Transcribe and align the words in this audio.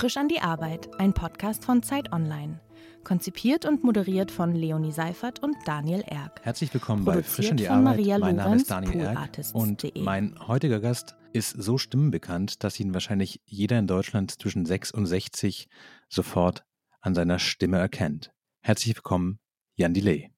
Frisch 0.00 0.16
an 0.16 0.28
die 0.28 0.40
Arbeit, 0.40 0.88
ein 0.98 1.12
Podcast 1.12 1.62
von 1.62 1.82
Zeit 1.82 2.10
Online. 2.10 2.58
Konzipiert 3.04 3.66
und 3.66 3.84
moderiert 3.84 4.30
von 4.30 4.54
Leonie 4.54 4.92
Seifert 4.92 5.42
und 5.42 5.54
Daniel 5.66 6.02
Erck. 6.06 6.40
Herzlich 6.42 6.72
willkommen 6.72 7.04
bei 7.04 7.12
Produziert 7.12 7.34
Frisch 7.34 7.50
an 7.50 7.56
die 7.58 7.68
Arbeit. 7.68 7.84
Maria 7.84 8.18
mein 8.18 8.36
Name 8.36 8.48
Lorenz, 8.48 8.62
ist 8.62 8.70
Daniel 8.70 9.00
Erck 9.00 9.38
und 9.52 9.92
mein 9.96 10.38
heutiger 10.48 10.80
Gast 10.80 11.16
ist 11.34 11.50
so 11.50 11.76
stimmenbekannt, 11.76 12.64
dass 12.64 12.80
ihn 12.80 12.94
wahrscheinlich 12.94 13.42
jeder 13.44 13.78
in 13.78 13.86
Deutschland 13.86 14.40
zwischen 14.40 14.64
6 14.64 14.90
und 14.90 15.04
60 15.04 15.68
sofort 16.08 16.64
an 17.02 17.14
seiner 17.14 17.38
Stimme 17.38 17.76
erkennt. 17.76 18.32
Herzlich 18.62 18.96
willkommen, 18.96 19.38
Jan 19.74 19.92
Delay. 19.92 20.30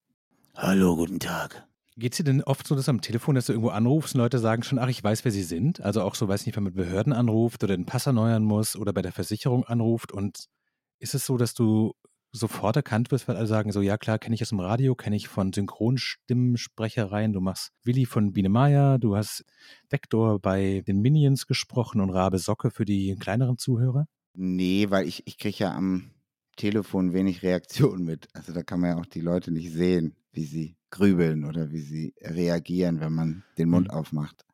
Hallo, 0.56 0.96
guten 0.96 1.20
Tag. 1.20 1.68
Geht's 1.96 2.16
dir 2.16 2.24
denn 2.24 2.42
oft 2.42 2.66
so, 2.66 2.74
dass 2.74 2.88
am 2.88 3.02
Telefon, 3.02 3.34
dass 3.34 3.46
du 3.46 3.52
irgendwo 3.52 3.70
anrufst 3.70 4.14
und 4.14 4.20
Leute 4.20 4.38
sagen 4.38 4.62
schon, 4.62 4.78
ach, 4.78 4.88
ich 4.88 5.04
weiß, 5.04 5.24
wer 5.24 5.32
sie 5.32 5.42
sind? 5.42 5.80
Also 5.82 6.02
auch 6.02 6.14
so, 6.14 6.26
weiß 6.26 6.46
nicht, 6.46 6.56
wenn 6.56 6.64
man 6.64 6.72
mit 6.72 6.84
Behörden 6.84 7.12
anruft 7.12 7.62
oder 7.62 7.76
den 7.76 7.84
Pass 7.84 8.06
erneuern 8.06 8.44
muss 8.44 8.76
oder 8.76 8.92
bei 8.92 9.02
der 9.02 9.12
Versicherung 9.12 9.64
anruft 9.64 10.10
und 10.10 10.46
ist 10.98 11.14
es 11.14 11.26
so, 11.26 11.36
dass 11.36 11.52
du 11.52 11.92
sofort 12.32 12.76
erkannt 12.76 13.10
wirst, 13.10 13.28
weil 13.28 13.36
alle 13.36 13.46
sagen 13.46 13.72
so, 13.72 13.82
ja 13.82 13.98
klar, 13.98 14.18
kenne 14.18 14.34
ich 14.34 14.40
aus 14.40 14.48
dem 14.48 14.60
Radio, 14.60 14.94
kenne 14.94 15.16
ich 15.16 15.28
von 15.28 15.52
Synchronstimmensprechereien, 15.52 17.34
du 17.34 17.40
machst 17.40 17.72
Willi 17.84 18.06
von 18.06 18.32
Biene 18.32 18.48
Meier, 18.48 18.98
du 18.98 19.14
hast 19.14 19.44
Vector 19.90 20.40
bei 20.40 20.82
den 20.86 21.00
Minions 21.00 21.46
gesprochen 21.46 22.00
und 22.00 22.08
Rabe 22.08 22.38
Socke 22.38 22.70
für 22.70 22.86
die 22.86 23.16
kleineren 23.16 23.58
Zuhörer? 23.58 24.06
Nee, 24.34 24.86
weil 24.88 25.06
ich, 25.06 25.26
ich 25.26 25.36
kriege 25.36 25.58
ja 25.58 25.74
am 25.74 26.10
Telefon 26.56 27.12
wenig 27.12 27.42
Reaktion 27.42 28.02
mit. 28.02 28.28
Also 28.32 28.54
da 28.54 28.62
kann 28.62 28.80
man 28.80 28.90
ja 28.90 28.96
auch 28.98 29.06
die 29.06 29.20
Leute 29.20 29.50
nicht 29.50 29.70
sehen, 29.70 30.16
wie 30.32 30.44
sie 30.44 30.76
grübeln 30.92 31.44
oder 31.44 31.72
wie 31.72 31.80
sie 31.80 32.14
reagieren, 32.20 33.00
wenn 33.00 33.12
man 33.12 33.42
den 33.58 33.68
Mund 33.68 33.88
Mhm. 33.88 33.94
aufmacht. 33.94 34.44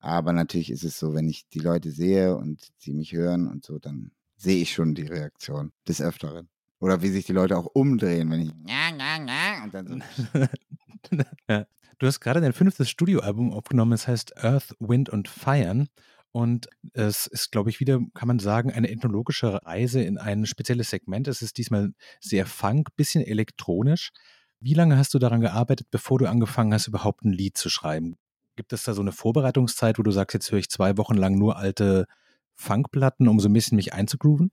Aber 0.00 0.32
natürlich 0.32 0.70
ist 0.70 0.84
es 0.84 0.98
so, 0.98 1.14
wenn 1.14 1.28
ich 1.28 1.48
die 1.48 1.60
Leute 1.60 1.90
sehe 1.92 2.36
und 2.36 2.72
sie 2.78 2.94
mich 2.94 3.12
hören 3.12 3.46
und 3.46 3.64
so, 3.64 3.78
dann 3.78 4.10
sehe 4.36 4.60
ich 4.62 4.72
schon 4.72 4.94
die 4.94 5.06
Reaktion 5.06 5.72
des 5.86 6.00
Öfteren. 6.00 6.48
Oder 6.80 7.02
wie 7.02 7.08
sich 7.10 7.26
die 7.26 7.32
Leute 7.32 7.56
auch 7.56 7.66
umdrehen, 7.66 8.30
wenn 8.30 8.40
ich 8.40 8.52
ja, 8.66 8.96
ja, 8.96 9.26
ja, 9.26 9.64
und 9.64 9.74
dann 9.74 9.86
so. 10.32 11.18
ja. 11.48 11.66
Du 11.98 12.06
hast 12.06 12.20
gerade 12.20 12.40
dein 12.40 12.52
fünftes 12.52 12.88
Studioalbum 12.88 13.52
aufgenommen, 13.52 13.92
es 13.92 14.06
heißt 14.06 14.36
Earth, 14.44 14.74
Wind 14.78 15.08
und 15.08 15.26
Feiern. 15.28 15.88
Und 16.30 16.68
es 16.92 17.26
ist, 17.26 17.50
glaube 17.50 17.70
ich, 17.70 17.80
wieder, 17.80 18.00
kann 18.14 18.28
man 18.28 18.38
sagen, 18.38 18.70
eine 18.70 18.90
ethnologische 18.90 19.60
Reise 19.64 20.02
in 20.02 20.18
ein 20.18 20.46
spezielles 20.46 20.90
Segment. 20.90 21.26
Es 21.26 21.42
ist 21.42 21.58
diesmal 21.58 21.92
sehr 22.20 22.46
funk, 22.46 22.94
bisschen 22.94 23.24
elektronisch. 23.24 24.12
Wie 24.60 24.74
lange 24.74 24.96
hast 24.96 25.14
du 25.14 25.18
daran 25.18 25.40
gearbeitet, 25.40 25.88
bevor 25.90 26.18
du 26.18 26.26
angefangen 26.26 26.72
hast, 26.74 26.88
überhaupt 26.88 27.24
ein 27.24 27.32
Lied 27.32 27.56
zu 27.56 27.68
schreiben? 27.70 28.16
Gibt 28.56 28.72
es 28.72 28.82
da 28.82 28.92
so 28.92 29.02
eine 29.02 29.12
Vorbereitungszeit, 29.12 29.98
wo 29.98 30.02
du 30.02 30.10
sagst, 30.10 30.34
jetzt 30.34 30.50
höre 30.50 30.58
ich 30.58 30.68
zwei 30.68 30.96
Wochen 30.96 31.14
lang 31.14 31.38
nur 31.38 31.56
alte 31.56 32.06
Funkplatten, 32.54 33.28
um 33.28 33.38
so 33.38 33.48
ein 33.48 33.52
bisschen 33.52 33.76
mich 33.76 33.92
einzugrooven? 33.92 34.50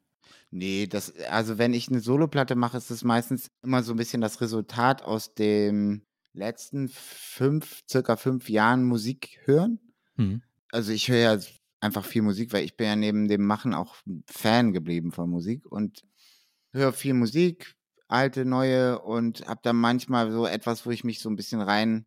Nee, 0.51 0.85
das, 0.87 1.13
also 1.29 1.57
wenn 1.57 1.73
ich 1.73 1.89
eine 1.89 1.99
Soloplatte 1.99 2.55
mache, 2.55 2.77
ist 2.77 2.91
das 2.91 3.03
meistens 3.03 3.49
immer 3.63 3.81
so 3.81 3.93
ein 3.93 3.97
bisschen 3.97 4.21
das 4.21 4.41
Resultat 4.41 5.01
aus 5.01 5.33
dem 5.33 6.03
letzten 6.33 6.89
fünf, 6.89 7.81
circa 7.89 8.15
fünf 8.15 8.49
Jahren 8.49 8.83
Musik 8.83 9.39
hören. 9.45 9.79
Hm. 10.17 10.43
Also 10.71 10.91
ich 10.91 11.09
höre 11.09 11.17
ja 11.17 11.39
einfach 11.79 12.05
viel 12.05 12.21
Musik, 12.21 12.53
weil 12.53 12.63
ich 12.63 12.77
bin 12.77 12.87
ja 12.87 12.95
neben 12.95 13.27
dem 13.27 13.45
Machen 13.45 13.73
auch 13.73 13.95
Fan 14.27 14.71
geblieben 14.71 15.11
von 15.11 15.29
Musik 15.29 15.65
und 15.65 16.03
höre 16.71 16.93
viel 16.93 17.13
Musik, 17.13 17.75
alte, 18.07 18.45
neue 18.45 18.99
und 19.01 19.47
habe 19.47 19.61
dann 19.63 19.77
manchmal 19.77 20.31
so 20.31 20.45
etwas, 20.47 20.85
wo 20.85 20.91
ich 20.91 21.03
mich 21.03 21.19
so 21.19 21.29
ein 21.29 21.35
bisschen 21.35 21.61
rein 21.61 22.05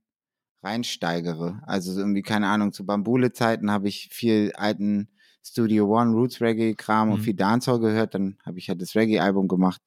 reinsteigere. 0.63 1.61
Also 1.67 1.93
so 1.93 2.01
irgendwie, 2.01 2.23
keine 2.23 2.49
Ahnung, 2.49 2.73
zu 2.73 2.85
Bambule-Zeiten 2.87 3.71
habe 3.71 3.89
ich 3.89 4.09
viel 4.13 4.53
alten 4.57 5.11
Studio 5.45 5.87
One, 5.89 6.13
Roots 6.13 6.41
Reggae-Kram 6.41 7.11
und 7.13 7.19
Mhm. 7.19 7.23
viel 7.23 7.35
Dancehall 7.35 7.81
gehört. 7.81 8.15
Dann 8.15 8.39
habe 8.45 8.59
ich 8.59 8.67
ja 8.69 8.75
das 8.75 8.95
Reggae-Album 8.97 9.49
gemacht. 9.49 9.81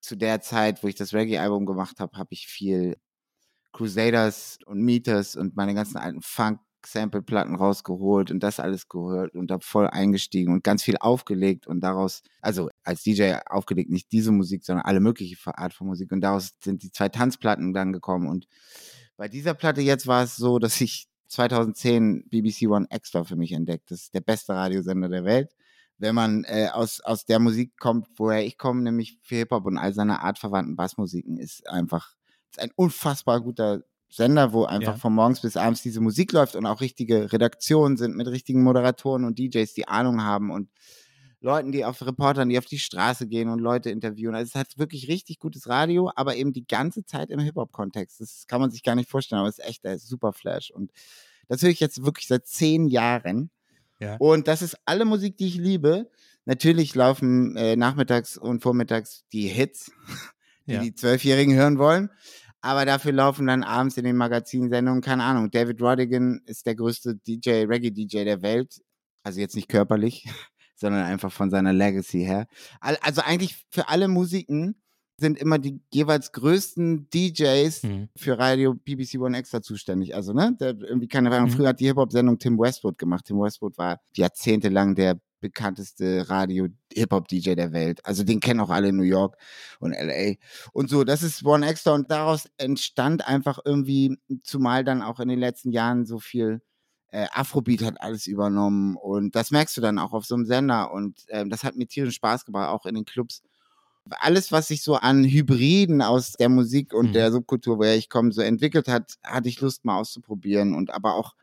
Zu 0.00 0.16
der 0.16 0.40
Zeit, 0.40 0.82
wo 0.82 0.88
ich 0.88 0.94
das 0.96 1.14
Reggae-Album 1.14 1.66
gemacht 1.66 2.00
habe, 2.00 2.16
habe 2.18 2.28
ich 2.32 2.46
viel 2.46 2.96
Crusaders 3.72 4.58
und 4.66 4.82
Meters 4.82 5.36
und 5.36 5.56
meine 5.56 5.74
ganzen 5.74 5.98
alten 5.98 6.22
Funk-Sample-Platten 6.22 7.56
rausgeholt 7.56 8.30
und 8.30 8.40
das 8.42 8.60
alles 8.60 8.88
gehört 8.88 9.34
und 9.36 9.50
habe 9.50 9.64
voll 9.64 9.88
eingestiegen 9.88 10.52
und 10.52 10.64
ganz 10.64 10.82
viel 10.84 10.96
aufgelegt 11.00 11.66
und 11.66 11.80
daraus, 11.82 12.22
also 12.42 12.70
als 12.84 13.02
DJ 13.02 13.34
aufgelegt, 13.46 13.90
nicht 13.90 14.12
diese 14.12 14.30
Musik, 14.32 14.64
sondern 14.64 14.84
alle 14.86 15.00
mögliche 15.00 15.36
Art 15.56 15.74
von 15.74 15.86
Musik 15.86 16.12
und 16.12 16.20
daraus 16.20 16.52
sind 16.62 16.82
die 16.82 16.92
zwei 16.92 17.08
Tanzplatten 17.08 17.72
dann 17.72 17.92
gekommen 17.92 18.28
und 18.28 18.46
bei 19.16 19.28
dieser 19.28 19.54
Platte 19.54 19.80
jetzt 19.80 20.06
war 20.06 20.24
es 20.24 20.36
so, 20.36 20.58
dass 20.58 20.80
ich 20.80 21.06
2010 21.28 22.28
BBC 22.28 22.68
One 22.68 22.86
Extra 22.90 23.24
für 23.24 23.36
mich 23.36 23.52
entdeckt. 23.52 23.90
Das 23.90 24.02
ist 24.02 24.14
der 24.14 24.20
beste 24.20 24.54
Radiosender 24.54 25.08
der 25.08 25.24
Welt. 25.24 25.54
Wenn 25.98 26.14
man 26.14 26.44
äh, 26.44 26.68
aus, 26.72 27.00
aus 27.00 27.24
der 27.24 27.38
Musik 27.38 27.78
kommt, 27.78 28.08
woher 28.16 28.44
ich 28.44 28.58
komme, 28.58 28.82
nämlich 28.82 29.18
für 29.22 29.36
Hip-Hop 29.36 29.66
und 29.66 29.78
all 29.78 29.94
seine 29.94 30.20
artverwandten 30.22 30.76
Bassmusiken, 30.76 31.38
ist 31.38 31.68
einfach 31.68 32.14
ist 32.50 32.60
ein 32.60 32.72
unfassbar 32.76 33.40
guter 33.40 33.84
Sender, 34.08 34.52
wo 34.52 34.64
einfach 34.64 34.94
Ja. 34.94 34.98
von 34.98 35.14
morgens 35.14 35.40
bis 35.40 35.56
abends 35.56 35.82
diese 35.82 36.00
Musik 36.00 36.32
läuft 36.32 36.56
und 36.56 36.66
auch 36.66 36.80
richtige 36.80 37.32
Redaktionen 37.32 37.96
sind 37.96 38.16
mit 38.16 38.28
richtigen 38.28 38.62
Moderatoren 38.62 39.24
und 39.24 39.38
DJs, 39.38 39.72
die 39.74 39.88
Ahnung 39.88 40.22
haben 40.22 40.50
und 40.50 40.68
Leuten, 41.44 41.70
die 41.72 41.84
auf 41.84 42.04
Reportern, 42.04 42.48
die 42.48 42.58
auf 42.58 42.64
die 42.64 42.78
Straße 42.78 43.28
gehen 43.28 43.48
und 43.48 43.60
Leute 43.60 43.90
interviewen. 43.90 44.34
Also 44.34 44.48
es 44.48 44.54
hat 44.54 44.78
wirklich 44.78 45.08
richtig 45.08 45.38
gutes 45.38 45.68
Radio, 45.68 46.10
aber 46.16 46.34
eben 46.36 46.52
die 46.52 46.66
ganze 46.66 47.04
Zeit 47.04 47.30
im 47.30 47.38
Hip-Hop-Kontext. 47.38 48.20
Das 48.20 48.46
kann 48.48 48.60
man 48.60 48.70
sich 48.70 48.82
gar 48.82 48.94
nicht 48.94 49.10
vorstellen, 49.10 49.40
aber 49.40 49.48
es 49.48 49.58
ist 49.58 49.66
echt 49.66 49.84
ein 49.86 49.98
super 49.98 50.32
Flash. 50.32 50.70
Und 50.70 50.90
das 51.48 51.62
höre 51.62 51.70
ich 51.70 51.80
jetzt 51.80 52.04
wirklich 52.04 52.26
seit 52.26 52.46
zehn 52.46 52.86
Jahren. 52.88 53.50
Ja. 54.00 54.16
Und 54.18 54.48
das 54.48 54.62
ist 54.62 54.76
alle 54.86 55.04
Musik, 55.04 55.36
die 55.36 55.46
ich 55.46 55.56
liebe. 55.56 56.10
Natürlich 56.46 56.94
laufen 56.94 57.56
äh, 57.56 57.76
nachmittags 57.76 58.36
und 58.36 58.62
vormittags 58.62 59.24
die 59.32 59.46
Hits, 59.48 59.92
die 60.66 60.72
Ja. 60.72 60.80
die 60.82 60.94
Zwölfjährigen 60.94 61.54
hören 61.54 61.78
wollen. 61.78 62.10
Aber 62.62 62.86
dafür 62.86 63.12
laufen 63.12 63.46
dann 63.46 63.62
abends 63.62 63.98
in 63.98 64.04
den 64.04 64.16
Magazinsendungen, 64.16 65.02
keine 65.02 65.24
Ahnung, 65.24 65.50
David 65.50 65.82
Rodigan 65.82 66.40
ist 66.46 66.64
der 66.64 66.74
größte 66.74 67.14
DJ, 67.16 67.66
Reggae-DJ 67.66 68.24
der 68.24 68.40
Welt. 68.40 68.80
Also 69.22 69.40
jetzt 69.40 69.54
nicht 69.56 69.68
körperlich, 69.68 70.26
sondern 70.84 71.04
einfach 71.06 71.32
von 71.32 71.50
seiner 71.50 71.72
Legacy 71.72 72.20
her. 72.24 72.46
Al- 72.80 72.98
Also 73.00 73.22
eigentlich 73.22 73.64
für 73.70 73.88
alle 73.88 74.06
Musiken 74.08 74.74
sind 75.16 75.38
immer 75.38 75.58
die 75.58 75.80
jeweils 75.92 76.32
größten 76.32 77.08
DJs 77.08 77.84
Mhm. 77.84 78.08
für 78.16 78.36
Radio 78.38 78.74
BBC 78.74 79.16
One 79.18 79.38
Extra 79.38 79.62
zuständig. 79.62 80.14
Also, 80.14 80.32
ne, 80.32 80.56
der 80.60 80.76
irgendwie 80.80 81.08
keine 81.08 81.30
Ahnung, 81.30 81.48
Mhm. 81.50 81.52
früher 81.54 81.68
hat 81.68 81.80
die 81.80 81.86
Hip-Hop-Sendung 81.86 82.38
Tim 82.38 82.58
Westwood 82.58 82.98
gemacht. 82.98 83.24
Tim 83.24 83.38
Westwood 83.38 83.78
war 83.78 84.00
jahrzehntelang 84.16 84.94
der 84.96 85.20
bekannteste 85.40 86.28
Radio-Hip-Hop-DJ 86.28 87.54
der 87.54 87.72
Welt. 87.72 88.00
Also 88.04 88.24
den 88.24 88.40
kennen 88.40 88.60
auch 88.60 88.70
alle 88.70 88.88
in 88.88 88.96
New 88.96 89.02
York 89.04 89.36
und 89.78 89.92
LA. 89.92 90.34
Und 90.72 90.90
so, 90.90 91.04
das 91.04 91.22
ist 91.22 91.44
One 91.44 91.66
Extra 91.66 91.92
und 91.94 92.10
daraus 92.10 92.48
entstand 92.58 93.26
einfach 93.28 93.58
irgendwie, 93.64 94.16
zumal 94.42 94.84
dann 94.84 95.00
auch 95.02 95.20
in 95.20 95.28
den 95.28 95.38
letzten 95.38 95.70
Jahren 95.70 96.06
so 96.06 96.18
viel 96.18 96.60
äh, 97.14 97.28
Afrobeat 97.32 97.82
hat 97.82 98.00
alles 98.00 98.26
übernommen 98.26 98.96
und 98.96 99.36
das 99.36 99.52
merkst 99.52 99.76
du 99.76 99.80
dann 99.80 100.00
auch 100.00 100.12
auf 100.12 100.24
so 100.26 100.34
einem 100.34 100.46
Sender 100.46 100.92
und 100.92 101.24
ähm, 101.28 101.48
das 101.48 101.62
hat 101.62 101.76
mir 101.76 101.86
tierisch 101.86 102.16
Spaß 102.16 102.44
gemacht, 102.44 102.68
auch 102.70 102.86
in 102.86 102.96
den 102.96 103.04
Clubs. 103.04 103.42
Alles, 104.20 104.50
was 104.50 104.66
sich 104.68 104.82
so 104.82 104.96
an 104.96 105.22
Hybriden 105.24 106.02
aus 106.02 106.32
der 106.32 106.48
Musik 106.48 106.92
und 106.92 107.08
Mhm. 107.08 107.12
der 107.12 107.30
Subkultur, 107.30 107.78
woher 107.78 107.96
ich 107.96 108.10
komme, 108.10 108.32
so 108.32 108.42
entwickelt 108.42 108.88
hat, 108.88 109.14
hatte 109.22 109.48
ich 109.48 109.60
Lust 109.60 109.84
mal 109.84 109.96
auszuprobieren 109.98 110.74
und 110.74 110.90
aber 110.92 111.14
auch 111.14 111.34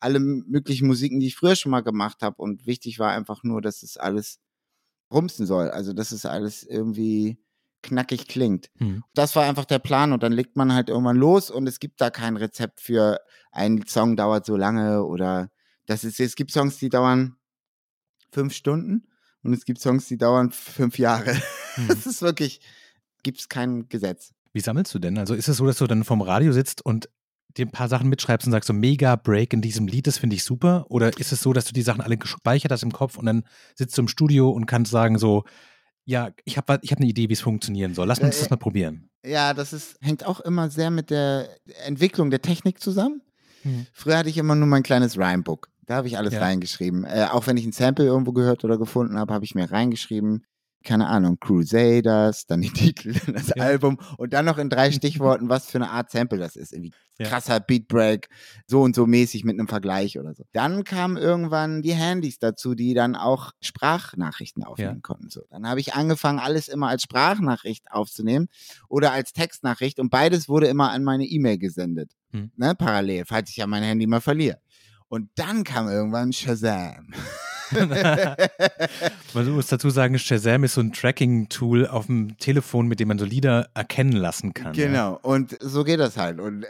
alle 0.00 0.18
möglichen 0.18 0.88
Musiken, 0.88 1.20
die 1.20 1.28
ich 1.28 1.36
früher 1.36 1.54
schon 1.54 1.70
mal 1.70 1.82
gemacht 1.82 2.22
habe 2.22 2.42
und 2.42 2.66
wichtig 2.66 2.98
war 2.98 3.12
einfach 3.12 3.44
nur, 3.44 3.62
dass 3.62 3.84
es 3.84 3.96
alles 3.96 4.40
rumsen 5.12 5.46
soll, 5.46 5.70
also 5.70 5.92
dass 5.92 6.10
es 6.12 6.26
alles 6.26 6.64
irgendwie 6.64 7.38
knackig 7.82 8.28
klingt. 8.28 8.70
Mhm. 8.78 9.02
Das 9.14 9.36
war 9.36 9.44
einfach 9.44 9.64
der 9.64 9.78
Plan 9.78 10.12
und 10.12 10.22
dann 10.22 10.32
legt 10.32 10.56
man 10.56 10.72
halt 10.72 10.88
irgendwann 10.88 11.16
los 11.16 11.50
und 11.50 11.66
es 11.66 11.80
gibt 11.80 12.00
da 12.00 12.10
kein 12.10 12.36
Rezept 12.36 12.80
für 12.80 13.18
ein 13.52 13.84
Song 13.86 14.16
dauert 14.16 14.46
so 14.46 14.56
lange 14.56 15.04
oder 15.04 15.50
das 15.86 16.04
ist, 16.04 16.20
es 16.20 16.36
gibt 16.36 16.52
Songs, 16.52 16.78
die 16.78 16.88
dauern 16.88 17.36
fünf 18.32 18.54
Stunden 18.54 19.08
und 19.42 19.52
es 19.52 19.64
gibt 19.64 19.80
Songs, 19.80 20.06
die 20.06 20.18
dauern 20.18 20.50
fünf 20.50 20.98
Jahre. 20.98 21.34
Mhm. 21.34 21.40
Das 21.88 22.04
ist 22.04 22.20
wirklich, 22.20 22.60
gibt 23.22 23.38
es 23.38 23.48
kein 23.48 23.88
Gesetz. 23.88 24.32
Wie 24.52 24.60
sammelst 24.60 24.92
du 24.92 24.98
denn? 24.98 25.18
Also 25.18 25.34
ist 25.34 25.48
es 25.48 25.56
so, 25.56 25.66
dass 25.66 25.78
du 25.78 25.86
dann 25.86 26.04
vom 26.04 26.20
Radio 26.20 26.52
sitzt 26.52 26.84
und 26.84 27.08
dir 27.56 27.66
ein 27.66 27.72
paar 27.72 27.88
Sachen 27.88 28.08
mitschreibst 28.08 28.46
und 28.46 28.52
sagst 28.52 28.66
so 28.66 28.72
mega 28.72 29.16
Break 29.16 29.52
in 29.52 29.62
diesem 29.62 29.86
Lied, 29.86 30.06
das 30.06 30.18
finde 30.18 30.36
ich 30.36 30.44
super? 30.44 30.86
Oder 30.88 31.16
ist 31.18 31.32
es 31.32 31.40
so, 31.40 31.52
dass 31.52 31.64
du 31.64 31.72
die 31.72 31.82
Sachen 31.82 32.00
alle 32.00 32.16
gespeichert 32.16 32.72
hast 32.72 32.82
im 32.82 32.92
Kopf 32.92 33.16
und 33.16 33.26
dann 33.26 33.44
sitzt 33.74 33.96
du 33.96 34.02
im 34.02 34.08
Studio 34.08 34.50
und 34.50 34.66
kannst 34.66 34.90
sagen 34.90 35.18
so, 35.18 35.44
ja, 36.04 36.30
ich 36.44 36.56
habe 36.56 36.78
ich 36.82 36.90
hab 36.92 36.98
eine 36.98 37.08
Idee, 37.08 37.28
wie 37.28 37.32
es 37.34 37.40
funktionieren 37.40 37.94
soll. 37.94 38.06
Lass 38.06 38.18
uns 38.18 38.36
Äh, 38.36 38.40
das 38.40 38.50
mal 38.50 38.56
probieren. 38.56 39.08
Ja, 39.24 39.52
das 39.54 39.72
ist, 39.72 39.96
hängt 40.00 40.24
auch 40.26 40.40
immer 40.40 40.70
sehr 40.70 40.90
mit 40.90 41.10
der 41.10 41.48
Entwicklung 41.84 42.30
der 42.30 42.40
Technik 42.42 42.80
zusammen. 42.80 43.20
Mhm. 43.64 43.86
Früher 43.92 44.16
hatte 44.18 44.28
ich 44.30 44.38
immer 44.38 44.54
nur 44.54 44.66
mein 44.66 44.82
kleines 44.82 45.18
Rhymebook. 45.18 45.68
Da 45.86 45.96
habe 45.96 46.06
ich 46.08 46.16
alles 46.16 46.34
Ja. 46.34 46.40
reingeschrieben. 46.40 47.04
Äh, 47.04 47.26
auch 47.30 47.46
wenn 47.46 47.56
ich 47.56 47.66
ein 47.66 47.72
Sample 47.72 48.06
irgendwo 48.06 48.32
gehört 48.32 48.64
oder 48.64 48.78
gefunden 48.78 49.18
habe, 49.18 49.34
habe 49.34 49.44
ich 49.44 49.54
mir 49.54 49.70
reingeschrieben. 49.70 50.44
Keine 50.84 51.06
Ahnung, 51.08 51.38
Crusaders, 51.40 52.46
dann 52.46 52.62
die 52.62 52.70
Titel, 52.70 53.12
das 53.32 53.48
Ja. 53.54 53.62
Album 53.64 53.98
und 54.16 54.32
dann 54.32 54.44
noch 54.46 54.58
in 54.58 54.70
drei 54.70 54.90
Stichworten, 54.92 55.48
was 55.48 55.66
für 55.70 55.78
eine 55.78 55.90
Art 55.90 56.10
Sample 56.10 56.38
das 56.38 56.56
ist. 56.56 56.72
Irgendwie 56.72 56.92
Ja. 57.18 57.28
krasser 57.28 57.60
Beatbreak, 57.60 58.28
so 58.66 58.80
und 58.80 58.94
so 58.94 59.06
mäßig 59.06 59.44
mit 59.44 59.58
einem 59.58 59.68
Vergleich 59.68 60.18
oder 60.18 60.34
so. 60.34 60.44
Dann 60.52 60.84
kamen 60.84 61.18
irgendwann 61.18 61.82
die 61.82 61.92
Handys 61.94 62.38
dazu, 62.38 62.74
die 62.74 62.94
dann 62.94 63.14
auch 63.14 63.52
Sprachnachrichten 63.60 64.64
aufnehmen 64.64 64.94
Ja. 64.96 65.00
konnten. 65.02 65.28
So, 65.28 65.42
dann 65.50 65.68
habe 65.68 65.80
ich 65.80 65.92
angefangen, 65.94 66.38
alles 66.38 66.68
immer 66.68 66.88
als 66.88 67.02
Sprachnachricht 67.02 67.90
aufzunehmen 67.92 68.48
oder 68.88 69.12
als 69.12 69.32
Textnachricht 69.34 70.00
und 70.00 70.08
beides 70.10 70.48
wurde 70.48 70.66
immer 70.68 70.90
an 70.92 71.04
meine 71.04 71.26
E-Mail 71.26 71.58
gesendet. 71.58 72.10
Hm. 72.32 72.52
Ne, 72.56 72.74
parallel, 72.74 73.24
falls 73.26 73.50
ich 73.50 73.56
ja 73.58 73.66
mein 73.66 73.82
Handy 73.82 74.06
mal 74.06 74.20
verliere. 74.22 74.58
Und 75.08 75.28
dann 75.34 75.64
kam 75.64 75.88
irgendwann 75.88 76.32
Shazam. 76.32 77.08
Man 79.34 79.50
muss 79.50 79.66
dazu 79.68 79.90
sagen, 79.90 80.18
Shazam 80.18 80.64
ist 80.64 80.74
so 80.74 80.80
ein 80.80 80.92
Tracking-Tool 80.92 81.86
auf 81.86 82.06
dem 82.06 82.36
Telefon, 82.38 82.86
mit 82.86 83.00
dem 83.00 83.08
man 83.08 83.18
so 83.18 83.24
Lieder 83.24 83.70
erkennen 83.74 84.12
lassen 84.12 84.54
kann. 84.54 84.74
Ja. 84.74 84.86
Genau, 84.86 85.18
und 85.22 85.56
so 85.60 85.84
geht 85.84 86.00
das 86.00 86.16
halt. 86.16 86.40
Und 86.40 86.66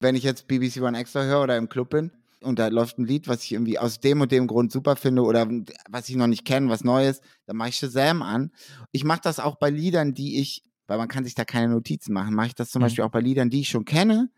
wenn 0.00 0.14
ich 0.14 0.22
jetzt 0.22 0.48
BBC 0.48 0.80
One 0.82 0.98
Extra 0.98 1.22
höre 1.22 1.42
oder 1.42 1.56
im 1.56 1.68
Club 1.68 1.90
bin 1.90 2.10
und 2.40 2.58
da 2.58 2.68
läuft 2.68 2.98
ein 2.98 3.04
Lied, 3.06 3.28
was 3.28 3.44
ich 3.44 3.52
irgendwie 3.52 3.78
aus 3.78 4.00
dem 4.00 4.20
und 4.20 4.32
dem 4.32 4.46
Grund 4.46 4.72
super 4.72 4.96
finde 4.96 5.22
oder 5.22 5.46
was 5.88 6.08
ich 6.08 6.16
noch 6.16 6.26
nicht 6.26 6.44
kenne, 6.44 6.68
was 6.68 6.84
Neues, 6.84 7.20
dann 7.46 7.56
mache 7.56 7.68
ich 7.70 7.76
Shazam 7.76 8.22
an. 8.22 8.50
Ich 8.92 9.04
mache 9.04 9.20
das 9.22 9.38
auch 9.40 9.56
bei 9.56 9.70
Liedern, 9.70 10.14
die 10.14 10.40
ich, 10.40 10.62
weil 10.86 10.98
man 10.98 11.08
kann 11.08 11.24
sich 11.24 11.34
da 11.34 11.44
keine 11.44 11.68
Notizen 11.72 12.12
machen, 12.12 12.34
mache 12.34 12.48
ich 12.48 12.54
das 12.54 12.70
zum 12.70 12.80
Mhm. 12.80 12.84
Beispiel 12.86 13.04
auch 13.04 13.10
bei 13.10 13.20
Liedern, 13.20 13.50
die 13.50 13.60
ich 13.60 13.68
schon 13.68 13.84
kenne. 13.84 14.30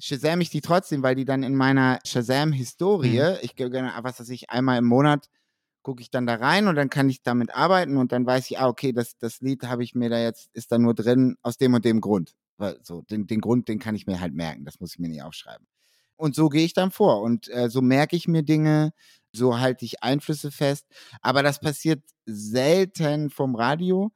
Shazam 0.00 0.40
ich 0.40 0.50
die 0.50 0.60
trotzdem, 0.60 1.02
weil 1.02 1.16
die 1.16 1.24
dann 1.24 1.42
in 1.42 1.56
meiner 1.56 1.98
Shazam-Historie, 2.06 3.18
Mhm. 3.20 3.36
ich 3.42 3.56
gebe 3.56 3.70
gerne, 3.70 3.92
was 4.02 4.20
weiß 4.20 4.28
ich, 4.30 4.50
einmal 4.50 4.78
im 4.78 4.84
Monat 4.84 5.28
gucke 5.82 6.02
ich 6.02 6.10
dann 6.10 6.26
da 6.26 6.34
rein 6.34 6.68
und 6.68 6.76
dann 6.76 6.90
kann 6.90 7.08
ich 7.08 7.22
damit 7.22 7.54
arbeiten 7.54 7.96
und 7.96 8.12
dann 8.12 8.26
weiß 8.26 8.50
ich, 8.50 8.58
ah, 8.58 8.68
okay, 8.68 8.92
das, 8.92 9.16
das 9.18 9.40
Lied 9.40 9.64
habe 9.64 9.84
ich 9.84 9.94
mir 9.94 10.10
da 10.10 10.18
jetzt, 10.18 10.50
ist 10.52 10.72
da 10.72 10.78
nur 10.78 10.94
drin 10.94 11.36
aus 11.42 11.56
dem 11.56 11.74
und 11.74 11.84
dem 11.84 12.00
Grund. 12.00 12.34
Weil 12.58 12.78
so, 12.82 13.02
den, 13.02 13.26
den 13.26 13.40
Grund, 13.40 13.68
den 13.68 13.78
kann 13.78 13.94
ich 13.94 14.06
mir 14.06 14.20
halt 14.20 14.34
merken, 14.34 14.64
das 14.64 14.80
muss 14.80 14.92
ich 14.92 14.98
mir 14.98 15.08
nicht 15.08 15.22
aufschreiben. 15.22 15.66
Und 16.16 16.34
so 16.34 16.48
gehe 16.48 16.64
ich 16.64 16.74
dann 16.74 16.90
vor 16.90 17.22
und 17.22 17.48
äh, 17.48 17.70
so 17.70 17.80
merke 17.80 18.16
ich 18.16 18.26
mir 18.26 18.42
Dinge, 18.42 18.92
so 19.32 19.60
halte 19.60 19.84
ich 19.84 20.02
Einflüsse 20.02 20.50
fest. 20.50 20.86
Aber 21.22 21.42
das 21.42 21.60
passiert 21.60 22.02
selten 22.26 23.30
vom 23.30 23.54
Radio, 23.54 24.12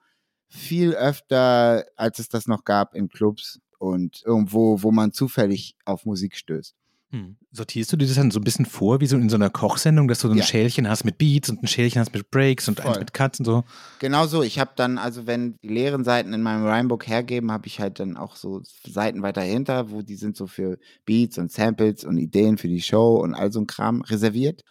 viel 0.49 0.95
öfter, 0.95 1.87
als 1.97 2.19
es 2.19 2.29
das 2.29 2.47
noch 2.47 2.65
gab 2.65 2.95
in 2.95 3.09
Clubs 3.09 3.61
und 3.79 4.23
irgendwo, 4.27 4.83
wo 4.83 4.91
man 4.91 5.13
zufällig 5.13 5.77
auf 5.85 6.05
Musik 6.05 6.37
stößt. 6.37 6.75
Hm. 7.13 7.37
Sortierst 7.53 7.93
du 7.93 7.99
dir 7.99 8.07
das 8.07 8.17
dann 8.17 8.31
so 8.31 8.41
ein 8.41 8.45
bisschen 8.45 8.65
vor, 8.65 9.01
wie 9.01 9.07
so 9.07 9.17
in 9.19 9.29
so 9.29 9.37
einer 9.37 9.51
Kochsendung, 9.51 10.09
dass 10.09 10.21
du 10.21 10.29
so 10.29 10.33
ein 10.35 10.39
Ja. 10.39 10.45
Schälchen 10.45 10.89
hast 10.89 11.05
mit 11.05 11.19
Beats 11.19 11.51
und 11.51 11.63
ein 11.63 11.67
Schälchen 11.67 12.01
hast 12.01 12.15
mit 12.15 12.31
Breaks 12.31 12.69
und 12.69 12.81
eins 12.81 12.89
Voll. 12.89 12.99
mit 13.01 13.13
Cuts 13.13 13.39
und 13.39 13.45
so? 13.45 13.65
Genau 13.99 14.27
so. 14.27 14.43
Ich 14.43 14.59
habe 14.59 14.71
dann, 14.77 14.97
also 14.97 15.27
wenn 15.27 15.57
die 15.63 15.69
leeren 15.69 16.05
Seiten 16.05 16.33
in 16.33 16.41
meinem 16.41 16.65
Rhymebook 16.67 17.07
hergeben, 17.07 17.53
habe 17.53 17.67
ich 17.67 17.81
halt 17.81 18.01
dann 18.01 18.17
auch 18.17 18.35
so 18.37 18.63
Seiten 18.89 19.21
weiter 19.23 19.43
hinter, 19.43 19.91
wo 19.91 20.01
die 20.01 20.17
sind 20.17 20.37
so 20.39 20.47
für 20.47 20.79
Beats 21.05 21.37
und 21.37 21.53
Samples 21.53 22.03
und 22.05 22.17
Ideen 22.17 22.57
für 22.57 22.69
die 22.69 22.81
Show 22.81 23.17
und 23.17 23.35
all 23.35 23.53
so 23.53 23.61
ein 23.61 23.67
Kram 23.67 24.01
reserviert. 24.01 24.65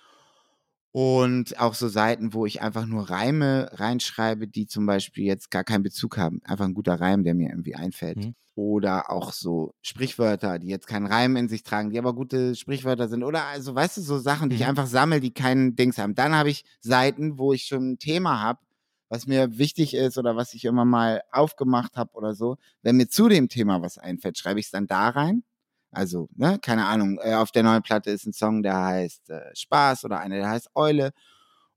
Und 0.94 1.58
auch 1.60 1.74
so 1.74 1.88
Seiten, 1.88 2.34
wo 2.34 2.46
ich 2.46 2.62
einfach 2.62 2.86
nur 2.86 3.10
Reime 3.10 3.70
reinschreibe, 3.74 4.48
die 4.48 4.68
zum 4.68 4.86
Beispiel 4.86 5.24
jetzt 5.26 5.50
gar 5.50 5.64
keinen 5.64 5.84
Bezug 5.84 6.18
haben. 6.18 6.42
Einfach 6.44 6.66
ein 6.66 6.74
guter 6.74 7.00
Reim, 7.00 7.24
der 7.24 7.34
mir 7.34 7.50
irgendwie 7.50 7.76
einfällt. 7.76 8.18
Mhm. 8.18 8.36
Oder 8.56 9.10
auch 9.10 9.32
so 9.32 9.74
Sprichwörter, 9.82 10.60
die 10.60 10.68
jetzt 10.68 10.88
keinen 10.88 11.06
Reim 11.08 11.38
in 11.38 11.48
sich 11.48 11.64
tragen, 11.64 11.90
die 11.92 11.98
aber 11.98 12.14
gute 12.14 12.56
Sprichwörter 12.56 13.08
sind. 13.08 13.24
Oder 13.24 13.46
also, 13.46 13.74
weißt 13.74 13.98
du, 13.98 14.02
so 14.02 14.20
Sachen, 14.20 14.50
die 14.50 14.58
ich 14.58 14.64
Mhm. 14.64 14.68
einfach 14.70 14.88
sammle, 14.88 15.22
die 15.22 15.34
keinen 15.34 15.78
Dings 15.78 15.98
haben. 15.98 16.14
Dann 16.16 16.36
habe 16.36 16.50
ich 16.50 16.66
Seiten, 16.82 17.38
wo 17.40 17.54
ich 17.54 17.64
schon 17.64 17.92
ein 17.94 17.98
Thema 18.00 18.42
habe, 18.42 18.60
was 19.08 19.28
mir 19.28 19.58
wichtig 19.58 19.94
ist 19.94 20.18
oder 20.18 20.36
was 20.36 20.54
ich 20.54 20.66
immer 20.66 20.84
mal 20.84 21.22
aufgemacht 21.32 21.96
habe 21.96 22.12
oder 22.16 22.34
so. 22.36 22.58
Wenn 22.82 22.98
mir 22.98 23.08
zu 23.08 23.30
dem 23.30 23.48
Thema 23.48 23.82
was 23.82 23.98
einfällt, 23.98 24.38
schreibe 24.38 24.60
ich 24.60 24.66
es 24.66 24.72
dann 24.72 24.88
da 24.88 25.08
rein. 25.10 25.44
Also, 25.92 26.30
ne, 26.36 26.58
keine 26.62 26.86
Ahnung, 26.86 27.20
äh, 27.22 27.34
auf 27.36 27.52
der 27.52 27.64
neuen 27.64 27.84
Platte 27.84 28.12
ist 28.12 28.26
ein 28.26 28.34
Song, 28.34 28.64
der 28.64 28.82
heißt 28.82 29.30
äh, 29.30 29.56
Spaß 29.56 30.06
oder 30.06 30.20
einer, 30.20 30.38
der 30.38 30.50
heißt 30.50 30.70
Eule. 30.76 31.12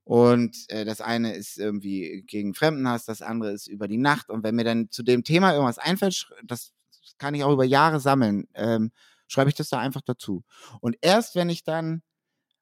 Und 0.05 0.55
äh, 0.69 0.85
das 0.85 1.01
eine 1.01 1.33
ist 1.35 1.57
irgendwie 1.57 2.23
gegen 2.27 2.53
Fremdenhass, 2.53 3.05
das 3.05 3.21
andere 3.21 3.51
ist 3.51 3.67
über 3.67 3.87
die 3.87 3.97
Nacht. 3.97 4.29
Und 4.29 4.43
wenn 4.43 4.55
mir 4.55 4.63
dann 4.63 4.89
zu 4.91 5.03
dem 5.03 5.23
Thema 5.23 5.53
irgendwas 5.53 5.79
einfällt, 5.79 6.27
das 6.43 6.71
kann 7.17 7.33
ich 7.33 7.43
auch 7.43 7.53
über 7.53 7.65
Jahre 7.65 7.99
sammeln, 7.99 8.47
ähm, 8.53 8.91
schreibe 9.27 9.49
ich 9.49 9.55
das 9.55 9.69
da 9.69 9.79
einfach 9.79 10.01
dazu. 10.01 10.43
Und 10.81 10.97
erst 11.01 11.35
wenn 11.35 11.49
ich 11.49 11.63
dann 11.63 12.03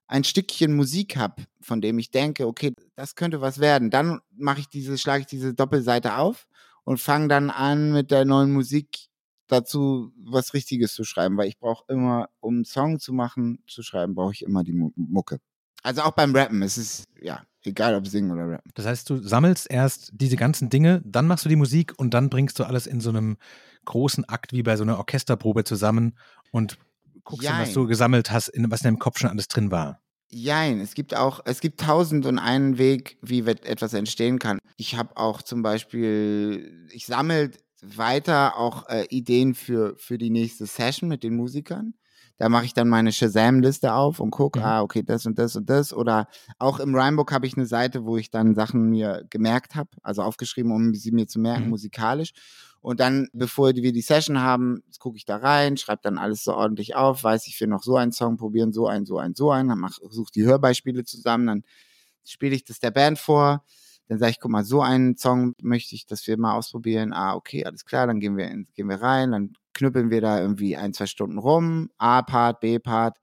ein 0.06 0.24
Stückchen 0.24 0.74
Musik 0.74 1.16
habe, 1.16 1.44
von 1.60 1.80
dem 1.80 1.98
ich 1.98 2.10
denke, 2.10 2.46
okay, 2.46 2.72
das 2.96 3.14
könnte 3.14 3.40
was 3.40 3.58
werden, 3.58 3.90
dann 3.90 4.20
mache 4.36 4.60
ich 4.60 4.68
diese, 4.68 4.98
schlage 4.98 5.22
ich 5.22 5.26
diese 5.26 5.54
Doppelseite 5.54 6.16
auf 6.16 6.46
und 6.84 7.00
fange 7.00 7.28
dann 7.28 7.50
an 7.50 7.92
mit 7.92 8.10
der 8.10 8.24
neuen 8.24 8.52
Musik 8.52 9.08
dazu 9.46 10.12
was 10.16 10.54
Richtiges 10.54 10.94
zu 10.94 11.04
schreiben, 11.04 11.36
weil 11.36 11.48
ich 11.48 11.58
brauche 11.58 11.84
immer, 11.88 12.28
um 12.40 12.56
einen 12.56 12.64
Song 12.64 12.98
zu 12.98 13.12
machen, 13.12 13.62
zu 13.66 13.82
schreiben, 13.82 14.14
brauche 14.14 14.32
ich 14.32 14.42
immer 14.42 14.64
die 14.64 14.72
Mu 14.72 14.90
Mucke. 14.96 15.38
Also 15.82 16.02
auch 16.02 16.12
beim 16.12 16.34
Rappen, 16.34 16.62
es 16.62 16.78
ist, 16.78 17.04
ja, 17.20 17.44
egal 17.62 17.94
ob 17.94 18.06
singen 18.06 18.30
oder 18.30 18.48
rappen. 18.48 18.70
Das 18.74 18.86
heißt, 18.86 19.08
du 19.10 19.18
sammelst 19.18 19.70
erst 19.70 20.10
diese 20.14 20.36
ganzen 20.36 20.70
Dinge, 20.70 21.02
dann 21.04 21.26
machst 21.26 21.44
du 21.44 21.48
die 21.48 21.56
Musik 21.56 21.92
und 21.96 22.14
dann 22.14 22.30
bringst 22.30 22.58
du 22.58 22.64
alles 22.64 22.86
in 22.86 23.00
so 23.00 23.10
einem 23.10 23.36
großen 23.84 24.26
Akt 24.26 24.52
wie 24.52 24.62
bei 24.62 24.76
so 24.76 24.82
einer 24.82 24.98
Orchesterprobe 24.98 25.64
zusammen 25.64 26.16
und 26.50 26.78
guckst 27.22 27.46
dann, 27.46 27.60
was 27.60 27.68
Jein. 27.68 27.74
du 27.74 27.86
gesammelt 27.86 28.30
hast, 28.30 28.48
in, 28.48 28.70
was 28.70 28.80
in 28.80 28.84
deinem 28.84 28.98
Kopf 28.98 29.18
schon 29.18 29.30
alles 29.30 29.48
drin 29.48 29.70
war. 29.70 30.00
Jein, 30.28 30.80
es 30.80 30.94
gibt 30.94 31.14
auch, 31.14 31.40
es 31.44 31.60
gibt 31.60 31.80
tausend 31.80 32.26
und 32.26 32.38
einen 32.38 32.78
Weg, 32.78 33.18
wie 33.22 33.40
etwas 33.40 33.94
entstehen 33.94 34.38
kann. 34.38 34.58
Ich 34.76 34.96
habe 34.96 35.16
auch 35.16 35.42
zum 35.42 35.62
Beispiel, 35.62 36.88
ich 36.90 37.06
sammle 37.06 37.50
weiter 37.96 38.56
auch 38.58 38.88
äh, 38.88 39.06
Ideen 39.10 39.54
für, 39.54 39.96
für 39.96 40.18
die 40.18 40.30
nächste 40.30 40.66
Session 40.66 41.08
mit 41.08 41.22
den 41.22 41.36
Musikern. 41.36 41.94
Da 42.36 42.48
mache 42.48 42.64
ich 42.64 42.74
dann 42.74 42.88
meine 42.88 43.12
Shazam-Liste 43.12 43.94
auf 43.94 44.18
und 44.18 44.32
gucke, 44.32 44.58
Mhm. 44.58 44.64
ah, 44.64 44.82
okay, 44.82 45.02
das 45.04 45.24
und 45.24 45.38
das 45.38 45.54
und 45.54 45.70
das. 45.70 45.92
Oder 45.94 46.26
auch 46.58 46.80
im 46.80 46.94
Rhymebook 46.94 47.30
habe 47.32 47.46
ich 47.46 47.56
eine 47.56 47.66
Seite, 47.66 48.04
wo 48.04 48.16
ich 48.16 48.30
dann 48.30 48.54
Sachen 48.56 48.90
mir 48.90 49.24
gemerkt 49.30 49.76
habe, 49.76 49.90
also 50.02 50.22
aufgeschrieben, 50.22 50.72
um 50.72 50.94
sie 50.94 51.12
mir 51.12 51.28
zu 51.28 51.38
merken, 51.38 51.64
Mhm. 51.64 51.70
musikalisch. 51.70 52.32
Und 52.80 53.00
dann, 53.00 53.28
bevor 53.32 53.72
wir 53.74 53.92
die 53.92 54.00
Session 54.02 54.40
haben, 54.40 54.82
gucke 54.98 55.16
ich 55.16 55.24
da 55.24 55.36
rein, 55.36 55.76
schreibe 55.76 56.00
dann 56.02 56.18
alles 56.18 56.42
so 56.44 56.54
ordentlich 56.54 56.96
auf, 56.96 57.22
weiß 57.24 57.46
ich 57.46 57.58
will 57.60 57.68
noch 57.68 57.82
so 57.82 57.96
einen 57.96 58.12
Song 58.12 58.36
probieren, 58.36 58.72
so 58.72 58.88
einen, 58.88 59.06
so 59.06 59.16
einen, 59.18 59.34
so 59.34 59.50
einen, 59.52 59.68
dann 59.68 59.78
mach, 59.78 59.98
suche 60.10 60.32
die 60.34 60.44
Hörbeispiele 60.44 61.04
zusammen, 61.04 61.46
dann 61.46 61.62
spiele 62.26 62.54
ich 62.54 62.64
das 62.64 62.80
der 62.80 62.90
Band 62.90 63.18
vor, 63.18 63.64
dann 64.08 64.18
sage 64.18 64.32
ich, 64.32 64.40
guck 64.40 64.50
mal, 64.50 64.64
so 64.64 64.82
einen 64.82 65.16
Song 65.16 65.54
möchte 65.62 65.94
ich, 65.94 66.06
dass 66.06 66.26
wir 66.26 66.38
mal 66.38 66.54
ausprobieren. 66.54 67.12
Ah, 67.12 67.34
okay, 67.34 67.64
alles 67.64 67.84
klar, 67.84 68.06
dann 68.06 68.20
gehen 68.20 68.36
wir, 68.36 68.48
in, 68.48 68.66
gehen 68.74 68.88
wir 68.88 69.00
rein, 69.00 69.32
dann 69.32 69.54
knüppeln 69.72 70.10
wir 70.10 70.20
da 70.20 70.40
irgendwie 70.40 70.76
ein, 70.76 70.92
zwei 70.92 71.06
Stunden 71.06 71.38
rum, 71.38 71.90
A-Part, 71.98 72.60
B-Part, 72.60 73.18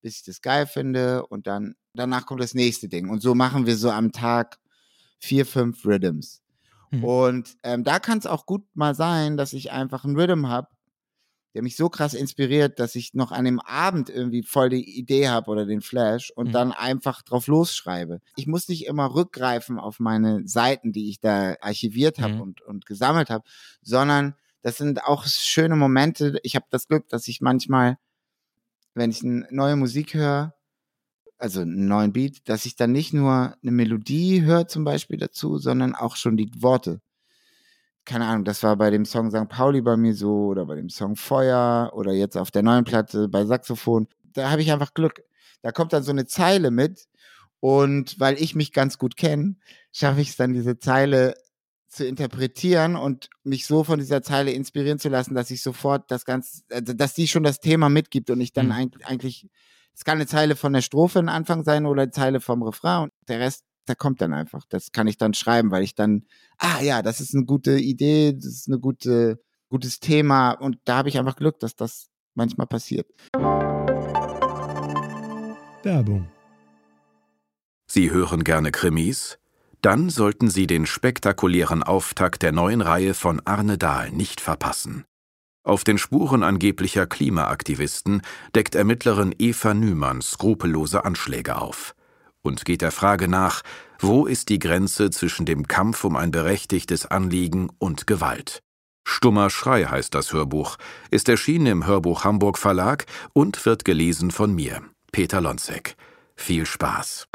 bis 0.00 0.18
ich 0.18 0.24
das 0.24 0.40
geil 0.40 0.66
finde 0.66 1.26
und 1.26 1.46
dann, 1.46 1.74
danach 1.94 2.26
kommt 2.26 2.42
das 2.42 2.54
nächste 2.54 2.88
Ding. 2.88 3.10
Und 3.10 3.20
so 3.20 3.34
machen 3.34 3.66
wir 3.66 3.76
so 3.76 3.90
am 3.90 4.12
Tag 4.12 4.58
vier, 5.18 5.44
fünf 5.46 5.84
Rhythms. 5.84 6.42
Mhm. 6.90 7.04
Und 7.04 7.56
ähm, 7.62 7.84
da 7.84 7.98
kann 7.98 8.18
es 8.18 8.26
auch 8.26 8.46
gut 8.46 8.64
mal 8.74 8.94
sein, 8.94 9.36
dass 9.36 9.52
ich 9.52 9.72
einfach 9.72 10.04
einen 10.04 10.16
Rhythm 10.16 10.46
habe, 10.46 10.68
der 11.54 11.62
mich 11.62 11.76
so 11.76 11.88
krass 11.88 12.14
inspiriert, 12.14 12.78
dass 12.78 12.94
ich 12.94 13.14
noch 13.14 13.30
an 13.32 13.44
dem 13.44 13.60
Abend 13.60 14.08
irgendwie 14.08 14.42
voll 14.42 14.70
die 14.70 14.98
Idee 14.98 15.28
habe 15.28 15.50
oder 15.50 15.66
den 15.66 15.80
Flash 15.82 16.30
und 16.34 16.48
Mhm. 16.48 16.52
dann 16.52 16.72
einfach 16.72 17.22
drauf 17.22 17.46
losschreibe. 17.46 18.20
Ich 18.36 18.46
muss 18.46 18.68
nicht 18.68 18.86
immer 18.86 19.14
rückgreifen 19.14 19.78
auf 19.78 20.00
meine 20.00 20.46
Seiten, 20.46 20.92
die 20.92 21.10
ich 21.10 21.20
da 21.20 21.54
archiviert 21.60 22.18
habe 22.20 22.34
Mhm. 22.34 22.40
und, 22.40 22.60
und 22.62 22.86
gesammelt 22.86 23.30
habe, 23.30 23.44
sondern 23.82 24.34
das 24.62 24.76
sind 24.78 25.04
auch 25.04 25.24
schöne 25.26 25.76
Momente. 25.76 26.38
Ich 26.42 26.54
habe 26.56 26.66
das 26.70 26.86
Glück, 26.88 27.08
dass 27.08 27.28
ich 27.28 27.40
manchmal, 27.40 27.98
wenn 28.94 29.10
ich 29.10 29.22
eine 29.22 29.46
neue 29.50 29.76
Musik 29.76 30.14
höre, 30.14 30.54
also 31.38 31.62
einen 31.62 31.86
neuen 31.88 32.12
Beat, 32.12 32.48
dass 32.48 32.66
ich 32.66 32.76
dann 32.76 32.92
nicht 32.92 33.12
nur 33.12 33.56
eine 33.62 33.72
Melodie 33.72 34.42
höre 34.42 34.68
zum 34.68 34.84
Beispiel 34.84 35.18
dazu, 35.18 35.58
sondern 35.58 35.94
auch 35.94 36.14
schon 36.16 36.36
die 36.36 36.50
Worte. 36.62 37.00
Keine 38.04 38.26
Ahnung, 38.26 38.44
das 38.44 38.62
war 38.62 38.76
bei 38.76 38.90
dem 38.90 39.04
Song 39.04 39.30
St. 39.30 39.48
Pauli 39.48 39.80
bei 39.80 39.96
mir 39.96 40.14
so 40.14 40.46
oder 40.46 40.66
bei 40.66 40.74
dem 40.74 40.88
Song 40.88 41.14
Feuer 41.14 41.92
oder 41.94 42.12
jetzt 42.12 42.36
auf 42.36 42.50
der 42.50 42.62
neuen 42.62 42.84
Platte 42.84 43.28
bei 43.28 43.44
Saxophon. 43.44 44.08
Da 44.32 44.50
habe 44.50 44.62
ich 44.62 44.72
einfach 44.72 44.92
Glück. 44.94 45.22
Da 45.62 45.70
kommt 45.70 45.92
dann 45.92 46.02
so 46.02 46.10
eine 46.10 46.26
Zeile 46.26 46.72
mit 46.72 47.06
und 47.60 48.18
weil 48.18 48.40
ich 48.42 48.56
mich 48.56 48.72
ganz 48.72 48.98
gut 48.98 49.16
kenne, 49.16 49.54
schaffe 49.92 50.20
ich 50.20 50.30
es 50.30 50.36
dann, 50.36 50.52
diese 50.52 50.78
Zeile 50.78 51.34
zu 51.88 52.04
interpretieren 52.06 52.96
und 52.96 53.28
mich 53.44 53.66
so 53.66 53.84
von 53.84 53.98
dieser 54.00 54.22
Zeile 54.22 54.50
inspirieren 54.50 54.98
zu 54.98 55.08
lassen, 55.08 55.34
dass 55.34 55.50
ich 55.50 55.62
sofort 55.62 56.10
das 56.10 56.24
Ganze, 56.24 56.62
also 56.72 56.94
dass 56.94 57.14
die 57.14 57.28
schon 57.28 57.44
das 57.44 57.60
Thema 57.60 57.88
mitgibt 57.88 58.30
und 58.30 58.40
ich 58.40 58.52
dann 58.52 58.66
Mhm. 58.66 58.72
eigentlich, 58.72 59.06
eigentlich, 59.06 59.48
es 59.94 60.04
kann 60.04 60.16
eine 60.16 60.26
Zeile 60.26 60.56
von 60.56 60.72
der 60.72 60.80
Strophe 60.80 61.20
am 61.20 61.28
Anfang 61.28 61.62
sein 61.64 61.86
oder 61.86 62.02
eine 62.02 62.10
Zeile 62.10 62.40
vom 62.40 62.62
Refrain 62.62 63.04
und 63.04 63.12
der 63.28 63.40
Rest, 63.40 63.64
der 63.88 63.96
kommt 63.96 64.20
dann 64.20 64.32
einfach. 64.32 64.64
Das 64.68 64.92
kann 64.92 65.06
ich 65.06 65.18
dann 65.18 65.34
schreiben, 65.34 65.70
weil 65.70 65.82
ich 65.82 65.94
dann, 65.94 66.24
ah 66.58 66.80
ja, 66.80 67.02
das 67.02 67.20
ist 67.20 67.34
eine 67.34 67.44
gute 67.44 67.78
Idee, 67.78 68.32
das 68.32 68.46
ist 68.46 68.68
eine 68.68 68.78
gute, 68.78 69.40
gutes 69.68 70.00
Thema 70.00 70.52
und 70.52 70.78
da 70.84 70.98
habe 70.98 71.08
ich 71.08 71.18
einfach 71.18 71.36
Glück, 71.36 71.58
dass 71.60 71.76
das 71.76 72.08
manchmal 72.34 72.66
passiert. 72.66 73.06
Werbung. 75.82 76.28
Sie 77.86 78.10
hören 78.10 78.44
gerne 78.44 78.70
Krimis? 78.70 79.38
dann 79.82 80.10
sollten 80.10 80.48
Sie 80.48 80.68
den 80.68 80.86
spektakulären 80.86 81.82
Auftakt 81.82 82.42
der 82.42 82.52
neuen 82.52 82.80
Reihe 82.80 83.14
von 83.14 83.42
Arne 83.44 83.78
Dahl 83.78 84.10
nicht 84.10 84.40
verpassen. 84.40 85.04
Auf 85.64 85.84
den 85.84 85.98
Spuren 85.98 86.42
angeblicher 86.42 87.06
Klimaaktivisten 87.06 88.22
deckt 88.54 88.74
Ermittlerin 88.74 89.34
Eva 89.38 89.74
Nümann 89.74 90.22
skrupellose 90.22 91.04
Anschläge 91.04 91.60
auf 91.60 91.94
und 92.42 92.64
geht 92.64 92.82
der 92.82 92.92
Frage 92.92 93.28
nach, 93.28 93.62
wo 93.98 94.26
ist 94.26 94.48
die 94.48 94.58
Grenze 94.58 95.10
zwischen 95.10 95.46
dem 95.46 95.68
Kampf 95.68 96.04
um 96.04 96.16
ein 96.16 96.30
berechtigtes 96.30 97.06
Anliegen 97.06 97.70
und 97.78 98.06
Gewalt. 98.06 98.62
Stummer 99.04 99.50
Schrei 99.50 99.84
heißt 99.84 100.14
das 100.14 100.32
Hörbuch, 100.32 100.76
ist 101.10 101.28
erschienen 101.28 101.66
im 101.66 101.86
Hörbuch 101.86 102.24
Hamburg 102.24 102.58
Verlag 102.58 103.06
und 103.32 103.64
wird 103.66 103.84
gelesen 103.84 104.30
von 104.30 104.54
mir, 104.54 104.82
Peter 105.10 105.40
Lonzek. 105.40 105.96
Viel 106.36 106.66
Spaß. 106.66 107.28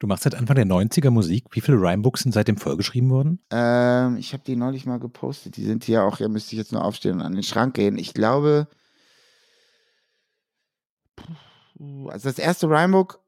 Du 0.00 0.06
machst 0.06 0.22
seit 0.22 0.36
Anfang 0.36 0.54
der 0.54 0.66
90er 0.66 1.10
Musik. 1.10 1.46
Wie 1.50 1.60
viele 1.60 1.78
Rhymebooks 1.78 2.22
sind 2.22 2.32
seitdem 2.32 2.56
vollgeschrieben 2.56 3.10
worden? 3.10 3.40
Ähm, 3.50 4.16
ich 4.16 4.32
habe 4.32 4.44
die 4.46 4.54
neulich 4.54 4.86
mal 4.86 5.00
gepostet. 5.00 5.56
Die 5.56 5.64
sind 5.64 5.82
hier 5.82 6.04
auch, 6.04 6.18
hier 6.18 6.28
müsste 6.28 6.52
ich 6.52 6.58
jetzt 6.58 6.72
nur 6.72 6.84
aufstehen 6.84 7.16
und 7.16 7.22
an 7.22 7.34
den 7.34 7.42
Schrank 7.42 7.74
gehen. 7.74 7.98
Ich 7.98 8.14
glaube, 8.14 8.68
also 12.08 12.28
das 12.28 12.38
erste 12.38 12.68
Rhymebook 12.68 13.20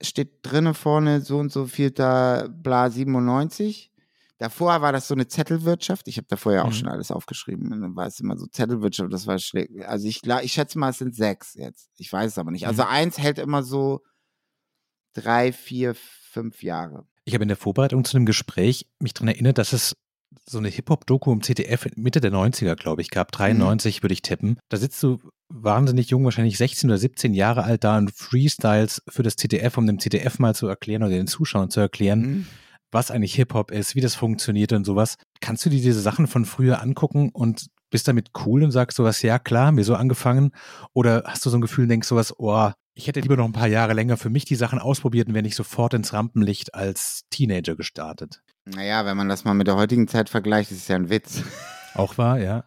steht 0.00 0.38
drinnen 0.42 0.74
vorne 0.74 1.20
so 1.20 1.38
und 1.38 1.50
so 1.52 1.66
vierter 1.66 2.48
Bla 2.48 2.90
97. 2.90 3.92
Davor 4.38 4.82
war 4.82 4.92
das 4.92 5.08
so 5.08 5.14
eine 5.14 5.28
Zettelwirtschaft. 5.28 6.08
Ich 6.08 6.18
habe 6.18 6.26
davor 6.28 6.52
ja 6.52 6.62
auch 6.62 6.66
mhm. 6.66 6.72
schon 6.72 6.88
alles 6.88 7.10
aufgeschrieben. 7.10 7.72
Und 7.72 7.80
dann 7.80 7.96
war 7.96 8.06
es 8.06 8.20
immer 8.20 8.36
so 8.36 8.46
Zettelwirtschaft, 8.46 9.10
das 9.12 9.26
war 9.26 9.38
schlecht. 9.38 9.70
Also 9.86 10.06
ich, 10.06 10.22
ich 10.24 10.52
schätze 10.52 10.78
mal, 10.78 10.90
es 10.90 10.98
sind 10.98 11.14
sechs 11.14 11.54
jetzt. 11.54 11.90
Ich 11.96 12.12
weiß 12.12 12.32
es 12.32 12.38
aber 12.38 12.50
nicht. 12.50 12.66
Also 12.66 12.82
mhm. 12.82 12.90
eins 12.90 13.18
hält 13.18 13.38
immer 13.38 13.62
so 13.62 14.02
drei, 15.14 15.52
vier, 15.52 15.94
fünf 15.94 16.62
Jahre. 16.62 17.06
Ich 17.24 17.34
habe 17.34 17.44
in 17.44 17.48
der 17.48 17.56
Vorbereitung 17.56 18.04
zu 18.04 18.16
einem 18.16 18.26
Gespräch 18.26 18.86
mich 18.98 19.14
daran 19.14 19.28
erinnert, 19.28 19.56
dass 19.58 19.72
es 19.72 19.96
so 20.48 20.58
eine 20.58 20.68
Hip-Hop-Doku 20.68 21.32
im 21.32 21.42
ZDF 21.42 21.86
Mitte 21.96 22.20
der 22.20 22.32
90er, 22.32 22.76
glaube 22.76 23.02
ich, 23.02 23.10
gab. 23.10 23.32
93 23.32 23.98
mhm. 23.98 24.04
würde 24.04 24.12
ich 24.12 24.22
tippen. 24.22 24.58
Da 24.68 24.76
sitzt 24.76 25.02
du 25.02 25.18
wahnsinnig 25.48 26.10
jung, 26.10 26.24
wahrscheinlich 26.24 26.58
16 26.58 26.90
oder 26.90 26.98
17 26.98 27.34
Jahre 27.34 27.64
alt 27.64 27.84
da 27.84 27.98
und 27.98 28.12
Freestyles 28.12 29.02
für 29.08 29.22
das 29.22 29.36
ZDF, 29.36 29.78
um 29.78 29.86
dem 29.86 29.98
ZDF 29.98 30.38
mal 30.38 30.54
zu 30.54 30.66
erklären 30.66 31.02
oder 31.02 31.12
den 31.12 31.26
Zuschauern 31.26 31.70
zu 31.70 31.80
erklären, 31.80 32.20
mhm. 32.20 32.46
was 32.90 33.10
eigentlich 33.10 33.34
Hip-Hop 33.34 33.70
ist, 33.70 33.94
wie 33.94 34.00
das 34.00 34.14
funktioniert 34.14 34.72
und 34.72 34.84
sowas. 34.84 35.16
Kannst 35.40 35.64
du 35.64 35.70
dir 35.70 35.80
diese 35.80 36.00
Sachen 36.00 36.26
von 36.26 36.44
früher 36.44 36.82
angucken 36.82 37.30
und 37.32 37.66
bist 37.90 38.08
damit 38.08 38.30
cool 38.44 38.64
und 38.64 38.72
sagst 38.72 38.96
sowas, 38.96 39.22
ja 39.22 39.38
klar, 39.38 39.72
mir 39.72 39.84
so 39.84 39.94
angefangen? 39.94 40.50
Oder 40.92 41.22
hast 41.26 41.46
du 41.46 41.50
so 41.50 41.58
ein 41.58 41.60
Gefühl 41.60 41.84
und 41.84 41.90
denkst 41.90 42.08
sowas, 42.08 42.34
oh, 42.38 42.70
ich 42.94 43.06
hätte 43.06 43.20
lieber 43.20 43.36
noch 43.36 43.44
ein 43.44 43.52
paar 43.52 43.68
Jahre 43.68 43.92
länger 43.92 44.16
für 44.16 44.30
mich 44.30 44.46
die 44.46 44.56
Sachen 44.56 44.78
ausprobiert 44.78 45.28
und 45.28 45.34
wäre 45.34 45.42
nicht 45.42 45.54
sofort 45.54 45.94
ins 45.94 46.12
Rampenlicht 46.12 46.74
als 46.74 47.22
Teenager 47.30 47.76
gestartet? 47.76 48.42
Naja, 48.66 49.06
wenn 49.06 49.16
man 49.16 49.28
das 49.28 49.44
mal 49.44 49.54
mit 49.54 49.68
der 49.68 49.76
heutigen 49.76 50.08
Zeit 50.08 50.28
vergleicht, 50.28 50.72
ist 50.72 50.78
es 50.78 50.88
ja 50.88 50.96
ein 50.96 51.08
Witz. 51.08 51.42
Auch 51.94 52.18
wahr, 52.18 52.38
ja. 52.38 52.64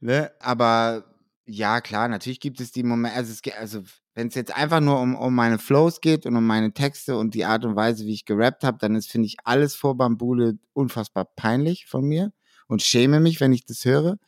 ne? 0.00 0.30
Aber 0.40 1.04
ja, 1.46 1.80
klar, 1.80 2.08
natürlich 2.08 2.40
gibt 2.40 2.60
es 2.60 2.70
die 2.70 2.82
Momente, 2.82 3.16
also, 3.16 3.34
also 3.58 3.82
wenn 4.14 4.28
es 4.28 4.34
jetzt 4.34 4.54
einfach 4.54 4.80
nur 4.80 5.00
um, 5.00 5.16
um 5.16 5.34
meine 5.34 5.58
Flows 5.58 6.02
geht 6.02 6.26
und 6.26 6.36
um 6.36 6.46
meine 6.46 6.74
Texte 6.74 7.16
und 7.16 7.34
die 7.34 7.46
Art 7.46 7.64
und 7.64 7.76
Weise, 7.76 8.04
wie 8.04 8.12
ich 8.12 8.26
gerappt 8.26 8.62
habe, 8.64 8.76
dann 8.78 8.94
ist, 8.94 9.10
finde 9.10 9.26
ich, 9.26 9.36
alles 9.44 9.74
vor 9.74 9.96
Bambule 9.96 10.58
unfassbar 10.74 11.24
peinlich 11.24 11.86
von 11.86 12.04
mir 12.04 12.32
und 12.66 12.82
schäme 12.82 13.20
mich, 13.20 13.40
wenn 13.40 13.52
ich 13.52 13.64
das 13.64 13.84
höre. 13.84 14.18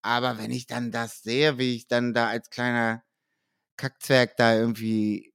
Aber 0.00 0.38
wenn 0.38 0.50
ich 0.50 0.66
dann 0.66 0.90
das 0.90 1.22
sehe, 1.22 1.58
wie 1.58 1.76
ich 1.76 1.86
dann 1.86 2.14
da 2.14 2.28
als 2.28 2.48
kleiner 2.48 3.02
Kackzwerg 3.76 4.36
da 4.36 4.56
irgendwie 4.56 5.32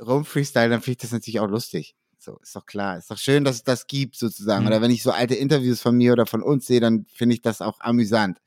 rumfreestyle, 0.00 0.70
dann 0.70 0.80
finde 0.80 0.92
ich 0.92 1.02
das 1.02 1.12
natürlich 1.12 1.40
auch 1.40 1.48
lustig. 1.48 1.94
So, 2.18 2.38
ist 2.38 2.54
doch 2.54 2.66
klar. 2.66 2.98
Ist 2.98 3.10
doch 3.10 3.18
schön, 3.18 3.44
dass 3.44 3.56
es 3.56 3.64
das 3.64 3.86
gibt, 3.86 4.16
sozusagen. 4.16 4.62
Mhm. 4.62 4.68
Oder 4.68 4.82
wenn 4.82 4.90
ich 4.90 5.02
so 5.02 5.12
alte 5.12 5.34
Interviews 5.34 5.80
von 5.80 5.96
mir 5.96 6.12
oder 6.12 6.26
von 6.26 6.42
uns 6.42 6.66
sehe, 6.66 6.80
dann 6.80 7.06
finde 7.06 7.34
ich 7.34 7.42
das 7.42 7.62
auch 7.62 7.80
amüsant. 7.80 8.40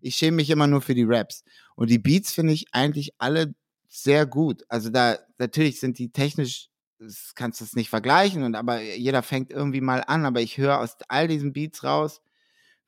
Ich 0.00 0.14
schäme 0.14 0.36
mich 0.36 0.50
immer 0.50 0.66
nur 0.66 0.80
für 0.80 0.94
die 0.94 1.04
Raps. 1.04 1.44
Und 1.74 1.90
die 1.90 1.98
Beats 1.98 2.32
finde 2.32 2.52
ich 2.52 2.66
eigentlich 2.72 3.14
alle 3.18 3.54
sehr 3.88 4.26
gut. 4.26 4.64
Also 4.68 4.90
da, 4.90 5.18
natürlich 5.38 5.80
sind 5.80 5.98
die 5.98 6.10
technisch, 6.10 6.68
das 6.98 7.34
kannst 7.34 7.60
du 7.60 7.64
es 7.64 7.74
nicht 7.74 7.90
vergleichen, 7.90 8.42
und 8.42 8.54
aber 8.54 8.80
jeder 8.80 9.22
fängt 9.22 9.50
irgendwie 9.50 9.80
mal 9.80 10.02
an, 10.06 10.24
aber 10.24 10.40
ich 10.40 10.58
höre 10.58 10.80
aus 10.80 10.96
all 11.08 11.28
diesen 11.28 11.52
Beats 11.52 11.82
raus, 11.82 12.22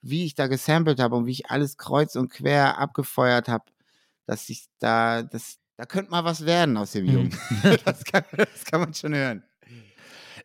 wie 0.00 0.24
ich 0.24 0.34
da 0.34 0.46
gesampelt 0.46 1.00
habe 1.00 1.16
und 1.16 1.26
wie 1.26 1.32
ich 1.32 1.50
alles 1.50 1.76
kreuz 1.76 2.14
und 2.14 2.30
quer 2.30 2.78
abgefeuert 2.78 3.48
habe, 3.48 3.64
dass 4.26 4.48
ich 4.48 4.66
da, 4.78 5.22
das, 5.22 5.58
da 5.76 5.86
könnte 5.86 6.10
mal 6.10 6.24
was 6.24 6.46
werden 6.46 6.76
aus 6.76 6.92
dem 6.92 7.06
Jungen. 7.06 7.36
Mhm. 7.50 7.76
das, 7.84 8.04
kann, 8.04 8.24
das 8.36 8.64
kann 8.64 8.80
man 8.80 8.94
schon 8.94 9.14
hören. 9.14 9.42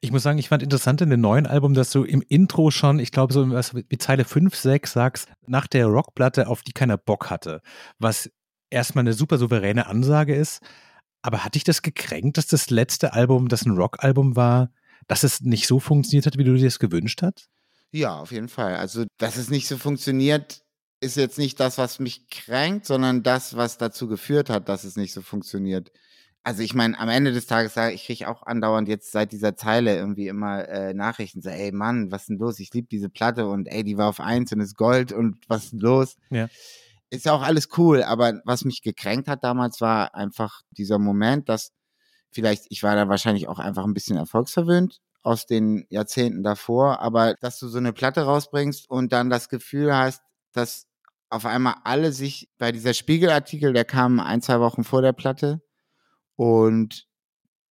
Ich 0.04 0.12
muss 0.12 0.22
sagen, 0.22 0.38
ich 0.38 0.50
fand 0.50 0.62
interessant 0.62 1.00
in 1.00 1.10
dem 1.10 1.22
neuen 1.22 1.48
Album, 1.48 1.74
dass 1.74 1.90
du 1.90 2.04
im 2.04 2.22
Intro 2.28 2.72
schon, 2.72 3.00
ich 3.00 3.12
glaube, 3.12 3.32
so 3.32 3.50
wie 3.50 3.98
Zeile 3.98 4.26
5, 4.26 4.54
6 4.54 4.92
sagst, 4.92 5.30
nach 5.48 5.66
der 5.66 5.86
Rockplatte, 5.86 6.50
auf 6.50 6.62
die 6.62 6.74
keiner 6.74 6.98
Bock 6.98 7.30
hatte. 7.30 7.62
Was 8.00 8.30
erstmal 8.70 9.04
eine 9.04 9.14
super 9.14 9.38
souveräne 9.38 9.88
Ansage 9.88 10.36
ist. 10.36 10.60
Aber 11.22 11.46
hat 11.46 11.56
dich 11.56 11.64
das 11.64 11.82
gekränkt, 11.84 12.38
dass 12.38 12.48
das 12.48 12.70
letzte 12.70 13.14
Album, 13.14 13.48
das 13.48 13.66
ein 13.66 13.78
Rockalbum 13.78 14.36
war, 14.36 14.72
dass 15.08 15.24
es 15.24 15.40
nicht 15.40 15.68
so 15.68 15.80
funktioniert 15.80 16.26
hat, 16.26 16.38
wie 16.38 16.44
du 16.44 16.54
dir 16.54 16.66
das 16.66 16.80
gewünscht 16.80 17.22
hast? 17.22 17.48
Ja, 17.92 18.18
auf 18.20 18.34
jeden 18.34 18.50
Fall. 18.50 18.76
Also, 18.76 19.06
dass 19.20 19.38
es 19.38 19.50
nicht 19.50 19.70
so 19.70 19.78
funktioniert, 19.78 20.66
ist 21.00 21.16
jetzt 21.16 21.38
nicht 21.38 21.62
das, 21.62 21.78
was 21.78 22.00
mich 22.00 22.28
kränkt, 22.28 22.86
sondern 22.88 23.24
das, 23.24 23.56
was 23.56 23.78
dazu 23.78 24.10
geführt 24.10 24.50
hat, 24.50 24.68
dass 24.68 24.84
es 24.84 24.98
nicht 24.98 25.14
so 25.14 25.22
funktioniert 25.22 25.94
also 26.44 26.62
ich 26.62 26.74
meine, 26.74 27.00
am 27.00 27.10
Ende 27.10 27.32
des 27.32 27.48
Tages 27.48 27.74
sage 27.74 27.94
ich, 27.94 28.06
kriege 28.06 28.30
auch 28.30 28.44
andauernd 28.44 28.90
jetzt 28.90 29.12
seit 29.12 29.32
dieser 29.32 29.56
Zeile 29.56 29.96
irgendwie 29.96 30.28
immer 30.28 30.68
äh, 30.68 30.94
Nachrichten, 30.94 31.42
so, 31.42 31.50
ey 31.50 31.72
Mann, 31.72 32.12
was 32.12 32.24
ist 32.24 32.30
denn 32.30 32.38
los? 32.38 32.60
Ich 32.60 32.74
liebe 32.74 32.88
diese 32.92 33.10
Platte 33.10 33.48
und 33.48 33.68
ey, 33.68 33.84
die 33.84 33.98
war 33.98 34.10
auf 34.10 34.20
eins 34.20 34.52
und 34.52 34.60
ist 34.60 34.76
Gold 34.76 35.14
und 35.14 35.38
was 35.48 35.66
ist 35.66 35.74
denn 35.74 35.80
los? 35.80 36.18
Ja. 36.30 36.48
Ist 37.10 37.26
ja 37.26 37.34
auch 37.34 37.44
alles 37.44 37.70
cool, 37.78 38.04
aber 38.04 38.42
was 38.44 38.66
mich 38.66 38.82
gekränkt 38.82 39.28
hat 39.28 39.44
damals 39.44 39.80
war 39.80 40.16
einfach 40.16 40.62
dieser 40.72 41.00
Moment, 41.00 41.48
dass 41.48 41.72
vielleicht, 42.32 42.66
ich 42.70 42.84
war 42.84 42.96
da 42.96 43.08
wahrscheinlich 43.08 43.48
auch 43.48 43.60
einfach 43.60 43.86
ein 43.86 43.94
bisschen 43.94 44.18
erfolgsverwöhnt 44.18 45.00
aus 45.22 45.46
den 45.46 45.86
Jahrzehnten 45.90 46.44
davor, 46.44 47.00
aber 47.00 47.36
dass 47.36 47.60
du 47.60 47.70
so 47.70 47.78
eine 47.78 47.94
Platte 47.94 48.24
rausbringst 48.24 48.90
und 48.90 49.14
dann 49.14 49.30
das 49.30 49.48
Gefühl 49.48 49.96
hast, 49.96 50.22
dass 50.52 50.88
auf 51.30 51.46
einmal 51.46 51.76
alle 51.84 52.12
sich 52.12 52.50
bei 52.58 52.72
dieser 52.72 52.94
Spiegelartikel, 52.94 53.72
der 53.72 53.86
kam 53.86 54.20
ein, 54.20 54.42
zwei 54.42 54.60
Wochen 54.60 54.84
vor 54.84 55.02
der 55.02 55.14
Platte, 55.14 55.62
und 56.36 57.08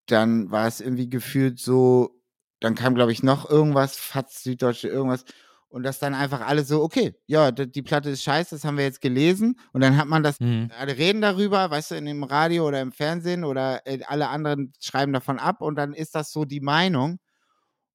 dann 0.07 0.51
war 0.51 0.67
es 0.67 0.81
irgendwie 0.81 1.09
gefühlt 1.09 1.59
so, 1.59 2.21
dann 2.59 2.75
kam, 2.75 2.95
glaube 2.95 3.11
ich, 3.11 3.23
noch 3.23 3.49
irgendwas, 3.49 3.97
Fatz, 3.97 4.43
Süddeutsche, 4.43 4.87
irgendwas. 4.87 5.25
Und 5.69 5.83
das 5.83 5.99
dann 5.99 6.13
einfach 6.13 6.41
alle 6.41 6.65
so, 6.65 6.83
okay, 6.83 7.15
ja, 7.27 7.51
die 7.51 7.81
Platte 7.81 8.09
ist 8.09 8.23
scheiße, 8.23 8.55
das 8.55 8.65
haben 8.65 8.77
wir 8.77 8.83
jetzt 8.83 8.99
gelesen. 8.99 9.57
Und 9.71 9.81
dann 9.81 9.95
hat 9.95 10.07
man 10.07 10.21
das, 10.21 10.39
mhm. 10.41 10.69
alle 10.77 10.97
reden 10.97 11.21
darüber, 11.21 11.71
weißt 11.71 11.91
du, 11.91 11.95
in 11.95 12.05
dem 12.05 12.23
Radio 12.23 12.67
oder 12.67 12.81
im 12.81 12.91
Fernsehen 12.91 13.45
oder 13.45 13.81
äh, 13.87 13.99
alle 14.05 14.27
anderen 14.27 14.73
schreiben 14.81 15.13
davon 15.13 15.39
ab 15.39 15.61
und 15.61 15.75
dann 15.75 15.93
ist 15.93 16.13
das 16.13 16.31
so 16.33 16.43
die 16.43 16.59
Meinung. 16.59 17.19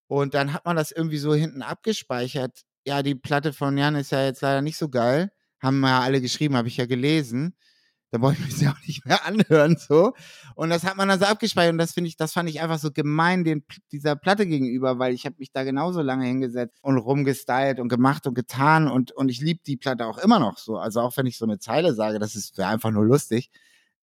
Und 0.06 0.32
dann 0.34 0.54
hat 0.54 0.64
man 0.64 0.76
das 0.76 0.90
irgendwie 0.90 1.18
so 1.18 1.34
hinten 1.34 1.62
abgespeichert. 1.62 2.62
Ja, 2.86 3.02
die 3.02 3.14
Platte 3.14 3.52
von 3.52 3.76
Jan 3.76 3.96
ist 3.96 4.12
ja 4.12 4.24
jetzt 4.24 4.40
leider 4.40 4.62
nicht 4.62 4.78
so 4.78 4.88
geil. 4.88 5.30
Haben 5.60 5.82
ja 5.82 6.00
alle 6.00 6.20
geschrieben, 6.22 6.56
habe 6.56 6.68
ich 6.68 6.78
ja 6.78 6.86
gelesen 6.86 7.56
da 8.10 8.20
wollte 8.20 8.40
ich 8.48 8.60
mir 8.60 8.70
auch 8.70 8.86
nicht 8.86 9.04
mehr 9.04 9.24
anhören, 9.26 9.76
so. 9.76 10.12
Und 10.54 10.70
das 10.70 10.84
hat 10.84 10.96
man 10.96 11.08
dann 11.08 11.18
so 11.18 11.26
abgespeichert 11.26 11.72
und 11.72 11.78
das 11.78 11.92
finde 11.92 12.08
ich, 12.08 12.16
das 12.16 12.32
fand 12.32 12.48
ich 12.48 12.60
einfach 12.60 12.78
so 12.78 12.90
gemein 12.90 13.44
den, 13.44 13.64
dieser 13.92 14.16
Platte 14.16 14.46
gegenüber, 14.46 14.98
weil 14.98 15.12
ich 15.14 15.26
habe 15.26 15.36
mich 15.38 15.52
da 15.52 15.64
genauso 15.64 16.02
lange 16.02 16.26
hingesetzt 16.26 16.78
und 16.82 16.98
rumgestylt 16.98 17.80
und 17.80 17.88
gemacht 17.88 18.26
und 18.26 18.34
getan 18.34 18.88
und, 18.88 19.12
und 19.12 19.28
ich 19.28 19.40
liebe 19.40 19.60
die 19.66 19.76
Platte 19.76 20.06
auch 20.06 20.18
immer 20.18 20.38
noch 20.38 20.58
so. 20.58 20.76
Also 20.76 21.00
auch 21.00 21.16
wenn 21.16 21.26
ich 21.26 21.38
so 21.38 21.44
eine 21.44 21.58
Zeile 21.58 21.94
sage, 21.94 22.18
das 22.18 22.36
ist 22.36 22.58
einfach 22.60 22.90
nur 22.90 23.04
lustig 23.04 23.50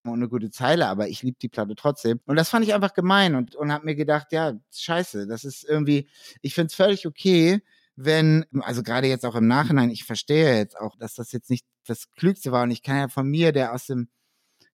und 0.06 0.14
eine 0.16 0.28
gute 0.28 0.52
Zeile, 0.52 0.88
aber 0.88 1.08
ich 1.08 1.24
liebe 1.24 1.38
die 1.42 1.50
Platte 1.50 1.76
trotzdem. 1.76 2.20
Und 2.26 2.36
das 2.36 2.50
fand 2.50 2.66
ich 2.66 2.74
einfach 2.74 2.94
gemein 2.94 3.36
und, 3.36 3.56
und 3.56 3.72
habe 3.72 3.86
mir 3.86 3.96
gedacht, 3.96 4.32
ja, 4.32 4.54
scheiße, 4.74 5.28
das 5.28 5.46
ist 5.46 5.64
irgendwie, 5.64 6.10
ich 6.42 6.54
finde 6.54 6.68
es 6.68 6.76
völlig 6.76 7.08
okay, 7.08 7.62
wenn, 7.96 8.46
also 8.62 8.84
gerade 8.84 9.08
jetzt 9.08 9.26
auch 9.26 9.36
im 9.36 9.48
Nachhinein, 9.48 9.90
ich 9.90 10.04
verstehe 10.04 10.58
jetzt 10.58 10.80
auch, 10.80 10.96
dass 10.98 11.16
das 11.16 11.32
jetzt 11.32 11.50
nicht 11.50 11.66
das 11.86 12.10
Klügste 12.12 12.52
war 12.52 12.64
und 12.64 12.72
ich 12.72 12.82
kann 12.82 12.98
ja 12.98 13.08
von 13.08 13.28
mir, 13.28 13.52
der 13.52 13.74
aus 13.74 13.86
dem 13.86 14.10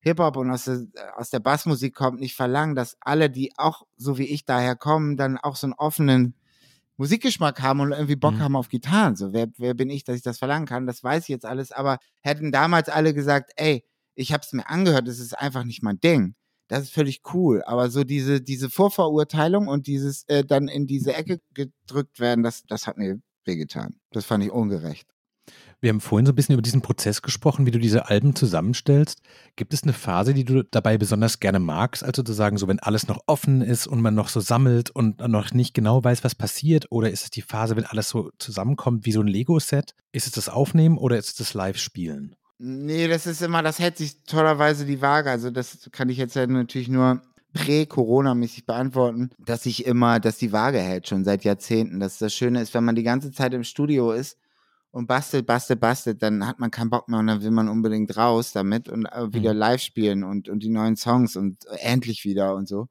Hip-Hop 0.01 0.37
und 0.37 0.49
aus 0.49 0.65
der, 0.65 0.85
aus 1.17 1.29
der 1.29 1.39
Bassmusik 1.39 1.93
kommt, 1.93 2.21
nicht 2.21 2.35
verlangen, 2.35 2.75
dass 2.75 2.95
alle, 3.01 3.29
die 3.29 3.51
auch 3.57 3.85
so 3.97 4.17
wie 4.17 4.27
ich 4.27 4.45
daher 4.45 4.75
kommen, 4.75 5.17
dann 5.17 5.37
auch 5.37 5.57
so 5.57 5.67
einen 5.67 5.73
offenen 5.73 6.35
Musikgeschmack 6.95 7.61
haben 7.61 7.81
und 7.81 7.91
irgendwie 7.91 8.15
Bock 8.15 8.35
mhm. 8.35 8.39
haben 8.39 8.55
auf 8.55 8.69
Gitarren. 8.69 9.15
So, 9.15 9.33
wer, 9.33 9.47
wer 9.57 9.73
bin 9.73 9.89
ich, 9.89 10.03
dass 10.05 10.15
ich 10.15 10.21
das 10.21 10.39
verlangen 10.39 10.65
kann? 10.65 10.87
Das 10.87 11.03
weiß 11.03 11.23
ich 11.23 11.29
jetzt 11.29 11.45
alles, 11.45 11.71
aber 11.71 11.99
hätten 12.21 12.51
damals 12.51 12.87
alle 12.87 13.13
gesagt, 13.13 13.51
ey, 13.57 13.83
ich 14.15 14.31
habe 14.33 14.43
es 14.43 14.53
mir 14.53 14.69
angehört, 14.69 15.07
es 15.07 15.19
ist 15.19 15.37
einfach 15.37 15.63
nicht 15.63 15.83
mein 15.83 15.99
Ding 15.99 16.35
das 16.69 16.83
ist 16.83 16.93
völlig 16.93 17.21
cool. 17.33 17.61
Aber 17.65 17.89
so 17.89 18.05
diese, 18.05 18.39
diese 18.39 18.69
Vorverurteilung 18.69 19.67
und 19.67 19.87
dieses 19.87 20.23
äh, 20.27 20.45
dann 20.45 20.69
in 20.69 20.87
diese 20.87 21.13
Ecke 21.13 21.41
gedrückt 21.53 22.19
werden, 22.19 22.43
das, 22.43 22.63
das 22.63 22.87
hat 22.87 22.97
mir 22.97 23.19
wehgetan. 23.43 23.95
Das 24.11 24.25
fand 24.25 24.43
ich 24.43 24.51
ungerecht. 24.51 25.07
Wir 25.81 25.89
haben 25.89 26.01
vorhin 26.01 26.25
so 26.25 26.33
ein 26.33 26.35
bisschen 26.35 26.53
über 26.53 26.61
diesen 26.61 26.81
Prozess 26.81 27.21
gesprochen, 27.21 27.65
wie 27.65 27.71
du 27.71 27.79
diese 27.79 28.09
Alben 28.09 28.35
zusammenstellst. 28.35 29.21
Gibt 29.55 29.73
es 29.73 29.81
eine 29.81 29.93
Phase, 29.93 30.33
die 30.33 30.43
du 30.43 30.63
dabei 30.63 30.97
besonders 30.97 31.39
gerne 31.39 31.59
magst? 31.59 32.03
Also 32.03 32.21
zu 32.21 32.33
sagen, 32.33 32.57
so 32.57 32.67
wenn 32.67 32.79
alles 32.79 33.07
noch 33.07 33.21
offen 33.25 33.61
ist 33.61 33.87
und 33.87 34.01
man 34.01 34.13
noch 34.13 34.27
so 34.27 34.41
sammelt 34.41 34.91
und 34.91 35.25
noch 35.27 35.53
nicht 35.53 35.73
genau 35.73 36.03
weiß, 36.03 36.23
was 36.23 36.35
passiert? 36.35 36.87
Oder 36.91 37.09
ist 37.09 37.23
es 37.23 37.29
die 37.29 37.41
Phase, 37.41 37.75
wenn 37.77 37.85
alles 37.85 38.09
so 38.09 38.29
zusammenkommt 38.37 39.05
wie 39.05 39.11
so 39.11 39.21
ein 39.21 39.27
Lego-Set? 39.27 39.95
Ist 40.11 40.27
es 40.27 40.33
das 40.33 40.49
Aufnehmen 40.49 40.97
oder 40.97 41.17
ist 41.17 41.29
es 41.29 41.35
das 41.35 41.53
Live-Spielen? 41.53 42.35
Nee, 42.61 43.07
das 43.07 43.25
ist 43.25 43.41
immer, 43.41 43.63
das 43.63 43.79
hält 43.79 43.97
sich 43.97 44.21
tollerweise 44.25 44.85
die 44.85 45.01
Waage. 45.01 45.31
Also 45.31 45.49
das 45.49 45.89
kann 45.93 46.09
ich 46.09 46.17
jetzt 46.17 46.35
ja 46.35 46.45
natürlich 46.45 46.89
nur 46.89 47.21
prä-Corona-mäßig 47.53 48.65
beantworten, 48.65 49.29
dass 49.39 49.63
sich 49.63 49.85
immer, 49.85 50.19
dass 50.19 50.37
die 50.37 50.51
Waage 50.51 50.79
hält, 50.79 51.07
schon 51.07 51.23
seit 51.23 51.45
Jahrzehnten. 51.45 52.01
Dass 52.01 52.17
das 52.17 52.33
Schöne 52.33 52.61
ist, 52.61 52.73
wenn 52.73 52.83
man 52.83 52.95
die 52.95 53.03
ganze 53.03 53.31
Zeit 53.31 53.53
im 53.53 53.63
Studio 53.63 54.11
ist 54.11 54.37
und 54.91 55.07
bastelt, 55.07 55.45
bastelt, 55.45 55.79
bastelt, 55.79 56.21
dann 56.21 56.45
hat 56.45 56.59
man 56.59 56.69
keinen 56.69 56.89
Bock 56.89 57.07
mehr 57.07 57.19
und 57.19 57.27
dann 57.27 57.41
will 57.41 57.51
man 57.51 57.69
unbedingt 57.69 58.17
raus 58.17 58.51
damit 58.51 58.89
und 58.89 59.05
äh, 59.05 59.33
wieder 59.33 59.53
mhm. 59.53 59.59
live 59.59 59.81
spielen 59.81 60.23
und, 60.25 60.49
und 60.49 60.61
die 60.61 60.69
neuen 60.69 60.97
Songs 60.97 61.37
und 61.37 61.65
endlich 61.79 62.25
wieder 62.25 62.55
und 62.55 62.67
so. 62.67 62.89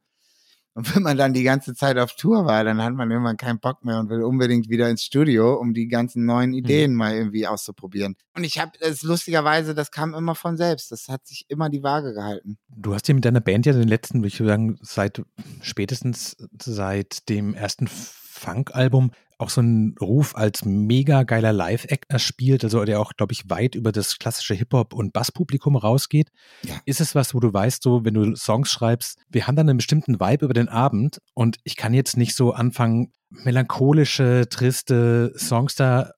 Und 0.74 0.94
wenn 0.94 1.02
man 1.02 1.16
dann 1.16 1.32
die 1.32 1.42
ganze 1.42 1.74
Zeit 1.74 1.98
auf 1.98 2.14
Tour 2.14 2.44
war, 2.44 2.62
dann 2.62 2.82
hat 2.82 2.94
man 2.94 3.10
irgendwann 3.10 3.36
keinen 3.36 3.58
Bock 3.58 3.84
mehr 3.84 3.98
und 3.98 4.10
will 4.10 4.22
unbedingt 4.22 4.68
wieder 4.68 4.88
ins 4.88 5.02
Studio, 5.02 5.54
um 5.54 5.74
die 5.74 5.88
ganzen 5.88 6.24
neuen 6.24 6.50
mhm. 6.50 6.56
Ideen 6.56 6.92
mhm. 6.92 6.96
mal 6.96 7.14
irgendwie 7.14 7.46
auszuprobieren. 7.46 8.16
Und 8.36 8.44
ich 8.44 8.58
habe 8.60 8.72
es 8.80 9.02
lustigerweise, 9.02 9.74
das 9.74 9.90
kam 9.90 10.14
immer 10.14 10.34
von 10.34 10.56
selbst. 10.56 10.92
Das 10.92 11.08
hat 11.08 11.26
sich 11.26 11.46
immer 11.48 11.68
die 11.68 11.82
Waage 11.82 12.14
gehalten. 12.14 12.58
Du 12.68 12.94
hast 12.94 13.08
ja 13.08 13.14
mit 13.14 13.24
deiner 13.24 13.40
Band 13.40 13.66
ja 13.66 13.72
den 13.72 13.88
letzten, 13.88 14.18
würde 14.18 14.28
ich 14.28 14.36
sagen, 14.36 14.78
seit 14.82 15.22
spätestens 15.62 16.36
seit 16.62 17.28
dem 17.28 17.54
ersten 17.54 17.88
Funk-Album 17.88 19.10
auch 19.38 19.50
so 19.50 19.60
einen 19.60 19.94
Ruf 20.00 20.36
als 20.36 20.64
mega 20.64 21.22
geiler 21.22 21.52
Live-Act 21.52 22.10
erspielt, 22.10 22.64
also 22.64 22.84
der 22.84 23.00
auch, 23.00 23.12
glaube 23.16 23.32
ich, 23.32 23.48
weit 23.48 23.76
über 23.76 23.92
das 23.92 24.18
klassische 24.18 24.54
Hip-Hop- 24.54 24.92
und 24.92 25.12
Bass-Publikum 25.12 25.76
rausgeht. 25.76 26.30
Ja. 26.64 26.80
Ist 26.84 27.00
es 27.00 27.14
was, 27.14 27.34
wo 27.34 27.40
du 27.40 27.52
weißt, 27.52 27.82
so, 27.82 28.04
wenn 28.04 28.14
du 28.14 28.34
Songs 28.34 28.70
schreibst, 28.70 29.18
wir 29.28 29.46
haben 29.46 29.54
dann 29.54 29.68
einen 29.68 29.78
bestimmten 29.78 30.20
Vibe 30.20 30.44
über 30.44 30.54
den 30.54 30.68
Abend 30.68 31.18
und 31.34 31.58
ich 31.62 31.76
kann 31.76 31.94
jetzt 31.94 32.16
nicht 32.16 32.34
so 32.34 32.52
anfangen, 32.52 33.12
melancholische, 33.30 34.46
triste 34.50 35.32
Songs 35.36 35.76
da 35.76 36.10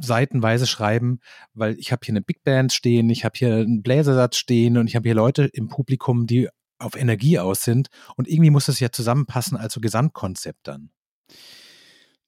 seitenweise 0.00 0.66
schreiben, 0.66 1.20
weil 1.52 1.78
ich 1.78 1.92
habe 1.92 2.00
hier 2.04 2.12
eine 2.12 2.22
Big 2.22 2.42
Band 2.42 2.72
stehen, 2.72 3.10
ich 3.10 3.24
habe 3.24 3.34
hier 3.36 3.54
einen 3.54 3.82
Bläsersatz 3.82 4.36
stehen 4.36 4.78
und 4.78 4.86
ich 4.86 4.96
habe 4.96 5.08
hier 5.08 5.14
Leute 5.14 5.44
im 5.44 5.68
Publikum, 5.68 6.26
die 6.26 6.48
auf 6.78 6.96
Energie 6.96 7.38
aus 7.38 7.62
sind 7.62 7.88
und 8.16 8.26
irgendwie 8.26 8.50
muss 8.50 8.66
das 8.66 8.80
ja 8.80 8.90
zusammenpassen 8.90 9.58
als 9.58 9.74
so 9.74 9.80
Gesamtkonzept 9.80 10.60
dann. 10.66 10.90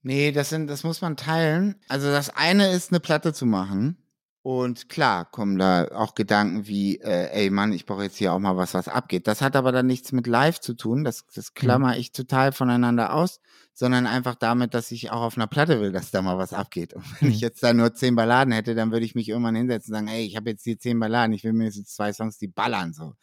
Nee, 0.03 0.33
das 0.33 0.49
sind, 0.49 0.69
das 0.69 0.83
muss 0.85 1.01
man 1.01 1.17
teilen. 1.17 1.77
Also 1.89 2.11
das 2.11 2.31
eine 2.31 2.71
ist, 2.73 2.91
eine 2.91 3.01
Platte 3.01 3.33
zu 3.33 3.47
machen. 3.47 3.97
Und 4.45 4.89
klar 4.89 5.25
kommen 5.25 5.57
da 5.57 5.87
auch 5.95 6.17
Gedanken 6.17 6.67
wie, 6.67 6.97
äh, 6.97 7.31
ey 7.31 7.51
Mann, 7.51 7.73
ich 7.73 7.87
brauche 7.87 8.03
jetzt 8.03 8.17
hier 8.17 8.33
auch 8.33 8.41
mal 8.41 8.57
was, 8.57 8.75
was 8.75 8.89
abgeht. 8.89 9.29
Das 9.29 9.41
hat 9.41 9.55
aber 9.55 9.71
dann 9.71 9.87
nichts 9.87 10.11
mit 10.11 10.27
Live 10.27 10.59
zu 10.59 10.75
tun. 10.75 11.05
Das, 11.05 11.25
das 11.33 11.51
mhm. 11.51 11.55
klammer 11.55 11.97
ich 11.97 12.11
total 12.11 12.51
voneinander 12.51 13.15
aus, 13.15 13.39
sondern 13.73 14.09
einfach 14.09 14.35
damit, 14.35 14.75
dass 14.75 14.91
ich 14.91 15.13
auch 15.13 15.23
auf 15.23 15.37
einer 15.37 15.47
Platte 15.47 15.81
will, 15.81 15.93
dass 15.93 16.11
da 16.11 16.23
mal 16.23 16.39
was 16.39 16.53
abgeht. 16.53 16.93
Und 16.93 17.05
wenn 17.21 17.29
ich 17.29 17.37
mhm. 17.37 17.43
jetzt 17.43 17.63
da 17.63 17.73
nur 17.73 17.95
zehn 17.95 18.17
Balladen 18.17 18.53
hätte, 18.53 18.75
dann 18.75 18.91
würde 18.91 19.07
ich 19.07 19.15
mich 19.15 19.29
irgendwann 19.29 19.55
hinsetzen 19.55 19.95
und 19.95 20.01
sagen, 20.01 20.09
ey, 20.09 20.27
ich 20.27 20.35
habe 20.35 20.51
jetzt 20.51 20.65
hier 20.65 20.77
zehn 20.77 20.99
Balladen, 20.99 21.33
ich 21.35 21.45
will 21.45 21.53
mir 21.53 21.67
jetzt 21.67 21.95
zwei 21.95 22.13
Songs, 22.13 22.37
die 22.37 22.49
ballern 22.49 22.93
so 22.93 23.15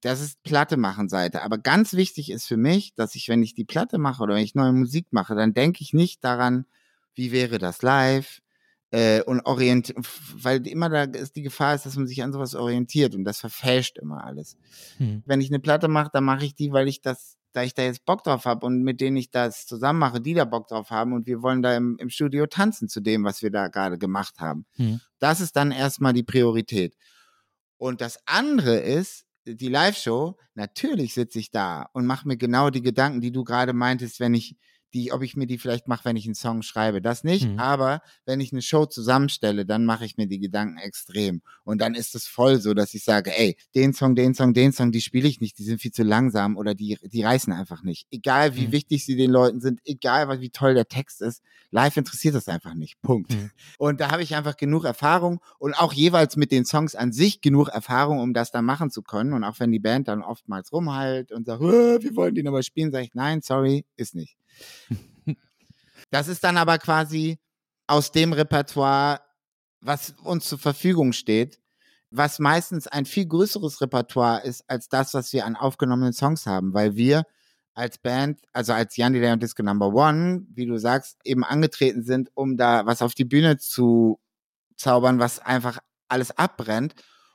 das 0.00 0.20
ist 0.20 0.42
Platte 0.42 0.76
machen 0.76 1.08
Seite. 1.08 1.42
Aber 1.42 1.58
ganz 1.58 1.92
wichtig 1.94 2.30
ist 2.30 2.46
für 2.46 2.56
mich, 2.56 2.94
dass 2.94 3.14
ich, 3.14 3.28
wenn 3.28 3.42
ich 3.42 3.54
die 3.54 3.64
Platte 3.64 3.98
mache 3.98 4.22
oder 4.22 4.34
wenn 4.34 4.44
ich 4.44 4.54
neue 4.54 4.72
Musik 4.72 5.08
mache, 5.10 5.34
dann 5.34 5.54
denke 5.54 5.82
ich 5.82 5.92
nicht 5.92 6.24
daran, 6.24 6.66
wie 7.14 7.32
wäre 7.32 7.58
das 7.58 7.82
live 7.82 8.40
äh, 8.90 9.22
und 9.22 9.40
orientiert, 9.42 9.98
weil 10.34 10.66
immer 10.66 10.88
da 10.88 11.04
ist 11.04 11.36
die 11.36 11.42
Gefahr 11.42 11.74
ist, 11.74 11.86
dass 11.86 11.96
man 11.96 12.06
sich 12.06 12.22
an 12.22 12.32
sowas 12.32 12.54
orientiert 12.54 13.14
und 13.14 13.24
das 13.24 13.40
verfälscht 13.40 13.98
immer 13.98 14.24
alles. 14.24 14.56
Hm. 14.96 15.22
Wenn 15.26 15.40
ich 15.40 15.50
eine 15.50 15.60
Platte 15.60 15.88
mache, 15.88 16.10
dann 16.12 16.24
mache 16.24 16.44
ich 16.44 16.54
die, 16.54 16.72
weil 16.72 16.88
ich 16.88 17.00
das, 17.00 17.36
da 17.52 17.62
ich 17.62 17.74
da 17.74 17.82
jetzt 17.82 18.04
Bock 18.04 18.24
drauf 18.24 18.46
habe 18.46 18.66
und 18.66 18.82
mit 18.82 19.00
denen 19.00 19.16
ich 19.16 19.30
das 19.30 19.66
zusammen 19.66 19.98
mache, 19.98 20.20
die 20.20 20.34
da 20.34 20.44
Bock 20.44 20.68
drauf 20.68 20.90
haben 20.90 21.12
und 21.12 21.26
wir 21.26 21.42
wollen 21.42 21.62
da 21.62 21.76
im, 21.76 21.96
im 21.98 22.10
Studio 22.10 22.46
tanzen 22.46 22.88
zu 22.88 23.00
dem, 23.00 23.24
was 23.24 23.42
wir 23.42 23.50
da 23.50 23.68
gerade 23.68 23.98
gemacht 23.98 24.40
haben. 24.40 24.66
Hm. 24.76 25.00
Das 25.18 25.40
ist 25.40 25.56
dann 25.56 25.72
erstmal 25.72 26.12
die 26.12 26.22
Priorität. 26.22 26.96
Und 27.76 28.00
das 28.00 28.18
andere 28.26 28.78
ist, 28.78 29.24
die 29.54 29.68
Live-Show, 29.68 30.36
natürlich 30.54 31.14
sitze 31.14 31.38
ich 31.38 31.50
da 31.50 31.88
und 31.92 32.06
mache 32.06 32.26
mir 32.28 32.36
genau 32.36 32.70
die 32.70 32.82
Gedanken, 32.82 33.20
die 33.20 33.32
du 33.32 33.44
gerade 33.44 33.72
meintest, 33.72 34.20
wenn 34.20 34.34
ich 34.34 34.56
die, 34.94 35.12
ob 35.12 35.22
ich 35.22 35.36
mir 35.36 35.46
die 35.46 35.58
vielleicht 35.58 35.88
mache, 35.88 36.04
wenn 36.04 36.16
ich 36.16 36.26
einen 36.26 36.34
Song 36.34 36.62
schreibe. 36.62 37.00
Das 37.00 37.24
nicht, 37.24 37.48
mhm. 37.48 37.58
aber 37.58 38.02
wenn 38.24 38.40
ich 38.40 38.52
eine 38.52 38.62
Show 38.62 38.86
zusammenstelle, 38.86 39.66
dann 39.66 39.84
mache 39.84 40.04
ich 40.04 40.16
mir 40.16 40.26
die 40.26 40.38
Gedanken 40.38 40.78
extrem. 40.78 41.42
Und 41.64 41.80
dann 41.80 41.94
ist 41.94 42.14
es 42.14 42.26
voll 42.26 42.60
so, 42.60 42.74
dass 42.74 42.94
ich 42.94 43.04
sage, 43.04 43.36
ey, 43.36 43.56
den 43.74 43.92
Song, 43.92 44.14
den 44.14 44.34
Song, 44.34 44.54
den 44.54 44.72
Song, 44.72 44.92
die 44.92 45.00
spiele 45.00 45.28
ich 45.28 45.40
nicht, 45.40 45.58
die 45.58 45.64
sind 45.64 45.80
viel 45.80 45.92
zu 45.92 46.02
langsam 46.02 46.56
oder 46.56 46.74
die, 46.74 46.98
die 47.02 47.22
reißen 47.22 47.52
einfach 47.52 47.82
nicht. 47.82 48.06
Egal 48.10 48.56
wie 48.56 48.68
mhm. 48.68 48.72
wichtig 48.72 49.04
sie 49.04 49.16
den 49.16 49.30
Leuten 49.30 49.60
sind, 49.60 49.80
egal 49.84 50.40
wie 50.40 50.50
toll 50.50 50.74
der 50.74 50.88
Text 50.88 51.22
ist, 51.22 51.42
live 51.70 51.96
interessiert 51.96 52.34
das 52.34 52.48
einfach 52.48 52.74
nicht. 52.74 53.00
Punkt. 53.02 53.32
Mhm. 53.32 53.50
Und 53.78 54.00
da 54.00 54.10
habe 54.10 54.22
ich 54.22 54.34
einfach 54.34 54.56
genug 54.56 54.84
Erfahrung 54.84 55.40
und 55.58 55.74
auch 55.74 55.92
jeweils 55.92 56.36
mit 56.36 56.52
den 56.52 56.64
Songs 56.64 56.94
an 56.94 57.12
sich 57.12 57.40
genug 57.40 57.68
Erfahrung, 57.68 58.18
um 58.18 58.34
das 58.34 58.50
dann 58.50 58.64
machen 58.64 58.90
zu 58.90 59.02
können. 59.02 59.32
Und 59.32 59.44
auch 59.44 59.58
wenn 59.60 59.70
die 59.70 59.78
Band 59.78 60.08
dann 60.08 60.22
oftmals 60.22 60.72
rumheilt 60.72 61.32
und 61.32 61.46
sagt, 61.46 61.60
wir 61.60 62.16
wollen 62.16 62.34
den 62.34 62.48
aber 62.48 62.62
spielen, 62.62 62.90
sage 62.90 63.04
ich, 63.04 63.14
nein, 63.14 63.40
sorry, 63.42 63.84
ist 63.96 64.14
nicht. 64.14 64.36
Das 66.12 66.26
ist 66.26 66.42
dann 66.42 66.56
aber 66.56 66.78
quasi 66.78 67.38
aus 67.86 68.10
dem 68.10 68.32
Repertoire, 68.32 69.20
was 69.80 70.14
uns 70.24 70.48
zur 70.48 70.58
Verfügung 70.58 71.12
steht, 71.12 71.60
was 72.10 72.40
meistens 72.40 72.88
ein 72.88 73.06
viel 73.06 73.26
größeres 73.26 73.80
Repertoire 73.80 74.42
ist 74.42 74.68
als 74.68 74.88
das, 74.88 75.14
was 75.14 75.32
wir 75.32 75.46
an 75.46 75.54
aufgenommenen 75.54 76.12
Songs 76.12 76.46
haben, 76.46 76.74
weil 76.74 76.96
wir 76.96 77.24
als 77.74 77.98
Band, 77.98 78.40
also 78.52 78.72
als 78.72 78.96
Jan 78.96 79.12
Delay 79.12 79.32
und 79.32 79.42
Disco 79.42 79.62
Number 79.62 79.94
One, 79.94 80.46
wie 80.52 80.66
du 80.66 80.76
sagst, 80.78 81.18
eben 81.24 81.44
angetreten 81.44 82.02
sind, 82.02 82.30
um 82.34 82.56
da 82.56 82.84
was 82.86 83.02
auf 83.02 83.14
die 83.14 83.24
Bühne 83.24 83.58
zu 83.58 84.18
zaubern, 84.76 85.18
was 85.18 85.38
einfach 85.38 85.78
alles 86.08 86.36
abbrennt. 86.36 86.94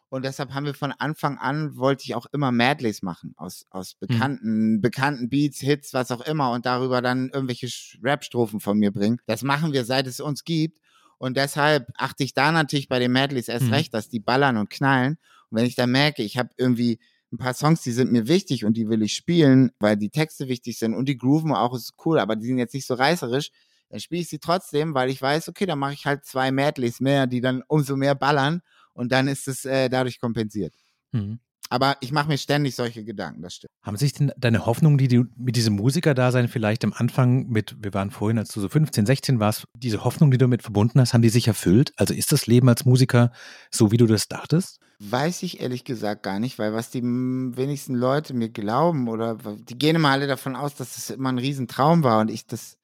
Und 0.09 0.23
deshalb 0.23 0.53
haben 0.53 0.65
wir 0.65 0.73
von 0.73 0.91
Anfang 0.91 1.37
an, 1.37 1.77
wollte 1.77 2.03
ich 2.03 2.15
auch 2.15 2.27
immer 2.31 2.51
Medleys 2.51 3.01
machen 3.01 3.33
aus, 3.37 3.65
aus 3.69 3.95
mhm. 3.99 4.07
bekannten, 4.07 4.73
mhm. 4.73 4.81
bekannten 4.81 5.29
Beats, 5.29 5.59
Hits, 5.59 5.93
was 5.93 6.11
auch 6.11 6.21
immer 6.21 6.51
und 6.51 6.65
darüber 6.65 7.01
dann 7.01 7.29
irgendwelche 7.29 7.67
Rap-Strophen 8.03 8.59
von 8.59 8.77
mir 8.77 8.91
bringen. 8.91 9.17
Das 9.25 9.43
machen 9.43 9.73
wir, 9.73 9.83
seit 9.83 10.07
es 10.07 10.19
uns 10.19 10.43
gibt. 10.43 10.79
Und 11.17 11.37
deshalb 11.37 11.87
achte 11.95 12.23
ich 12.23 12.33
da 12.33 12.51
natürlich 12.51 12.87
bei 12.87 12.99
den 12.99 13.11
Medleys 13.11 13.47
erst 13.47 13.67
mhm. 13.67 13.73
recht, 13.73 13.93
dass 13.93 14.09
die 14.09 14.19
ballern 14.19 14.57
und 14.57 14.69
knallen. 14.69 15.17
Und 15.49 15.57
wenn 15.57 15.65
ich 15.65 15.75
dann 15.75 15.91
merke, 15.91 16.23
ich 16.23 16.37
habe 16.37 16.49
irgendwie 16.57 16.99
ein 17.31 17.37
paar 17.37 17.53
Songs, 17.53 17.81
die 17.81 17.91
sind 17.91 18.11
mir 18.11 18.27
wichtig 18.27 18.65
und 18.65 18.77
die 18.77 18.89
will 18.89 19.01
ich 19.01 19.15
spielen, 19.15 19.71
weil 19.79 19.97
die 19.97 20.09
Texte 20.09 20.47
wichtig 20.47 20.77
sind 20.77 20.93
und 20.93 21.07
die 21.07 21.17
Grooven 21.17 21.51
auch 21.53 21.73
ist 21.73 21.93
cool, 22.05 22.19
aber 22.19 22.35
die 22.35 22.45
sind 22.45 22.57
jetzt 22.57 22.73
nicht 22.73 22.85
so 22.85 22.93
reißerisch, 22.93 23.49
dann 23.89 23.99
spiele 23.99 24.21
ich 24.21 24.29
sie 24.29 24.39
trotzdem, 24.39 24.93
weil 24.93 25.09
ich 25.09 25.21
weiß, 25.21 25.49
okay, 25.49 25.65
dann 25.65 25.79
mache 25.79 25.93
ich 25.93 26.05
halt 26.05 26.25
zwei 26.25 26.51
Medleys 26.51 26.99
mehr, 26.99 27.27
die 27.27 27.41
dann 27.41 27.63
umso 27.67 27.95
mehr 27.95 28.15
ballern 28.15 28.61
und 28.95 29.11
dann 29.11 29.27
ist 29.27 29.47
es 29.47 29.65
äh, 29.65 29.89
dadurch 29.89 30.19
kompensiert. 30.19 30.73
Mhm. 31.11 31.39
Aber 31.69 31.97
ich 32.01 32.11
mache 32.11 32.27
mir 32.27 32.37
ständig 32.37 32.75
solche 32.75 33.03
Gedanken, 33.03 33.41
das 33.41 33.55
stimmt. 33.55 33.71
Haben 33.81 33.97
sich 33.97 34.13
denn 34.13 34.31
deine 34.37 34.65
Hoffnungen, 34.65 34.97
die 34.97 35.07
du 35.07 35.25
mit 35.35 35.55
diesem 35.55 35.75
Musikerdasein 35.75 36.47
vielleicht 36.47 36.83
am 36.83 36.93
Anfang 36.93 37.47
mit, 37.47 37.75
wir 37.81 37.93
waren 37.93 38.11
vorhin, 38.11 38.37
als 38.37 38.49
du 38.49 38.61
so 38.61 38.69
15, 38.69 39.05
16 39.05 39.39
warst, 39.39 39.65
diese 39.75 40.03
Hoffnung, 40.03 40.29
die 40.31 40.37
du 40.37 40.47
mit 40.47 40.61
verbunden 40.61 40.99
hast, 40.99 41.13
haben 41.13 41.23
die 41.23 41.29
sich 41.29 41.47
erfüllt? 41.47 41.91
Also 41.97 42.13
ist 42.13 42.31
das 42.31 42.45
Leben 42.45 42.69
als 42.69 42.85
Musiker 42.85 43.31
so, 43.71 43.91
wie 43.91 43.97
du 43.97 44.05
das 44.05 44.27
dachtest? 44.27 44.79
Weiß 44.99 45.43
ich 45.43 45.59
ehrlich 45.59 45.83
gesagt 45.83 46.23
gar 46.23 46.39
nicht, 46.39 46.59
weil 46.59 46.73
was 46.73 46.91
die 46.91 47.03
wenigsten 47.03 47.95
Leute 47.95 48.33
mir 48.33 48.49
glauben 48.49 49.09
oder 49.09 49.37
die 49.57 49.77
gehen 49.77 49.95
immer 49.95 50.09
alle 50.09 50.27
davon 50.27 50.55
aus, 50.55 50.75
dass 50.75 50.97
es 50.97 51.07
das 51.07 51.17
immer 51.17 51.29
ein 51.29 51.39
Riesentraum 51.39 52.03
war 52.03 52.21
und 52.21 52.29
ich 52.29 52.45
das 52.45 52.77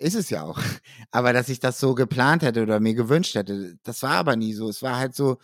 ist 0.00 0.14
es 0.14 0.30
ja 0.30 0.42
auch. 0.42 0.58
Aber 1.10 1.32
dass 1.32 1.48
ich 1.48 1.60
das 1.60 1.78
so 1.78 1.94
geplant 1.94 2.42
hätte 2.42 2.62
oder 2.62 2.80
mir 2.80 2.94
gewünscht 2.94 3.34
hätte, 3.34 3.76
das 3.82 4.02
war 4.02 4.12
aber 4.16 4.36
nie 4.36 4.52
so. 4.54 4.68
Es 4.68 4.82
war 4.82 4.96
halt 4.98 5.14
so, 5.14 5.38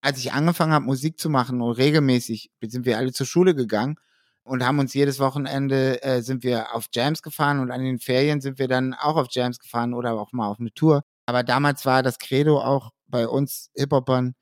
als 0.00 0.18
ich 0.18 0.32
angefangen 0.32 0.72
habe, 0.72 0.84
Musik 0.84 1.18
zu 1.18 1.30
machen 1.30 1.60
und 1.60 1.72
regelmäßig 1.72 2.50
sind 2.62 2.86
wir 2.86 2.98
alle 2.98 3.12
zur 3.12 3.26
Schule 3.26 3.54
gegangen 3.54 3.96
und 4.44 4.64
haben 4.64 4.78
uns 4.78 4.94
jedes 4.94 5.18
Wochenende 5.18 6.02
äh, 6.02 6.22
sind 6.22 6.44
wir 6.44 6.74
auf 6.74 6.86
Jams 6.92 7.22
gefahren 7.22 7.60
und 7.60 7.70
an 7.70 7.82
den 7.82 7.98
Ferien 7.98 8.40
sind 8.40 8.58
wir 8.58 8.68
dann 8.68 8.94
auch 8.94 9.16
auf 9.16 9.28
Jams 9.30 9.58
gefahren 9.58 9.94
oder 9.94 10.12
auch 10.14 10.32
mal 10.32 10.48
auf 10.48 10.60
eine 10.60 10.72
Tour. 10.72 11.02
Aber 11.26 11.42
damals 11.42 11.84
war 11.84 12.02
das 12.02 12.18
Credo 12.18 12.60
auch 12.60 12.92
bei 13.06 13.26
uns 13.26 13.70
Hip-Hopern, 13.76 14.34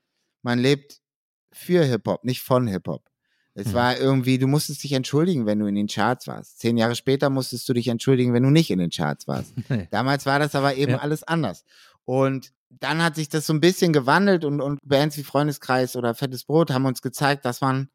man 0.43 0.59
lebt 0.59 1.01
für 1.53 1.85
Hip-Hop, 1.85 2.25
nicht 2.25 2.43
von 2.43 2.67
Hip-Hop. 2.67 3.14
Es 3.55 3.69
mhm. 3.69 3.75
war 3.75 3.99
irgendwie, 3.99 4.39
du 4.39 4.49
musstest 4.49 4.83
dich 4.83 4.93
entschuldigen, 4.93 5.47
wenn 5.47 5.61
du 5.61 5.67
in 5.67 5.77
den 5.77 5.87
Charts 5.87 6.27
warst. 6.27 6.59
Zehn 6.59 6.77
Jahre 6.77 6.97
später 6.97 7.31
musstest 7.31 7.69
du 7.69 7.73
dich 7.73 7.89
entschuldigen, 7.89 8.33
wenn 8.35 8.43
du 8.43 8.51
nicht 8.51 8.71
in 8.71 8.81
den 8.81 8.91
Charts 8.91 9.29
warst. 9.29 9.55
Damals 9.91 10.27
war 10.27 10.39
das 10.39 10.55
aber 10.55 10.75
eben 10.75 10.93
ja. 10.93 10.99
alles 10.99 11.23
anders. 11.23 11.65
Und 12.05 12.53
dann 12.69 13.03
hat 13.03 13.15
sich 13.15 13.29
das 13.29 13.47
so 13.47 13.53
ein 13.53 13.61
bisschen 13.61 13.93
gewandelt 13.93 14.45
und, 14.45 14.61
und 14.61 14.81
Bands 14.83 15.17
wie 15.17 15.23
Freundeskreis 15.23 15.95
oder 15.95 16.15
Fettes 16.15 16.45
Brot 16.45 16.71
haben 16.71 16.87
uns 16.87 17.03
gezeigt, 17.03 17.45
dass 17.45 17.61
man 17.61 17.89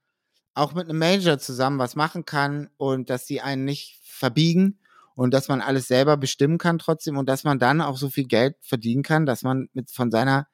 auch 0.53 0.73
mit 0.73 0.89
einem 0.89 0.99
Major 0.99 1.37
zusammen 1.37 1.79
was 1.79 1.95
machen 1.95 2.25
kann 2.25 2.69
und 2.77 3.09
dass 3.09 3.27
sie 3.27 3.41
einen 3.41 3.65
nicht 3.65 3.99
verbiegen 4.01 4.79
und 5.15 5.33
dass 5.33 5.49
man 5.49 5.61
alles 5.61 5.87
selber 5.87 6.15
bestimmen 6.15 6.57
kann 6.57 6.79
trotzdem 6.79 7.17
und 7.17 7.27
dass 7.27 7.43
man 7.43 7.59
dann 7.59 7.81
auch 7.81 7.97
so 7.97 8.09
viel 8.09 8.25
Geld 8.25 8.55
verdienen 8.61 9.03
kann, 9.03 9.25
dass 9.25 9.43
man 9.43 9.67
mit 9.73 9.91
von 9.91 10.11
seiner 10.11 10.47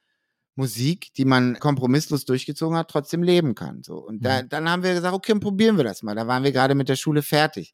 Musik, 0.56 1.14
die 1.16 1.26
man 1.26 1.60
kompromisslos 1.60 2.26
durchgezogen 2.26 2.78
hat, 2.78 2.90
trotzdem 2.90 3.24
leben 3.24 3.56
kann. 3.56 3.84
So. 3.84 3.98
Und 3.98 4.24
da, 4.26 4.42
Mhm. 4.42 4.50
dann 4.50 4.70
haben 4.70 4.84
wir 4.84 4.94
gesagt, 4.94 5.14
okay, 5.14 5.36
probieren 5.36 5.78
wir 5.78 5.84
das 5.84 6.02
mal. 6.02 6.16
Da 6.16 6.28
waren 6.28 6.44
wir 6.44 6.52
gerade 6.52 6.76
mit 6.76 6.88
der 6.90 6.96
Schule 6.96 7.22
fertig. 7.22 7.74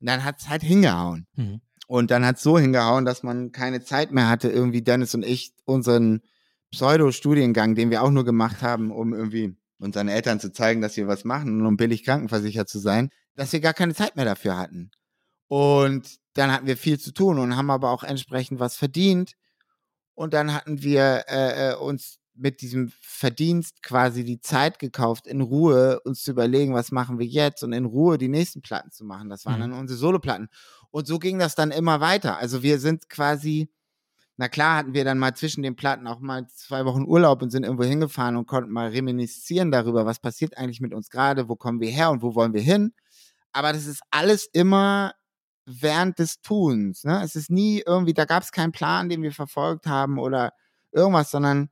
Und 0.00 0.06
dann 0.08 0.24
hat's 0.24 0.48
halt 0.48 0.62
hingehauen. 0.62 1.26
Mhm. 1.34 1.60
Und 1.88 2.10
dann 2.12 2.24
hat's 2.24 2.42
so 2.42 2.56
hingehauen, 2.58 3.04
dass 3.04 3.22
man 3.24 3.50
keine 3.50 3.82
Zeit 3.82 4.12
mehr 4.12 4.28
hatte, 4.28 4.48
irgendwie 4.48 4.80
Dennis 4.82 5.14
und 5.14 5.24
ich 5.24 5.52
unseren 5.64 6.22
Pseudo-Studiengang, 6.70 7.74
den 7.74 7.90
wir 7.90 8.02
auch 8.02 8.10
nur 8.10 8.24
gemacht 8.24 8.62
haben, 8.62 8.90
um 8.90 9.12
irgendwie 9.12 9.56
unseren 9.78 10.08
Eltern 10.08 10.40
zu 10.40 10.52
zeigen, 10.52 10.80
dass 10.80 10.96
wir 10.96 11.08
was 11.08 11.24
machen 11.24 11.60
und 11.60 11.66
um 11.66 11.76
billig 11.76 12.04
krankenversichert 12.04 12.68
zu 12.68 12.78
sein, 12.78 13.10
dass 13.34 13.52
wir 13.52 13.60
gar 13.60 13.74
keine 13.74 13.94
Zeit 13.94 14.14
mehr 14.16 14.24
dafür 14.24 14.56
hatten. 14.56 14.90
Und 15.48 16.18
dann 16.34 16.52
hatten 16.52 16.66
wir 16.66 16.76
viel 16.76 17.00
zu 17.00 17.12
tun 17.12 17.38
und 17.38 17.56
haben 17.56 17.70
aber 17.70 17.90
auch 17.90 18.04
entsprechend 18.04 18.60
was 18.60 18.76
verdient. 18.76 19.32
Und 20.14 20.32
dann 20.32 20.52
hatten 20.54 20.82
wir 20.82 21.24
äh, 21.28 21.70
äh, 21.70 21.74
uns 21.74 22.18
mit 22.40 22.62
diesem 22.62 22.90
Verdienst 23.00 23.82
quasi 23.82 24.24
die 24.24 24.40
Zeit 24.40 24.78
gekauft, 24.78 25.26
in 25.26 25.40
Ruhe 25.42 26.00
uns 26.00 26.22
zu 26.24 26.30
überlegen, 26.30 26.72
was 26.74 26.90
machen 26.90 27.18
wir 27.18 27.26
jetzt 27.26 27.62
und 27.62 27.72
in 27.72 27.84
Ruhe 27.84 28.16
die 28.18 28.28
nächsten 28.28 28.62
Platten 28.62 28.90
zu 28.90 29.04
machen. 29.04 29.28
Das 29.28 29.44
waren 29.44 29.56
Mhm. 29.56 29.60
dann 29.60 29.72
unsere 29.74 29.98
Soloplatten. 29.98 30.48
Und 30.90 31.06
so 31.06 31.18
ging 31.18 31.38
das 31.38 31.54
dann 31.54 31.70
immer 31.70 32.00
weiter. 32.00 32.38
Also 32.38 32.62
wir 32.62 32.78
sind 32.80 33.08
quasi, 33.10 33.70
na 34.36 34.48
klar 34.48 34.78
hatten 34.78 34.94
wir 34.94 35.04
dann 35.04 35.18
mal 35.18 35.34
zwischen 35.36 35.62
den 35.62 35.76
Platten 35.76 36.06
auch 36.06 36.20
mal 36.20 36.46
zwei 36.48 36.84
Wochen 36.86 37.04
Urlaub 37.04 37.42
und 37.42 37.50
sind 37.50 37.64
irgendwo 37.64 37.84
hingefahren 37.84 38.36
und 38.36 38.46
konnten 38.46 38.72
mal 38.72 38.88
reminiszieren 38.88 39.70
darüber, 39.70 40.06
was 40.06 40.18
passiert 40.18 40.56
eigentlich 40.56 40.80
mit 40.80 40.94
uns 40.94 41.10
gerade, 41.10 41.48
wo 41.48 41.56
kommen 41.56 41.80
wir 41.80 41.90
her 41.90 42.10
und 42.10 42.22
wo 42.22 42.34
wollen 42.34 42.54
wir 42.54 42.62
hin. 42.62 42.94
Aber 43.52 43.72
das 43.72 43.84
ist 43.86 44.00
alles 44.10 44.48
immer 44.52 45.12
während 45.66 46.18
des 46.18 46.40
Tuns. 46.40 47.04
Ne? 47.04 47.22
Es 47.22 47.36
ist 47.36 47.50
nie 47.50 47.82
irgendwie, 47.86 48.14
da 48.14 48.24
gab 48.24 48.42
es 48.42 48.50
keinen 48.50 48.72
Plan, 48.72 49.08
den 49.08 49.22
wir 49.22 49.32
verfolgt 49.32 49.86
haben 49.86 50.18
oder 50.18 50.52
irgendwas, 50.90 51.30
sondern 51.30 51.68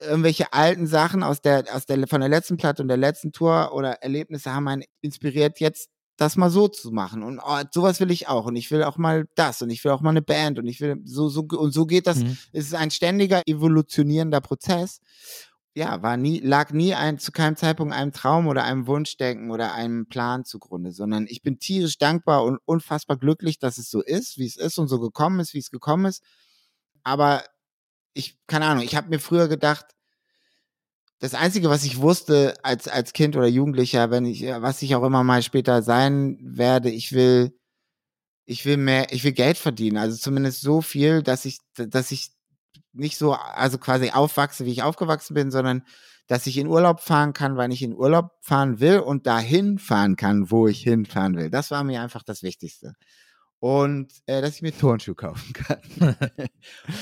irgendwelche 0.00 0.52
alten 0.52 0.86
Sachen 0.86 1.22
aus 1.22 1.40
der, 1.40 1.64
aus 1.72 1.86
der, 1.86 2.06
von 2.06 2.20
der 2.20 2.28
letzten 2.28 2.56
Platte 2.56 2.82
und 2.82 2.88
der 2.88 2.96
letzten 2.96 3.32
Tour 3.32 3.72
oder 3.72 4.02
Erlebnisse 4.02 4.52
haben 4.52 4.68
einen 4.68 4.84
inspiriert, 5.00 5.60
jetzt 5.60 5.90
das 6.16 6.36
mal 6.36 6.50
so 6.50 6.68
zu 6.68 6.90
machen. 6.90 7.22
Und 7.22 7.40
oh, 7.44 7.58
sowas 7.70 8.00
will 8.00 8.10
ich 8.10 8.28
auch. 8.28 8.46
Und 8.46 8.56
ich 8.56 8.70
will 8.70 8.82
auch 8.82 8.96
mal 8.96 9.26
das 9.34 9.62
und 9.62 9.70
ich 9.70 9.84
will 9.84 9.92
auch 9.92 10.00
mal 10.00 10.10
eine 10.10 10.22
Band 10.22 10.58
und 10.58 10.66
ich 10.66 10.80
will 10.80 11.00
so, 11.04 11.28
so, 11.28 11.42
und 11.42 11.72
so 11.72 11.86
geht 11.86 12.06
das. 12.06 12.18
Mhm. 12.18 12.38
Es 12.52 12.66
ist 12.66 12.74
ein 12.74 12.90
ständiger 12.90 13.42
evolutionierender 13.46 14.40
Prozess. 14.40 15.00
Ja, 15.74 16.02
war 16.02 16.16
nie, 16.16 16.40
lag 16.40 16.72
nie 16.72 16.94
ein, 16.94 17.18
zu 17.18 17.32
keinem 17.32 17.56
Zeitpunkt 17.56 17.92
einem 17.92 18.12
Traum 18.12 18.46
oder 18.46 18.64
einem 18.64 18.86
Wunschdenken 18.86 19.50
oder 19.50 19.74
einem 19.74 20.08
Plan 20.08 20.46
zugrunde, 20.46 20.90
sondern 20.92 21.26
ich 21.28 21.42
bin 21.42 21.58
tierisch 21.58 21.98
dankbar 21.98 22.44
und 22.44 22.58
unfassbar 22.64 23.18
glücklich, 23.18 23.58
dass 23.58 23.76
es 23.76 23.90
so 23.90 24.00
ist, 24.00 24.38
wie 24.38 24.46
es 24.46 24.56
ist 24.56 24.78
und 24.78 24.88
so 24.88 24.98
gekommen 24.98 25.38
ist, 25.38 25.52
wie 25.52 25.58
es 25.58 25.70
gekommen 25.70 26.06
ist. 26.06 26.22
Aber 27.02 27.44
ich, 28.16 28.38
keine 28.46 28.66
Ahnung, 28.66 28.82
ich 28.82 28.96
habe 28.96 29.10
mir 29.10 29.20
früher 29.20 29.46
gedacht, 29.46 29.86
das 31.18 31.34
Einzige, 31.34 31.70
was 31.70 31.84
ich 31.84 31.98
wusste 32.00 32.54
als, 32.62 32.88
als 32.88 33.12
Kind 33.12 33.36
oder 33.36 33.46
Jugendlicher, 33.46 34.10
wenn 34.10 34.26
ich, 34.26 34.42
was 34.42 34.82
ich 34.82 34.94
auch 34.94 35.02
immer 35.04 35.22
mal 35.24 35.42
später 35.42 35.82
sein 35.82 36.38
werde, 36.42 36.90
ich 36.90 37.12
will, 37.12 37.58
ich 38.44 38.64
will 38.66 38.76
mehr, 38.76 39.12
ich 39.12 39.24
will 39.24 39.32
Geld 39.32 39.58
verdienen. 39.58 39.96
Also 39.96 40.16
zumindest 40.16 40.60
so 40.60 40.82
viel, 40.82 41.22
dass 41.22 41.44
ich, 41.44 41.58
dass 41.74 42.10
ich 42.10 42.30
nicht 42.92 43.18
so, 43.18 43.32
also 43.32 43.78
quasi 43.78 44.10
aufwachse, 44.10 44.64
wie 44.66 44.72
ich 44.72 44.82
aufgewachsen 44.82 45.34
bin, 45.34 45.50
sondern 45.50 45.82
dass 46.26 46.46
ich 46.46 46.58
in 46.58 46.66
Urlaub 46.66 47.00
fahren 47.00 47.32
kann, 47.32 47.56
weil 47.56 47.72
ich 47.72 47.82
in 47.82 47.94
Urlaub 47.94 48.32
fahren 48.40 48.80
will 48.80 48.98
und 48.98 49.26
dahin 49.26 49.78
fahren 49.78 50.16
kann, 50.16 50.50
wo 50.50 50.66
ich 50.68 50.80
hinfahren 50.82 51.36
will. 51.36 51.50
Das 51.50 51.70
war 51.70 51.84
mir 51.84 52.02
einfach 52.02 52.22
das 52.22 52.42
Wichtigste. 52.42 52.94
Und 53.60 54.12
äh, 54.26 54.42
dass 54.42 54.56
ich 54.56 54.62
mir 54.62 54.76
Turnschuhe 54.76 55.14
kaufen 55.14 55.52
kann. 55.52 55.80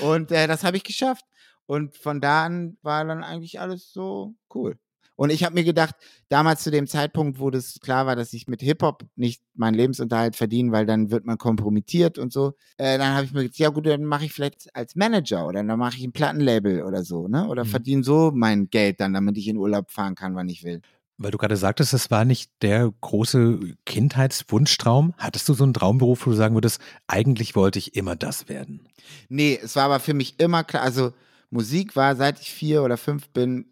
und 0.00 0.30
äh, 0.30 0.46
das 0.46 0.64
habe 0.64 0.76
ich 0.76 0.84
geschafft. 0.84 1.24
Und 1.66 1.96
von 1.96 2.20
da 2.20 2.44
an 2.44 2.76
war 2.82 3.04
dann 3.04 3.24
eigentlich 3.24 3.58
alles 3.60 3.92
so 3.92 4.34
cool. 4.54 4.78
Und 5.16 5.30
ich 5.30 5.44
habe 5.44 5.54
mir 5.54 5.62
gedacht, 5.62 5.94
damals 6.28 6.64
zu 6.64 6.72
dem 6.72 6.88
Zeitpunkt, 6.88 7.38
wo 7.38 7.48
das 7.48 7.78
klar 7.80 8.04
war, 8.04 8.16
dass 8.16 8.32
ich 8.32 8.48
mit 8.48 8.60
Hip-Hop 8.62 9.04
nicht 9.14 9.42
meinen 9.54 9.74
Lebensunterhalt 9.74 10.34
verdiene, 10.34 10.72
weil 10.72 10.86
dann 10.86 11.10
wird 11.12 11.24
man 11.24 11.38
kompromittiert 11.38 12.18
und 12.18 12.32
so, 12.32 12.54
äh, 12.78 12.98
dann 12.98 13.14
habe 13.14 13.24
ich 13.24 13.32
mir 13.32 13.42
gedacht, 13.42 13.58
ja 13.58 13.68
gut, 13.68 13.86
dann 13.86 14.04
mache 14.04 14.24
ich 14.24 14.32
vielleicht 14.32 14.74
als 14.74 14.96
Manager 14.96 15.46
oder 15.46 15.62
dann 15.62 15.78
mache 15.78 15.96
ich 15.96 16.04
ein 16.04 16.12
Plattenlabel 16.12 16.82
oder 16.82 17.04
so, 17.04 17.28
ne? 17.28 17.46
Oder 17.46 17.64
Mhm. 17.64 17.68
verdiene 17.68 18.02
so 18.02 18.32
mein 18.34 18.68
Geld 18.70 18.98
dann, 19.00 19.14
damit 19.14 19.38
ich 19.38 19.46
in 19.46 19.56
Urlaub 19.56 19.92
fahren 19.92 20.16
kann, 20.16 20.34
wann 20.34 20.48
ich 20.48 20.64
will. 20.64 20.80
Weil 21.16 21.30
du 21.30 21.38
gerade 21.38 21.56
sagtest, 21.56 21.92
das 21.92 22.10
war 22.10 22.24
nicht 22.24 22.50
der 22.62 22.92
große 23.00 23.76
Kindheitswunschtraum. 23.86 25.14
Hattest 25.16 25.48
du 25.48 25.54
so 25.54 25.62
einen 25.62 25.74
Traumberuf, 25.74 26.26
wo 26.26 26.30
du 26.30 26.36
sagen 26.36 26.54
würdest, 26.54 26.80
eigentlich 27.06 27.54
wollte 27.54 27.78
ich 27.78 27.94
immer 27.94 28.16
das 28.16 28.48
werden? 28.48 28.88
Nee, 29.28 29.58
es 29.62 29.76
war 29.76 29.84
aber 29.84 30.00
für 30.00 30.14
mich 30.14 30.40
immer 30.40 30.64
klar, 30.64 30.82
also 30.82 31.12
Musik 31.50 31.94
war, 31.94 32.16
seit 32.16 32.40
ich 32.40 32.52
vier 32.52 32.82
oder 32.82 32.96
fünf 32.96 33.28
bin, 33.28 33.66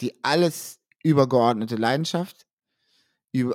die 0.00 0.12
alles 0.24 0.80
übergeordnete 1.02 1.76
Leidenschaft. 1.76 2.46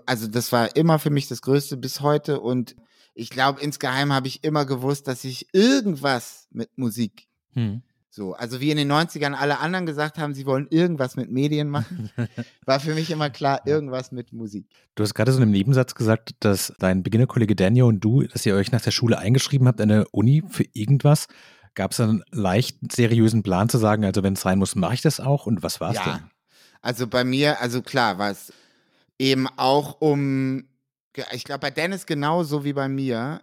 Also 0.06 0.28
das 0.28 0.52
war 0.52 0.76
immer 0.76 1.00
für 1.00 1.10
mich 1.10 1.28
das 1.28 1.42
Größte 1.42 1.78
bis 1.78 2.02
heute 2.02 2.40
und 2.40 2.76
ich 3.16 3.32
glaube, 3.32 3.60
insgeheim 3.62 4.14
habe 4.14 4.28
ich 4.28 4.44
immer 4.44 4.66
gewusst, 4.66 5.08
dass 5.08 5.24
ich 5.24 5.48
irgendwas 5.54 6.48
mit 6.52 6.78
Musik 6.78 7.28
Hm. 7.54 7.82
So, 8.14 8.34
also 8.34 8.60
wie 8.60 8.72
in 8.72 8.78
den 8.78 8.92
90ern 8.92 9.32
alle 9.32 9.60
anderen 9.60 9.86
gesagt 9.86 10.18
haben, 10.18 10.34
sie 10.34 10.46
wollen 10.46 10.68
irgendwas 10.70 11.16
mit 11.16 11.32
Medien 11.32 11.70
machen, 11.70 12.12
war 12.66 12.82
für 12.82 12.94
mich 12.94 13.10
immer 13.10 13.30
klar, 13.30 13.62
irgendwas 13.66 14.12
mit 14.12 14.34
Musik. 14.34 14.68
Du 14.96 15.04
hast 15.04 15.14
gerade 15.14 15.32
so 15.32 15.38
in 15.38 15.44
einem 15.44 15.54
Nebensatz 15.54 15.96
gesagt, 15.96 16.32
dass 16.42 16.74
dein 16.78 17.04
Beginnerkollege 17.04 17.56
Daniel 17.56 17.86
und 17.86 18.02
du, 18.02 18.24
dass 18.24 18.46
ihr 18.46 18.54
euch 18.56 18.74
nach 18.74 18.82
der 18.82 18.92
Schule 18.92 19.18
eingeschrieben 19.18 19.66
habt 19.66 19.80
an 19.80 19.88
der 19.88 20.14
Uni 20.14 20.44
für 20.50 20.66
irgendwas. 20.74 21.28
Gab 21.74 21.92
es 21.92 22.02
einen 22.02 22.22
leicht 22.32 22.80
seriösen 22.92 23.44
Plan 23.44 23.70
zu 23.70 23.78
sagen, 23.78 24.04
also 24.04 24.24
wenn 24.24 24.34
es 24.34 24.42
sein 24.42 24.60
muss, 24.60 24.76
mache 24.76 24.96
ich 24.96 25.02
das 25.02 25.22
auch? 25.22 25.46
Und 25.46 25.64
was 25.64 25.80
war 25.80 25.92
es 25.92 25.96
ja, 25.96 26.18
denn? 26.18 26.32
also 26.82 27.08
bei 27.08 27.24
mir, 27.24 27.62
also 27.62 27.82
klar, 27.82 28.18
war 28.18 28.32
es 28.32 28.52
eben 29.20 29.48
auch 29.56 30.02
um, 30.02 30.66
ich 31.32 31.46
glaube 31.46 31.62
bei 31.62 31.72
Dennis 31.72 32.06
genauso 32.06 32.66
wie 32.66 32.74
bei 32.74 32.90
mir, 32.90 33.42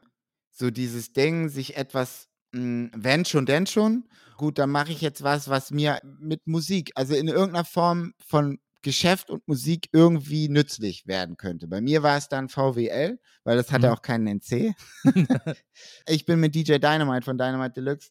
so 0.51 0.71
dieses 0.71 1.15
Ding, 1.15 1.49
sich 1.49 1.79
etwas, 1.79 2.29
mh, 2.53 2.91
wenn 2.95 3.25
schon, 3.25 3.47
denn 3.47 3.67
schon, 3.67 4.05
gut, 4.39 4.59
dann 4.59 4.71
mache 4.71 4.93
ich 4.93 5.03
jetzt 5.03 5.23
was, 5.23 5.51
was 5.51 5.71
mir 5.71 6.01
mit 6.19 6.47
Musik, 6.47 6.93
also 6.95 7.15
in 7.15 7.29
irgendeiner 7.29 7.67
Form 7.67 8.15
von 8.25 8.59
Geschäft 8.83 9.29
und 9.29 9.47
Musik 9.49 9.89
irgendwie 9.93 10.49
nützlich 10.49 11.07
werden 11.07 11.37
könnte. 11.37 11.67
Bei 11.67 11.81
mir 11.81 12.03
war 12.03 12.17
es 12.17 12.29
dann 12.29 12.49
VWL, 12.49 13.19
weil 13.45 13.57
das 13.57 13.73
hatte 13.73 13.89
Mhm. 13.89 13.93
auch 13.93 14.03
keinen 14.03 14.27
NC. 14.39 14.75
ich 16.07 16.25
bin 16.25 16.41
mit 16.41 16.55
DJ 16.55 16.79
Dynamite 16.79 17.25
von 17.25 17.37
Dynamite 17.37 17.73
Deluxe. 17.73 18.11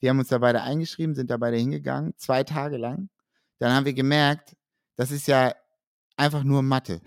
Wir 0.00 0.10
haben 0.10 0.18
uns 0.18 0.28
da 0.28 0.38
beide 0.38 0.62
eingeschrieben, 0.62 1.14
sind 1.14 1.30
da 1.30 1.36
beide 1.36 1.56
hingegangen, 1.56 2.12
zwei 2.16 2.42
Tage 2.42 2.76
lang. 2.76 3.08
Dann 3.58 3.72
haben 3.72 3.86
wir 3.86 3.94
gemerkt, 3.94 4.56
das 4.96 5.12
ist 5.12 5.28
ja 5.28 5.54
einfach 6.16 6.42
nur 6.42 6.62
Mathe. 6.62 7.00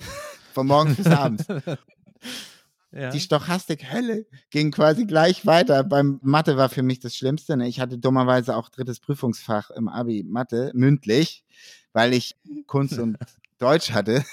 Von 0.53 0.67
morgens 0.67 0.95
bis 0.95 1.07
abends. 1.07 1.45
Ja. 2.95 3.09
Die 3.09 3.19
Stochastik-Hölle 3.19 4.25
ging 4.51 4.71
quasi 4.71 5.05
gleich 5.05 5.45
weiter. 5.45 5.83
Beim 5.83 6.19
Mathe 6.23 6.55
war 6.55 6.69
für 6.69 6.81
mich 6.81 7.01
das 7.01 7.13
Schlimmste. 7.13 7.57
Ne? 7.57 7.67
Ich 7.67 7.81
hatte 7.81 7.97
dummerweise 7.97 8.55
auch 8.55 8.69
drittes 8.69 9.01
Prüfungsfach 9.01 9.69
im 9.71 9.89
Abi 9.89 10.23
Mathe, 10.23 10.71
mündlich, 10.73 11.43
weil 11.91 12.13
ich 12.13 12.37
Kunst 12.67 12.97
und 12.97 13.17
Deutsch 13.57 13.91
hatte. 13.91 14.23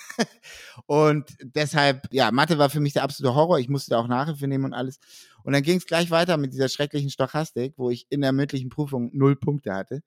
Und 0.86 1.36
deshalb, 1.42 2.06
ja, 2.12 2.30
Mathe 2.30 2.56
war 2.58 2.70
für 2.70 2.80
mich 2.80 2.92
der 2.92 3.02
absolute 3.02 3.34
Horror. 3.34 3.58
Ich 3.58 3.68
musste 3.68 3.90
da 3.90 3.98
auch 3.98 4.06
Nachhilfe 4.06 4.46
nehmen 4.46 4.66
und 4.66 4.74
alles. 4.74 5.00
Und 5.42 5.54
dann 5.54 5.62
ging 5.64 5.78
es 5.78 5.86
gleich 5.86 6.12
weiter 6.12 6.36
mit 6.36 6.52
dieser 6.52 6.68
schrecklichen 6.68 7.10
Stochastik, 7.10 7.74
wo 7.76 7.90
ich 7.90 8.06
in 8.10 8.20
der 8.20 8.32
mündlichen 8.32 8.70
Prüfung 8.70 9.10
null 9.12 9.34
Punkte 9.34 9.74
hatte. 9.74 10.02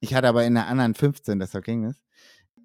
Ich 0.00 0.12
hatte 0.14 0.28
aber 0.28 0.44
in 0.44 0.54
der 0.54 0.66
anderen 0.66 0.94
15, 0.94 1.38
deshalb 1.38 1.64
ging 1.64 1.84
es. 1.84 1.96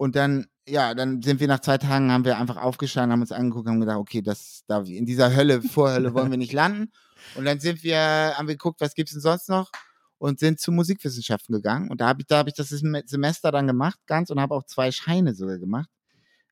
Und 0.02 0.16
dann, 0.16 0.48
ja, 0.68 0.96
dann 0.96 1.22
sind 1.22 1.40
wir 1.40 1.48
nach 1.48 1.60
zwei 1.60 1.78
Tagen, 1.78 2.12
haben 2.12 2.26
wir 2.26 2.40
einfach 2.40 2.58
aufgestanden, 2.58 3.12
haben 3.12 3.22
uns 3.22 3.32
angeguckt, 3.32 3.70
haben 3.70 3.82
gedacht, 3.82 4.00
okay, 4.00 4.24
das, 4.24 4.64
da, 4.66 4.82
in 4.82 5.06
dieser 5.06 5.36
Hölle, 5.36 5.62
Vorhölle 5.62 6.16
wollen 6.16 6.32
wir 6.32 6.40
nicht 6.40 6.54
landen. 6.54 6.92
Und 7.36 7.46
dann 7.46 7.60
sind 7.60 7.84
wir, 7.84 8.00
haben 8.36 8.48
wir 8.48 8.56
geguckt, 8.56 8.82
was 8.82 8.96
gibt's 8.96 9.12
denn 9.12 9.22
sonst 9.22 9.48
noch? 9.48 9.70
Und 10.18 10.40
sind 10.40 10.60
zu 10.60 10.72
Musikwissenschaften 10.72 11.54
gegangen. 11.54 11.92
Und 11.92 12.02
da 12.02 12.08
habe 12.08 12.22
ich, 12.22 12.26
da 12.26 12.38
habe 12.40 12.50
ich 12.50 12.56
das 12.56 12.70
Sem- 12.70 13.04
Semester 13.06 13.52
dann 13.52 13.68
gemacht, 13.68 14.00
ganz, 14.08 14.32
und 14.32 14.42
habe 14.42 14.56
auch 14.56 14.64
zwei 14.64 14.92
Scheine 14.92 15.36
sogar 15.36 15.60
gemacht. 15.60 15.90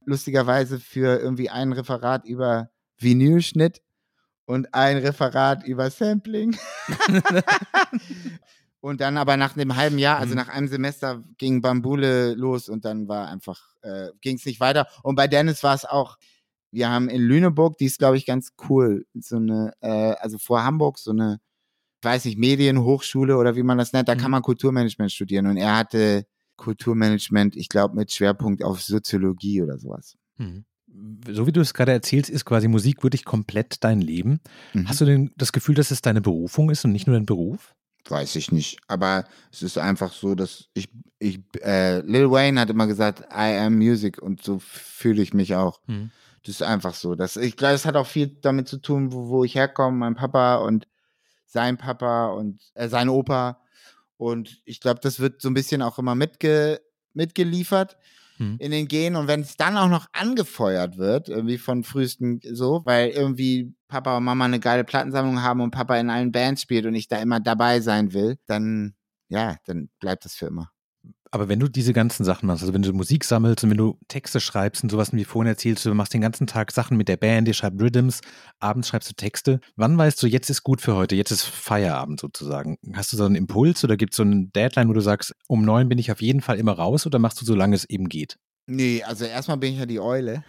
Lustigerweise 0.05 0.79
für 0.79 1.19
irgendwie 1.19 1.49
ein 1.49 1.73
Referat 1.73 2.25
über 2.25 2.69
Vinylschnitt 2.99 3.81
und 4.45 4.75
ein 4.75 4.97
Referat 4.97 5.63
über 5.63 5.89
Sampling. 5.89 6.55
und 8.81 9.01
dann 9.01 9.17
aber 9.17 9.35
nach 9.37 9.55
einem 9.57 9.75
halben 9.75 9.97
Jahr, 9.99 10.17
also 10.19 10.31
Mhm. 10.31 10.37
nach 10.37 10.49
einem 10.49 10.67
Semester, 10.67 11.23
ging 11.37 11.61
Bambule 11.61 12.33
los 12.35 12.69
und 12.69 12.85
dann 12.85 13.07
war 13.07 13.27
einfach, 13.27 13.61
äh, 13.81 14.07
ging 14.21 14.37
es 14.37 14.45
nicht 14.45 14.59
weiter. 14.59 14.87
Und 15.03 15.15
bei 15.15 15.27
Dennis 15.27 15.63
war 15.63 15.75
es 15.75 15.85
auch, 15.85 16.17
wir 16.71 16.89
haben 16.89 17.09
in 17.09 17.21
Lüneburg, 17.21 17.77
die 17.77 17.85
ist, 17.85 17.97
glaube 17.99 18.17
ich, 18.17 18.25
ganz 18.25 18.51
cool, 18.69 19.05
so 19.19 19.37
eine, 19.37 19.73
äh, 19.81 20.13
also 20.19 20.37
vor 20.37 20.63
Hamburg, 20.63 20.99
so 20.99 21.11
eine, 21.11 21.39
weiß 22.03 22.25
ich, 22.25 22.37
Medienhochschule 22.37 23.35
oder 23.37 23.55
wie 23.55 23.63
man 23.63 23.77
das 23.77 23.91
nennt, 23.91 24.07
da 24.07 24.15
kann 24.15 24.25
Mhm. 24.25 24.31
man 24.31 24.41
Kulturmanagement 24.43 25.11
studieren. 25.11 25.47
Und 25.47 25.57
er 25.57 25.75
hatte 25.77 26.25
Kulturmanagement, 26.55 27.55
ich 27.55 27.67
glaube, 27.69 27.95
mit 27.95 28.11
Schwerpunkt 28.11 28.63
auf 28.63 28.81
Soziologie 28.81 29.61
oder 29.61 29.77
sowas. 29.77 30.15
Hm. 30.37 30.65
so 31.29 31.45
wie 31.45 31.51
du 31.51 31.61
es 31.61 31.73
gerade 31.75 31.91
erzählst, 31.91 32.29
ist 32.31 32.45
quasi 32.45 32.67
Musik 32.67 33.03
wirklich 33.03 33.23
komplett 33.23 33.83
dein 33.83 34.01
Leben. 34.01 34.39
Mhm. 34.73 34.89
Hast 34.89 34.99
du 35.01 35.05
denn 35.05 35.31
das 35.37 35.51
Gefühl, 35.51 35.75
dass 35.75 35.91
es 35.91 36.01
deine 36.01 36.19
Berufung 36.21 36.69
ist 36.71 36.83
und 36.83 36.91
nicht 36.91 37.05
nur 37.07 37.15
dein 37.15 37.25
Beruf? 37.27 37.75
Weiß 38.09 38.35
ich 38.35 38.51
nicht. 38.51 38.79
Aber 38.87 39.25
es 39.51 39.61
ist 39.61 39.77
einfach 39.77 40.13
so, 40.13 40.35
dass 40.35 40.69
ich, 40.73 40.89
ich 41.19 41.39
äh, 41.61 41.99
Lil 42.01 42.31
Wayne 42.31 42.59
hat 42.59 42.69
immer 42.69 42.87
gesagt, 42.87 43.21
I 43.31 43.57
am 43.57 43.77
Music 43.77 44.21
und 44.21 44.43
so 44.43 44.59
fühle 44.59 45.21
ich 45.21 45.33
mich 45.33 45.55
auch. 45.55 45.79
Mhm. 45.87 46.11
Das 46.43 46.55
ist 46.55 46.63
einfach 46.63 46.93
so. 46.93 47.15
Das, 47.15 47.35
ich 47.35 47.57
glaube, 47.57 47.75
es 47.75 47.85
hat 47.85 47.95
auch 47.95 48.07
viel 48.07 48.27
damit 48.41 48.67
zu 48.67 48.77
tun, 48.77 49.11
wo, 49.11 49.29
wo 49.29 49.43
ich 49.43 49.55
herkomme, 49.55 49.97
mein 49.97 50.15
Papa 50.15 50.55
und 50.55 50.87
sein 51.45 51.77
Papa 51.77 52.27
und 52.27 52.61
äh, 52.75 52.87
sein 52.87 53.09
Opa. 53.09 53.61
Und 54.17 54.61
ich 54.65 54.79
glaube, 54.79 54.99
das 55.01 55.19
wird 55.19 55.41
so 55.41 55.49
ein 55.49 55.53
bisschen 55.53 55.81
auch 55.81 55.99
immer 55.99 56.15
mitge 56.15 56.81
mitgeliefert 57.13 57.97
mhm. 58.39 58.55
in 58.59 58.71
den 58.71 58.87
Genen. 58.87 59.15
Und 59.15 59.27
wenn 59.27 59.41
es 59.41 59.55
dann 59.55 59.77
auch 59.77 59.89
noch 59.89 60.07
angefeuert 60.13 60.97
wird, 60.97 61.29
irgendwie 61.29 61.57
von 61.57 61.83
frühesten 61.83 62.39
so, 62.43 62.81
weil 62.85 63.09
irgendwie 63.09 63.73
Papa 63.87 64.17
und 64.17 64.23
Mama 64.23 64.45
eine 64.45 64.59
geile 64.59 64.83
Plattensammlung 64.83 65.41
haben 65.43 65.61
und 65.61 65.71
Papa 65.71 65.97
in 65.97 66.09
allen 66.09 66.31
Bands 66.31 66.61
spielt 66.61 66.85
und 66.85 66.95
ich 66.95 67.07
da 67.07 67.17
immer 67.17 67.39
dabei 67.39 67.81
sein 67.81 68.13
will, 68.13 68.37
dann, 68.47 68.95
ja, 69.29 69.57
dann 69.65 69.89
bleibt 69.99 70.25
das 70.25 70.35
für 70.35 70.47
immer. 70.47 70.71
Aber 71.31 71.47
wenn 71.47 71.59
du 71.59 71.67
diese 71.67 71.93
ganzen 71.93 72.23
Sachen 72.23 72.47
machst, 72.47 72.63
also 72.63 72.73
wenn 72.73 72.81
du 72.81 72.91
Musik 72.91 73.23
sammelst 73.23 73.63
und 73.63 73.69
wenn 73.69 73.77
du 73.77 73.99
Texte 74.07 74.39
schreibst 74.39 74.81
und 74.81 74.89
sowas 74.89 75.13
wie 75.13 75.25
vorhin 75.25 75.47
erzählst, 75.47 75.85
du 75.85 75.93
machst 75.93 76.13
den 76.13 76.21
ganzen 76.21 76.47
Tag 76.47 76.71
Sachen 76.71 76.97
mit 76.97 77.07
der 77.07 77.17
Band, 77.17 77.47
ihr 77.47 77.53
schreibt 77.53 77.79
Rhythms, 77.79 78.21
abends 78.59 78.87
schreibst 78.87 79.11
du 79.11 79.13
Texte, 79.13 79.59
wann 79.75 79.95
weißt 79.95 80.21
du, 80.23 80.27
jetzt 80.27 80.49
ist 80.49 80.63
gut 80.63 80.81
für 80.81 80.95
heute, 80.95 81.15
jetzt 81.15 81.31
ist 81.31 81.43
Feierabend 81.43 82.19
sozusagen? 82.19 82.77
Hast 82.93 83.13
du 83.13 83.17
so 83.17 83.25
einen 83.25 83.35
Impuls 83.35 83.83
oder 83.83 83.95
gibt 83.95 84.13
es 84.13 84.17
so 84.17 84.23
einen 84.23 84.51
Deadline, 84.53 84.89
wo 84.89 84.93
du 84.93 85.01
sagst, 85.01 85.35
um 85.47 85.63
neun 85.63 85.87
bin 85.87 85.99
ich 85.99 86.11
auf 86.11 86.21
jeden 86.21 86.41
Fall 86.41 86.57
immer 86.57 86.73
raus 86.73 87.05
oder 87.05 87.19
machst 87.19 87.39
du, 87.41 87.45
solange 87.45 87.75
es 87.75 87.85
eben 87.85 88.09
geht? 88.09 88.39
Nee, 88.65 89.03
also 89.03 89.25
erstmal 89.25 89.57
bin 89.57 89.73
ich 89.73 89.79
ja 89.79 89.85
die 89.85 89.99
Eule. 89.99 90.43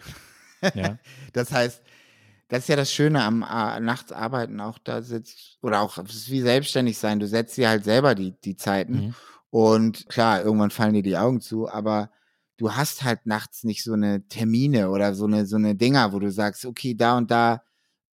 Ja. 0.73 0.97
das 1.33 1.51
heißt, 1.51 1.81
das 2.47 2.59
ist 2.59 2.69
ja 2.69 2.75
das 2.75 2.91
Schöne 2.91 3.23
am 3.23 3.43
äh, 3.43 3.79
Nachtsarbeiten 3.79 4.59
auch 4.59 4.77
da 4.77 5.01
sitzt, 5.01 5.57
oder 5.61 5.81
auch, 5.81 5.97
wie 5.97 6.41
selbstständig 6.41 6.97
sein, 6.97 7.19
du 7.19 7.27
setzt 7.27 7.55
dir 7.55 7.69
halt 7.69 7.83
selber 7.83 8.13
die, 8.13 8.33
die 8.43 8.57
Zeiten. 8.57 8.93
Mhm. 8.93 9.15
Und 9.51 10.09
klar, 10.09 10.43
irgendwann 10.43 10.71
fallen 10.71 10.93
dir 10.93 11.03
die 11.03 11.17
Augen 11.17 11.41
zu, 11.41 11.69
aber 11.69 12.09
du 12.57 12.73
hast 12.73 13.03
halt 13.03 13.25
nachts 13.25 13.63
nicht 13.63 13.83
so 13.83 13.93
eine 13.93 14.27
Termine 14.27 14.89
oder 14.89 15.13
so 15.13 15.25
eine, 15.25 15.45
so 15.45 15.57
eine 15.57 15.75
Dinger, 15.75 16.13
wo 16.13 16.19
du 16.19 16.31
sagst, 16.31 16.65
okay, 16.65 16.95
da 16.95 17.17
und 17.17 17.29
da, 17.31 17.61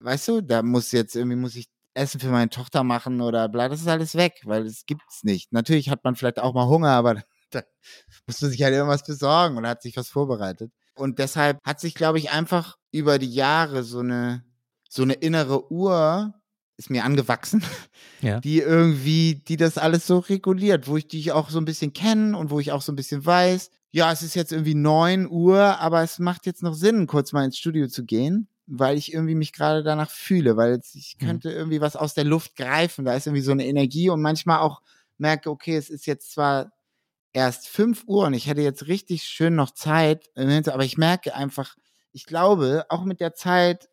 weißt 0.01 0.29
du, 0.29 0.40
da 0.42 0.62
muss 0.62 0.92
jetzt 0.92 1.14
irgendwie, 1.14 1.37
muss 1.37 1.55
ich 1.55 1.68
Essen 1.94 2.20
für 2.20 2.29
meine 2.29 2.51
Tochter 2.51 2.83
machen 2.85 3.20
oder 3.20 3.48
bla, 3.48 3.68
das 3.68 3.81
ist 3.81 3.88
alles 3.88 4.14
weg, 4.14 4.40
weil 4.44 4.66
es 4.66 4.87
gibt's 4.87 5.24
nicht. 5.24 5.53
Natürlich 5.53 5.90
hat 5.90 6.05
man 6.05 6.16
vielleicht 6.16 6.40
auch 6.40 6.55
mal 6.55 6.66
Hunger, 6.66 6.90
aber 6.90 7.22
da 7.51 7.62
musst 8.27 8.42
du 8.42 8.46
sich 8.46 8.62
halt 8.62 8.74
irgendwas 8.74 9.05
besorgen 9.05 9.57
oder 9.57 9.70
hat 9.70 9.83
sich 9.83 9.96
was 9.96 10.09
vorbereitet. 10.09 10.72
Und 10.94 11.18
deshalb 11.18 11.59
hat 11.64 11.81
sich, 11.81 11.94
glaube 11.94 12.18
ich, 12.18 12.31
einfach 12.31 12.77
über 12.90 13.18
die 13.18 13.33
Jahre 13.33 13.85
so 13.85 14.01
eine, 14.01 14.44
so 14.88 15.03
eine 15.03 15.14
innere 15.14 15.70
Uhr 15.70 16.35
ist 16.78 16.90
mir 16.90 17.04
angewachsen, 17.04 17.62
ja. 18.22 18.40
die 18.40 18.60
irgendwie, 18.60 19.34
die 19.34 19.56
das 19.56 19.76
alles 19.76 20.06
so 20.06 20.18
reguliert, 20.18 20.86
wo 20.86 20.96
ich 20.96 21.08
dich 21.08 21.32
auch 21.32 21.50
so 21.50 21.58
ein 21.58 21.64
bisschen 21.64 21.92
kenne 21.92 22.38
und 22.38 22.50
wo 22.50 22.60
ich 22.60 22.72
auch 22.72 22.82
so 22.82 22.92
ein 22.92 22.96
bisschen 22.96 23.26
weiß, 23.26 23.70
ja, 23.90 24.12
es 24.12 24.22
ist 24.22 24.34
jetzt 24.34 24.52
irgendwie 24.52 24.74
neun 24.74 25.28
Uhr, 25.28 25.58
aber 25.80 26.02
es 26.02 26.18
macht 26.18 26.46
jetzt 26.46 26.62
noch 26.62 26.74
Sinn, 26.74 27.06
kurz 27.06 27.32
mal 27.32 27.44
ins 27.44 27.58
Studio 27.58 27.88
zu 27.88 28.04
gehen, 28.04 28.48
weil 28.66 28.96
ich 28.96 29.12
irgendwie 29.12 29.34
mich 29.34 29.52
gerade 29.52 29.82
danach 29.82 30.10
fühle, 30.10 30.56
weil 30.56 30.80
ich 30.94 31.16
mhm. 31.20 31.26
könnte 31.26 31.50
irgendwie 31.50 31.80
was 31.80 31.96
aus 31.96 32.14
der 32.14 32.24
Luft 32.24 32.54
greifen, 32.54 33.04
da 33.04 33.14
ist 33.14 33.26
irgendwie 33.26 33.42
so 33.42 33.52
eine 33.52 33.66
Energie 33.66 34.08
und 34.08 34.22
manchmal 34.22 34.60
auch 34.60 34.80
merke, 35.16 35.50
okay, 35.50 35.76
es 35.76 35.90
ist 35.90 36.06
jetzt 36.06 36.32
zwar 36.32 36.70
erst 37.32 37.68
fünf 37.68 38.04
Uhr 38.06 38.26
und 38.26 38.34
ich 38.34 38.46
hätte 38.46 38.60
jetzt 38.60 38.86
richtig 38.86 39.24
schön 39.24 39.56
noch 39.56 39.72
Zeit, 39.72 40.30
aber 40.36 40.84
ich 40.84 40.96
merke 40.96 41.34
einfach, 41.34 41.76
ich 42.12 42.24
glaube, 42.24 42.86
auch 42.88 43.04
mit 43.04 43.20
der 43.20 43.34
Zeit, 43.34 43.88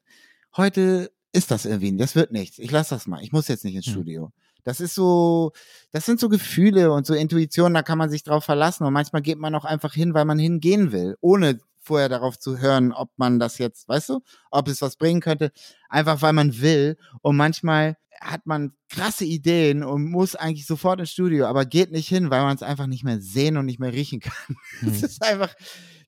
heute 0.55 1.11
ist 1.35 1.51
das 1.51 1.65
irgendwie, 1.65 1.95
das 1.97 2.15
wird 2.15 2.31
nichts. 2.31 2.59
Ich 2.59 2.71
lasse 2.71 2.95
das 2.95 3.07
mal. 3.07 3.21
Ich 3.21 3.31
muss 3.31 3.47
jetzt 3.47 3.65
nicht 3.65 3.75
ins 3.75 3.85
hm. 3.85 3.93
Studio. 3.93 4.31
Das 4.63 4.79
ist 4.79 4.95
so, 4.95 5.51
das 5.91 6.05
sind 6.05 6.19
so 6.19 6.27
Gefühle 6.27 6.91
und 6.91 7.05
so 7.05 7.13
Intuitionen, 7.13 7.75
da 7.75 7.83
kann 7.83 7.99
man 7.99 8.09
sich 8.09 8.23
drauf 8.23 8.43
verlassen 8.43 8.83
und 8.83 8.93
manchmal 8.93 9.21
geht 9.21 9.37
man 9.37 9.53
auch 9.53 9.65
einfach 9.65 9.93
hin, 9.93 10.15
weil 10.15 10.25
man 10.25 10.39
hingehen 10.39 10.91
will, 10.91 11.17
ohne 11.21 11.59
vorher 11.81 12.09
darauf 12.09 12.39
zu 12.39 12.57
hören, 12.57 12.91
ob 12.91 13.11
man 13.17 13.37
das 13.37 13.59
jetzt, 13.59 13.87
weißt 13.87 14.09
du, 14.09 14.21
ob 14.49 14.67
es 14.67 14.81
was 14.81 14.95
bringen 14.95 15.21
könnte, 15.21 15.51
einfach 15.87 16.23
weil 16.23 16.33
man 16.33 16.61
will 16.61 16.97
und 17.21 17.35
manchmal 17.35 17.95
hat 18.19 18.47
man 18.47 18.73
krasse 18.89 19.25
Ideen 19.25 19.83
und 19.83 20.09
muss 20.09 20.35
eigentlich 20.35 20.65
sofort 20.65 20.99
ins 20.99 21.11
Studio, 21.11 21.45
aber 21.45 21.65
geht 21.65 21.91
nicht 21.91 22.07
hin, 22.07 22.31
weil 22.31 22.41
man 22.41 22.55
es 22.55 22.63
einfach 22.63 22.87
nicht 22.87 23.03
mehr 23.03 23.21
sehen 23.21 23.57
und 23.57 23.65
nicht 23.65 23.79
mehr 23.79 23.93
riechen 23.93 24.19
kann. 24.19 24.55
Es 24.81 24.99
mhm. 24.99 25.05
ist 25.05 25.21
einfach, 25.21 25.53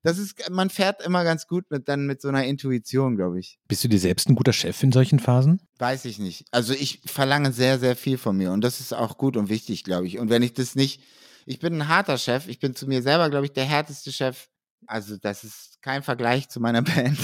das 0.04 0.18
ist, 0.18 0.50
man 0.50 0.70
fährt 0.70 1.06
immer 1.06 1.24
ganz 1.24 1.48
gut 1.48 1.70
mit 1.72 1.88
dann 1.88 2.06
mit 2.06 2.22
so 2.22 2.28
einer 2.28 2.46
Intuition, 2.46 3.16
glaube 3.16 3.40
ich. 3.40 3.60
Bist 3.68 3.84
du 3.84 3.88
dir 3.88 4.00
selbst 4.00 4.30
ein 4.30 4.36
guter 4.36 4.54
Chef 4.54 4.82
in 4.84 4.92
solchen 4.92 5.20
Phasen? 5.20 5.62
Weiß 5.80 6.06
ich 6.06 6.20
nicht. 6.20 6.46
Also 6.52 6.74
ich 6.74 7.02
verlange 7.06 7.52
sehr, 7.52 7.80
sehr 7.80 7.96
viel 7.96 8.18
von 8.18 8.38
mir 8.38 8.52
und 8.52 8.64
das 8.64 8.80
ist 8.80 8.94
auch 8.94 9.18
gut 9.18 9.38
und 9.38 9.50
wichtig, 9.50 9.84
glaube 9.84 10.08
ich. 10.08 10.20
Und 10.20 10.30
wenn 10.30 10.44
ich 10.44 10.54
das 10.54 10.76
nicht, 10.76 11.02
ich 11.46 11.60
bin 11.60 11.76
ein 11.76 11.88
harter 11.88 12.18
Chef, 12.18 12.48
ich 12.48 12.60
bin 12.60 12.76
zu 12.76 12.88
mir 12.88 13.02
selber, 13.02 13.30
glaube 13.30 13.46
ich, 13.46 13.54
der 13.54 13.66
härteste 13.66 14.12
Chef. 14.12 14.48
Also 14.86 15.18
das 15.18 15.44
ist 15.44 15.82
kein 15.82 16.04
Vergleich 16.04 16.50
zu 16.50 16.60
meiner 16.60 16.82
Band. 16.84 17.20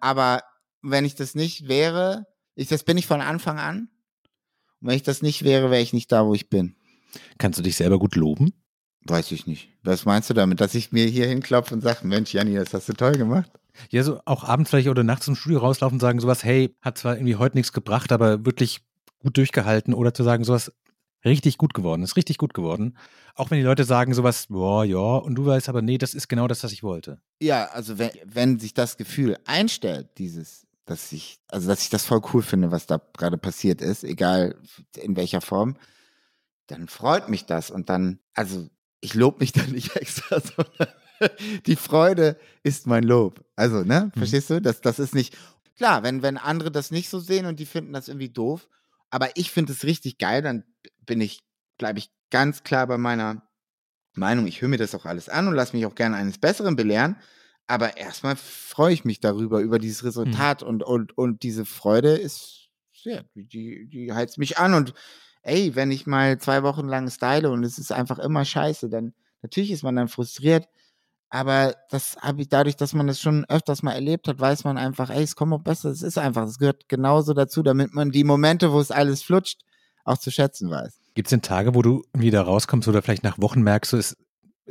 Aber 0.00 0.42
wenn 0.82 1.04
ich 1.04 1.14
das 1.14 1.34
nicht 1.34 1.68
wäre, 1.68 2.26
ich, 2.54 2.68
das 2.68 2.84
bin 2.84 2.98
ich 2.98 3.06
von 3.06 3.20
Anfang 3.20 3.58
an. 3.58 3.88
Und 4.80 4.88
wenn 4.88 4.96
ich 4.96 5.02
das 5.02 5.22
nicht 5.22 5.44
wäre, 5.44 5.70
wäre 5.70 5.82
ich 5.82 5.92
nicht 5.92 6.12
da, 6.12 6.26
wo 6.26 6.34
ich 6.34 6.50
bin. 6.50 6.76
Kannst 7.38 7.58
du 7.58 7.62
dich 7.62 7.76
selber 7.76 7.98
gut 7.98 8.16
loben? 8.16 8.52
Weiß 9.04 9.32
ich 9.32 9.46
nicht. 9.46 9.68
Was 9.82 10.04
meinst 10.04 10.30
du 10.30 10.34
damit, 10.34 10.60
dass 10.60 10.74
ich 10.74 10.92
mir 10.92 11.06
hier 11.06 11.26
hinklopfe 11.26 11.74
und 11.74 11.80
sage, 11.80 12.06
Mensch, 12.06 12.32
Janni, 12.32 12.54
das 12.54 12.72
hast 12.72 12.88
du 12.88 12.92
toll 12.92 13.12
gemacht? 13.12 13.50
Ja, 13.90 14.02
so 14.02 14.20
auch 14.26 14.44
abends 14.44 14.70
vielleicht 14.70 14.88
oder 14.88 15.02
nachts 15.02 15.26
im 15.28 15.34
Studio 15.34 15.60
rauslaufen 15.60 15.96
und 15.96 16.00
sagen 16.00 16.20
sowas, 16.20 16.44
hey, 16.44 16.74
hat 16.82 16.98
zwar 16.98 17.16
irgendwie 17.16 17.36
heute 17.36 17.56
nichts 17.56 17.72
gebracht, 17.72 18.12
aber 18.12 18.44
wirklich 18.44 18.80
gut 19.20 19.36
durchgehalten 19.36 19.94
oder 19.94 20.14
zu 20.14 20.22
sagen 20.22 20.44
sowas, 20.44 20.72
richtig 21.24 21.58
gut 21.58 21.74
geworden, 21.74 22.02
ist 22.02 22.16
richtig 22.16 22.38
gut 22.38 22.54
geworden. 22.54 22.96
Auch 23.34 23.50
wenn 23.50 23.58
die 23.58 23.64
Leute 23.64 23.84
sagen 23.84 24.14
sowas, 24.14 24.46
boah, 24.48 24.84
ja, 24.84 24.98
und 24.98 25.34
du 25.36 25.46
weißt 25.46 25.68
aber, 25.68 25.82
nee, 25.82 25.98
das 25.98 26.14
ist 26.14 26.28
genau 26.28 26.48
das, 26.48 26.62
was 26.64 26.72
ich 26.72 26.82
wollte. 26.82 27.20
Ja, 27.40 27.66
also 27.66 27.98
wenn, 27.98 28.10
wenn 28.24 28.58
sich 28.58 28.74
das 28.74 28.96
Gefühl 28.96 29.38
einstellt, 29.46 30.10
dieses, 30.18 30.66
dass 30.84 31.12
ich, 31.12 31.40
also 31.48 31.68
dass 31.68 31.82
ich 31.82 31.90
das 31.90 32.04
voll 32.04 32.20
cool 32.32 32.42
finde, 32.42 32.70
was 32.70 32.86
da 32.86 33.00
gerade 33.16 33.38
passiert 33.38 33.80
ist, 33.80 34.04
egal 34.04 34.56
in 34.96 35.16
welcher 35.16 35.40
Form, 35.40 35.76
dann 36.66 36.88
freut 36.88 37.28
mich 37.28 37.46
das 37.46 37.70
und 37.70 37.88
dann, 37.88 38.18
also 38.34 38.68
ich 39.02 39.14
lobe 39.14 39.40
mich 39.40 39.52
da 39.52 39.62
nicht 39.64 39.94
extra, 39.96 40.40
sondern 40.40 40.88
die 41.66 41.76
Freude 41.76 42.38
ist 42.62 42.86
mein 42.86 43.04
Lob. 43.04 43.44
Also, 43.54 43.84
ne? 43.84 44.10
Mhm. 44.14 44.18
Verstehst 44.18 44.48
du? 44.48 44.62
Das, 44.62 44.80
das 44.80 44.98
ist 44.98 45.14
nicht. 45.14 45.36
Klar, 45.76 46.02
wenn, 46.02 46.22
wenn 46.22 46.38
andere 46.38 46.70
das 46.70 46.90
nicht 46.90 47.10
so 47.10 47.18
sehen 47.18 47.46
und 47.46 47.60
die 47.60 47.66
finden 47.66 47.92
das 47.92 48.08
irgendwie 48.08 48.28
doof, 48.28 48.68
aber 49.10 49.36
ich 49.36 49.50
finde 49.50 49.72
es 49.72 49.84
richtig 49.84 50.18
geil, 50.18 50.42
dann 50.42 50.64
bin 51.00 51.20
ich, 51.20 51.40
bleibe 51.76 51.98
ich 51.98 52.10
ganz 52.30 52.62
klar 52.62 52.86
bei 52.86 52.98
meiner 52.98 53.42
Meinung. 54.14 54.46
Ich 54.46 54.62
höre 54.62 54.68
mir 54.68 54.78
das 54.78 54.94
auch 54.94 55.06
alles 55.06 55.28
an 55.28 55.48
und 55.48 55.54
lasse 55.54 55.76
mich 55.76 55.86
auch 55.86 55.94
gerne 55.94 56.16
eines 56.16 56.38
Besseren 56.38 56.76
belehren. 56.76 57.16
Aber 57.66 57.96
erstmal 57.96 58.36
freue 58.36 58.92
ich 58.92 59.04
mich 59.04 59.20
darüber, 59.20 59.60
über 59.60 59.78
dieses 59.78 60.02
mhm. 60.02 60.08
Resultat 60.08 60.62
mhm. 60.62 60.68
und, 60.68 60.82
und, 60.82 61.18
und 61.18 61.42
diese 61.42 61.64
Freude 61.64 62.16
ist, 62.16 62.68
ja, 63.02 63.22
die, 63.34 63.88
die 63.88 64.12
heizt 64.12 64.38
mich 64.38 64.58
an 64.58 64.74
und 64.74 64.94
ey, 65.42 65.74
wenn 65.74 65.90
ich 65.90 66.06
mal 66.06 66.38
zwei 66.38 66.62
Wochen 66.62 66.86
lang 66.86 67.10
style 67.10 67.50
und 67.50 67.64
es 67.64 67.78
ist 67.78 67.92
einfach 67.92 68.18
immer 68.18 68.44
scheiße, 68.44 68.88
dann 68.88 69.14
natürlich 69.42 69.70
ist 69.70 69.82
man 69.82 69.96
dann 69.96 70.08
frustriert. 70.08 70.68
Aber 71.30 71.74
das 71.90 72.16
habe 72.20 72.42
ich 72.42 72.48
dadurch, 72.50 72.76
dass 72.76 72.92
man 72.92 73.06
das 73.06 73.18
schon 73.18 73.46
öfters 73.46 73.82
mal 73.82 73.94
erlebt 73.94 74.28
hat, 74.28 74.38
weiß 74.38 74.64
man 74.64 74.76
einfach, 74.76 75.08
ey, 75.08 75.22
es 75.22 75.34
kommt 75.34 75.54
auch 75.54 75.62
besser. 75.62 75.88
Es 75.88 76.02
ist 76.02 76.18
einfach, 76.18 76.46
es 76.46 76.58
gehört 76.58 76.90
genauso 76.90 77.32
dazu, 77.32 77.62
damit 77.62 77.94
man 77.94 78.10
die 78.10 78.24
Momente, 78.24 78.70
wo 78.70 78.78
es 78.78 78.90
alles 78.90 79.22
flutscht, 79.22 79.62
auch 80.04 80.18
zu 80.18 80.30
schätzen 80.30 80.70
weiß. 80.70 81.00
Gibt 81.14 81.28
es 81.28 81.30
denn 81.30 81.40
Tage, 81.40 81.74
wo 81.74 81.80
du 81.80 82.02
wieder 82.12 82.42
rauskommst 82.42 82.86
oder 82.86 83.00
vielleicht 83.00 83.24
nach 83.24 83.38
Wochen 83.38 83.62
merkst, 83.62 83.94
es, 83.94 84.16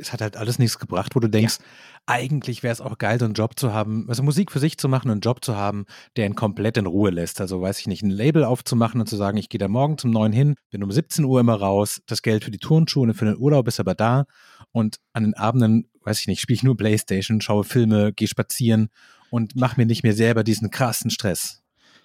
es 0.02 0.12
hat 0.12 0.20
halt 0.20 0.36
alles 0.36 0.58
nichts 0.58 0.78
gebracht, 0.78 1.14
wo 1.14 1.20
du 1.20 1.28
denkst, 1.28 1.58
ja. 1.58 1.64
eigentlich 2.06 2.62
wäre 2.62 2.72
es 2.72 2.80
auch 2.80 2.98
geil, 2.98 3.18
so 3.18 3.24
einen 3.24 3.34
Job 3.34 3.58
zu 3.58 3.72
haben, 3.72 4.06
also 4.08 4.22
Musik 4.22 4.52
für 4.52 4.58
sich 4.58 4.76
zu 4.76 4.88
machen, 4.88 5.10
einen 5.10 5.20
Job 5.20 5.44
zu 5.44 5.56
haben, 5.56 5.86
der 6.16 6.26
ihn 6.26 6.34
komplett 6.34 6.76
in 6.76 6.86
Ruhe 6.86 7.10
lässt. 7.10 7.40
Also 7.40 7.60
weiß 7.62 7.78
ich 7.80 7.86
nicht, 7.86 8.02
ein 8.02 8.10
Label 8.10 8.44
aufzumachen 8.44 9.00
und 9.00 9.06
zu 9.06 9.16
sagen, 9.16 9.38
ich 9.38 9.48
gehe 9.48 9.58
da 9.58 9.68
morgen 9.68 9.98
zum 9.98 10.10
neuen 10.10 10.32
hin, 10.32 10.54
bin 10.70 10.82
um 10.82 10.90
17 10.90 11.24
Uhr 11.24 11.40
immer 11.40 11.54
raus, 11.54 12.02
das 12.06 12.22
Geld 12.22 12.44
für 12.44 12.50
die 12.50 12.58
Turnschuhe 12.58 13.04
und 13.04 13.14
für 13.14 13.24
den 13.24 13.38
Urlaub 13.38 13.68
ist 13.68 13.80
aber 13.80 13.94
da 13.94 14.24
und 14.72 14.96
an 15.12 15.24
den 15.24 15.34
Abenden, 15.34 15.88
weiß 16.02 16.20
ich 16.20 16.26
nicht, 16.26 16.40
spiele 16.40 16.56
ich 16.56 16.62
nur 16.62 16.76
Playstation, 16.76 17.40
schaue 17.40 17.64
Filme, 17.64 18.12
gehe 18.12 18.28
spazieren 18.28 18.88
und 19.30 19.56
mache 19.56 19.80
mir 19.80 19.86
nicht 19.86 20.02
mehr 20.02 20.14
selber 20.14 20.44
diesen 20.44 20.70
krassen 20.70 21.10
Stress. 21.10 21.61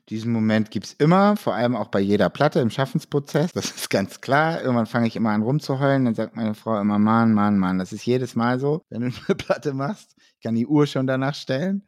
Diesen 0.09 0.31
Moment 0.31 0.71
gibt 0.71 0.85
es 0.85 0.93
immer, 0.93 1.35
vor 1.35 1.53
allem 1.53 1.75
auch 1.75 1.89
bei 1.89 1.99
jeder 1.99 2.29
Platte 2.29 2.61
im 2.61 2.69
Schaffensprozess. 2.69 3.51
Das 3.51 3.71
ist 3.71 3.89
ganz 3.89 4.21
klar. 4.21 4.61
Irgendwann 4.61 4.85
fange 4.85 5.07
ich 5.07 5.17
immer 5.17 5.31
an 5.31 5.41
rumzuheulen. 5.41 6.05
Dann 6.05 6.15
sagt 6.15 6.35
meine 6.35 6.53
Frau 6.53 6.79
immer, 6.79 6.97
Mann, 6.97 7.33
Mann, 7.33 7.57
Mann. 7.57 7.77
Das 7.77 7.91
ist 7.91 8.05
jedes 8.05 8.35
Mal 8.35 8.59
so, 8.59 8.83
wenn 8.89 9.01
du 9.01 9.07
eine 9.07 9.35
Platte 9.35 9.73
machst. 9.73 10.15
Ich 10.17 10.41
kann 10.41 10.55
die 10.55 10.65
Uhr 10.65 10.87
schon 10.87 11.07
danach 11.07 11.35
stellen. 11.35 11.83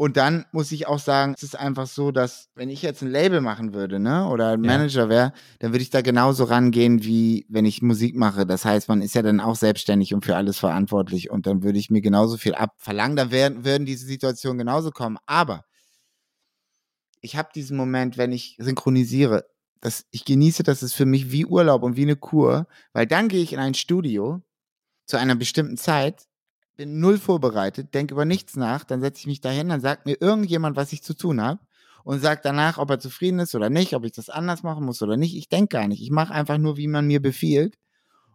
Und 0.00 0.16
dann 0.16 0.44
muss 0.52 0.70
ich 0.70 0.86
auch 0.86 1.00
sagen, 1.00 1.34
es 1.36 1.42
ist 1.42 1.58
einfach 1.58 1.88
so, 1.88 2.12
dass 2.12 2.50
wenn 2.54 2.70
ich 2.70 2.82
jetzt 2.82 3.02
ein 3.02 3.10
Label 3.10 3.40
machen 3.40 3.74
würde, 3.74 3.98
ne, 3.98 4.28
oder 4.28 4.52
ein 4.52 4.60
Manager 4.60 5.08
wäre, 5.08 5.32
dann 5.58 5.72
würde 5.72 5.82
ich 5.82 5.90
da 5.90 6.02
genauso 6.02 6.44
rangehen, 6.44 7.02
wie 7.02 7.44
wenn 7.48 7.64
ich 7.64 7.82
Musik 7.82 8.14
mache. 8.14 8.46
Das 8.46 8.64
heißt, 8.64 8.88
man 8.88 9.02
ist 9.02 9.16
ja 9.16 9.22
dann 9.22 9.40
auch 9.40 9.56
selbstständig 9.56 10.14
und 10.14 10.24
für 10.24 10.36
alles 10.36 10.56
verantwortlich 10.56 11.30
und 11.30 11.48
dann 11.48 11.64
würde 11.64 11.80
ich 11.80 11.90
mir 11.90 12.00
genauso 12.00 12.36
viel 12.36 12.54
abverlangen. 12.54 13.16
Da 13.16 13.32
werden, 13.32 13.64
würden 13.64 13.86
diese 13.86 14.06
Situationen 14.06 14.58
genauso 14.58 14.92
kommen. 14.92 15.18
Aber 15.26 15.64
ich 17.20 17.36
habe 17.36 17.50
diesen 17.54 17.76
Moment, 17.76 18.18
wenn 18.18 18.32
ich 18.32 18.56
synchronisiere, 18.58 19.46
dass 19.80 20.06
ich 20.10 20.24
genieße, 20.24 20.62
das 20.62 20.82
ist 20.82 20.94
für 20.94 21.06
mich 21.06 21.30
wie 21.30 21.46
Urlaub 21.46 21.82
und 21.82 21.96
wie 21.96 22.02
eine 22.02 22.16
Kur, 22.16 22.66
weil 22.92 23.06
dann 23.06 23.28
gehe 23.28 23.42
ich 23.42 23.52
in 23.52 23.60
ein 23.60 23.74
Studio 23.74 24.42
zu 25.06 25.18
einer 25.18 25.36
bestimmten 25.36 25.76
Zeit 25.76 26.28
bin 26.78 27.00
null 27.00 27.18
vorbereitet, 27.18 27.92
denke 27.92 28.14
über 28.14 28.24
nichts 28.24 28.56
nach, 28.56 28.84
dann 28.84 29.00
setze 29.00 29.20
ich 29.20 29.26
mich 29.26 29.40
dahin, 29.40 29.68
dann 29.68 29.80
sagt 29.80 30.06
mir 30.06 30.16
irgendjemand, 30.20 30.76
was 30.76 30.92
ich 30.92 31.02
zu 31.02 31.12
tun 31.12 31.42
habe 31.42 31.60
und 32.04 32.20
sagt 32.20 32.44
danach, 32.44 32.78
ob 32.78 32.88
er 32.90 33.00
zufrieden 33.00 33.40
ist 33.40 33.54
oder 33.54 33.68
nicht, 33.68 33.94
ob 33.94 34.04
ich 34.04 34.12
das 34.12 34.30
anders 34.30 34.62
machen 34.62 34.84
muss 34.84 35.02
oder 35.02 35.16
nicht. 35.16 35.36
Ich 35.36 35.48
denke 35.48 35.76
gar 35.76 35.88
nicht. 35.88 36.00
Ich 36.00 36.10
mache 36.10 36.32
einfach 36.32 36.56
nur, 36.56 36.76
wie 36.76 36.86
man 36.86 37.06
mir 37.06 37.20
befiehlt. 37.20 37.76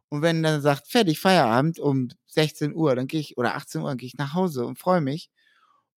Und 0.09 0.21
wenn 0.21 0.43
dann 0.43 0.61
sagt, 0.61 0.87
fertig, 0.87 1.19
Feierabend 1.19 1.79
um 1.79 2.09
16 2.27 2.75
Uhr, 2.75 2.95
dann 2.95 3.07
gehe 3.07 3.21
ich, 3.21 3.37
oder 3.37 3.55
18 3.55 3.81
Uhr, 3.81 3.87
dann 3.89 3.97
gehe 3.97 4.07
ich 4.07 4.17
nach 4.17 4.33
Hause 4.33 4.65
und 4.65 4.77
freue 4.77 5.01
mich. 5.01 5.29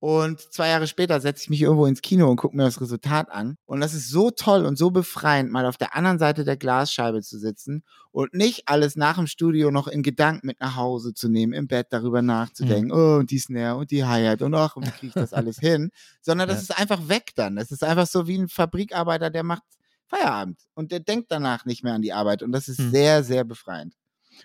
Und 0.03 0.41
zwei 0.51 0.67
Jahre 0.67 0.85
später 0.85 1.21
setze 1.21 1.43
ich 1.43 1.49
mich 1.49 1.61
irgendwo 1.61 1.85
ins 1.85 2.01
Kino 2.01 2.29
und 2.29 2.35
gucke 2.35 2.57
mir 2.57 2.65
das 2.65 2.81
Resultat 2.81 3.31
an. 3.31 3.55
Und 3.65 3.79
das 3.79 3.93
ist 3.93 4.09
so 4.09 4.31
toll 4.31 4.65
und 4.65 4.77
so 4.77 4.91
befreiend, 4.91 5.49
mal 5.49 5.65
auf 5.65 5.77
der 5.77 5.95
anderen 5.95 6.19
Seite 6.19 6.43
der 6.43 6.57
Glasscheibe 6.57 7.21
zu 7.21 7.39
sitzen 7.39 7.85
und 8.11 8.33
nicht 8.33 8.63
alles 8.65 8.97
nach 8.97 9.15
dem 9.15 9.27
Studio 9.27 9.71
noch 9.71 9.87
in 9.87 10.03
Gedanken 10.03 10.45
mit 10.45 10.59
nach 10.59 10.75
Hause 10.75 11.13
zu 11.13 11.29
nehmen, 11.29 11.53
im 11.53 11.69
Bett 11.69 11.87
darüber 11.91 12.21
nachzudenken, 12.21 12.87
mhm. 12.87 13.01
oh, 13.01 13.15
und 13.19 13.31
die 13.31 13.39
Snare 13.39 13.77
und 13.77 13.91
die 13.91 14.03
Hi-Hat 14.03 14.41
und 14.41 14.53
ach, 14.55 14.75
und 14.75 14.87
wie 14.87 14.91
kriege 14.91 15.07
ich 15.07 15.13
das 15.13 15.31
alles 15.31 15.57
hin? 15.59 15.89
Sondern 16.21 16.49
das 16.49 16.67
ja. 16.67 16.73
ist 16.73 16.81
einfach 16.81 17.07
weg 17.07 17.31
dann. 17.35 17.55
Das 17.55 17.71
ist 17.71 17.81
einfach 17.81 18.05
so 18.05 18.27
wie 18.27 18.37
ein 18.37 18.49
Fabrikarbeiter, 18.49 19.29
der 19.29 19.43
macht 19.43 19.63
Feierabend 20.07 20.59
und 20.73 20.91
der 20.91 20.99
denkt 20.99 21.31
danach 21.31 21.63
nicht 21.63 21.81
mehr 21.81 21.93
an 21.93 22.01
die 22.01 22.11
Arbeit. 22.11 22.43
Und 22.43 22.51
das 22.51 22.67
ist 22.67 22.81
mhm. 22.81 22.91
sehr, 22.91 23.23
sehr 23.23 23.45
befreiend. 23.45 23.93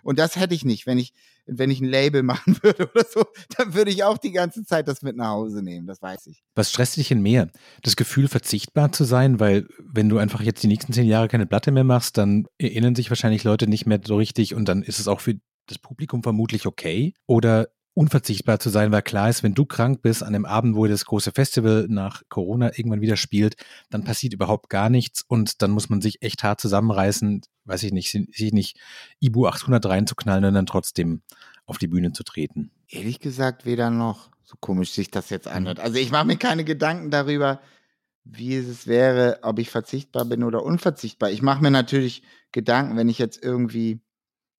Und 0.03 0.19
das 0.19 0.37
hätte 0.37 0.55
ich 0.55 0.65
nicht, 0.65 0.87
wenn 0.87 0.99
ich, 0.99 1.13
wenn 1.47 1.71
ich 1.71 1.81
ein 1.81 1.89
Label 1.89 2.23
machen 2.25 2.59
würde 2.63 2.89
oder 2.91 3.05
so, 3.09 3.25
dann 3.57 3.75
würde 3.75 3.91
ich 3.91 4.05
auch 4.05 4.19
die 4.19 4.33
ganze 4.33 4.65
Zeit 4.65 4.89
das 4.89 5.03
mit 5.03 5.17
nach 5.17 5.31
Hause 5.31 5.63
nehmen, 5.63 5.87
das 5.87 6.03
weiß 6.03 6.27
ich. 6.27 6.43
Was 6.55 6.71
stresst 6.71 6.97
dich 6.97 7.09
denn 7.09 7.23
mehr? 7.23 7.49
Das 7.83 7.97
Gefühl, 7.97 8.29
verzichtbar 8.29 8.93
zu 8.93 9.05
sein, 9.05 9.41
weil 9.41 9.69
wenn 9.79 10.09
du 10.09 10.19
einfach 10.19 10.41
jetzt 10.41 10.63
die 10.63 10.69
nächsten 10.69 10.93
zehn 10.93 11.07
Jahre 11.07 11.29
keine 11.29 11.47
Platte 11.47 11.71
mehr 11.71 11.85
machst, 11.85 12.19
dann 12.19 12.47
erinnern 12.59 12.95
sich 12.95 13.11
wahrscheinlich 13.11 13.45
Leute 13.45 13.67
nicht 13.67 13.87
mehr 13.87 14.01
so 14.05 14.17
richtig 14.17 14.55
und 14.55 14.69
dann 14.69 14.83
ist 14.83 14.99
es 14.99 15.09
auch 15.09 15.21
für 15.21 15.35
das 15.67 15.79
Publikum 15.79 16.23
vermutlich 16.23 16.67
okay. 16.67 17.15
Oder 17.27 17.69
unverzichtbar 17.99 18.61
zu 18.61 18.71
sein, 18.71 18.93
weil 18.93 19.03
klar 19.03 19.29
ist, 19.29 19.43
wenn 19.43 19.55
du 19.55 19.67
krank 19.67 20.03
bist 20.03 20.23
an 20.23 20.33
dem 20.33 20.47
Abend, 20.47 20.77
wo 20.77 20.87
das 20.87 21.05
große 21.05 21.33
Festival 21.33 21.87
nach 21.89 22.23
Corona 22.29 22.67
irgendwann 22.79 23.01
wieder 23.01 23.17
spielt, 23.17 23.57
dann 23.91 24.05
passiert 24.05 24.33
überhaupt 24.33 24.71
gar 24.71 24.89
nichts 24.89 25.23
und 25.27 25.63
dann 25.63 25.73
muss 25.73 25.89
man 25.89 26.01
sich 26.01 26.23
echt 26.23 26.45
hart 26.45 26.61
zusammenreißen, 26.61 27.43
weiß 27.65 27.83
ich 27.83 27.93
nicht, 27.93 28.13
sich 28.13 28.53
nicht 28.53 28.79
Ibu 29.19 29.49
800 29.49 29.85
reinzuknallen 29.85 30.45
und 30.45 30.55
dann 30.55 30.67
trotzdem 30.67 31.23
auf 31.67 31.79
die 31.79 31.89
Bühne 31.89 32.13
zu 32.13 32.23
treten. 32.23 32.71
Ehrlich 32.87 33.19
gesagt, 33.19 33.67
weder 33.67 33.91
noch. 33.91 34.31
So 34.45 34.55
komisch 34.61 34.93
sich 34.93 35.11
das 35.11 35.29
jetzt 35.29 35.49
anhört. 35.49 35.81
Also 35.81 35.99
ich 35.99 36.13
mache 36.13 36.25
mir 36.25 36.37
keine 36.37 36.63
Gedanken 36.63 37.11
darüber, 37.11 37.61
wie 38.23 38.55
es 38.55 38.87
wäre, 38.87 39.41
ob 39.43 39.59
ich 39.59 39.71
verzichtbar 39.71 40.25
bin 40.25 40.45
oder 40.45 40.63
unverzichtbar. 40.63 41.33
Ich 41.33 41.43
mache 41.43 41.63
mir 41.63 41.73
natürlich 41.73 42.23
Gedanken, 42.53 42.97
wenn 42.97 43.09
ich 43.09 43.19
jetzt 43.19 43.43
irgendwie, 43.43 44.01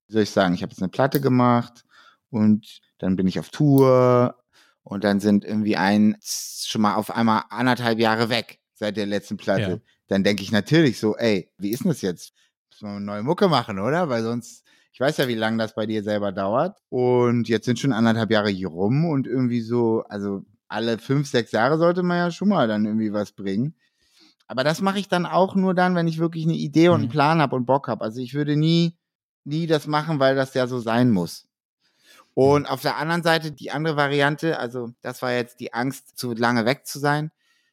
wie 0.08 0.12
soll 0.12 0.22
ich 0.24 0.30
sagen, 0.30 0.52
ich 0.52 0.62
habe 0.62 0.72
jetzt 0.72 0.82
eine 0.82 0.90
Platte 0.90 1.22
gemacht 1.22 1.86
und 2.30 2.80
dann 2.98 3.16
bin 3.16 3.26
ich 3.26 3.38
auf 3.38 3.50
Tour 3.50 4.36
und 4.82 5.04
dann 5.04 5.20
sind 5.20 5.44
irgendwie 5.44 5.76
ein, 5.76 6.16
schon 6.22 6.82
mal 6.82 6.94
auf 6.94 7.10
einmal 7.10 7.44
anderthalb 7.50 7.98
Jahre 7.98 8.28
weg 8.28 8.60
seit 8.74 8.96
der 8.96 9.06
letzten 9.06 9.36
Platte. 9.36 9.70
Ja. 9.70 9.78
Dann 10.08 10.24
denke 10.24 10.42
ich 10.42 10.52
natürlich 10.52 10.98
so, 10.98 11.16
ey, 11.16 11.50
wie 11.58 11.70
ist 11.70 11.84
denn 11.84 11.90
das 11.90 12.02
jetzt? 12.02 12.32
Müssen 12.70 12.86
wir 12.86 12.96
eine 12.96 13.04
neue 13.04 13.22
Mucke 13.22 13.48
machen, 13.48 13.78
oder? 13.78 14.08
Weil 14.08 14.22
sonst, 14.22 14.64
ich 14.92 15.00
weiß 15.00 15.18
ja, 15.18 15.28
wie 15.28 15.34
lange 15.34 15.58
das 15.58 15.74
bei 15.74 15.86
dir 15.86 16.02
selber 16.02 16.32
dauert. 16.32 16.78
Und 16.88 17.48
jetzt 17.48 17.66
sind 17.66 17.78
schon 17.78 17.92
anderthalb 17.92 18.30
Jahre 18.30 18.50
hier 18.50 18.68
rum 18.68 19.04
und 19.04 19.26
irgendwie 19.26 19.60
so, 19.60 20.02
also 20.08 20.44
alle 20.66 20.98
fünf, 20.98 21.28
sechs 21.28 21.52
Jahre 21.52 21.78
sollte 21.78 22.02
man 22.02 22.16
ja 22.16 22.30
schon 22.30 22.48
mal 22.48 22.66
dann 22.68 22.84
irgendwie 22.84 23.12
was 23.12 23.32
bringen. 23.32 23.74
Aber 24.46 24.64
das 24.64 24.80
mache 24.80 24.98
ich 24.98 25.08
dann 25.08 25.26
auch 25.26 25.54
nur 25.54 25.74
dann, 25.74 25.94
wenn 25.94 26.08
ich 26.08 26.18
wirklich 26.18 26.44
eine 26.44 26.54
Idee 26.54 26.88
und 26.88 26.96
einen 26.96 27.04
mhm. 27.04 27.12
Plan 27.12 27.40
habe 27.40 27.54
und 27.54 27.66
Bock 27.66 27.86
habe. 27.86 28.02
Also 28.02 28.20
ich 28.20 28.34
würde 28.34 28.56
nie, 28.56 28.96
nie 29.44 29.68
das 29.68 29.86
machen, 29.86 30.18
weil 30.18 30.34
das 30.34 30.54
ja 30.54 30.66
so 30.66 30.80
sein 30.80 31.10
muss. 31.10 31.46
Und 32.34 32.66
auf 32.66 32.82
der 32.82 32.96
anderen 32.96 33.22
Seite 33.22 33.52
die 33.52 33.70
andere 33.70 33.96
Variante, 33.96 34.58
also 34.58 34.90
das 35.02 35.20
war 35.22 35.32
jetzt 35.32 35.60
die 35.60 35.72
Angst, 35.72 36.18
zu 36.18 36.32
lange 36.32 36.64
weg 36.64 36.86
zu 36.86 36.98
sein. 36.98 37.30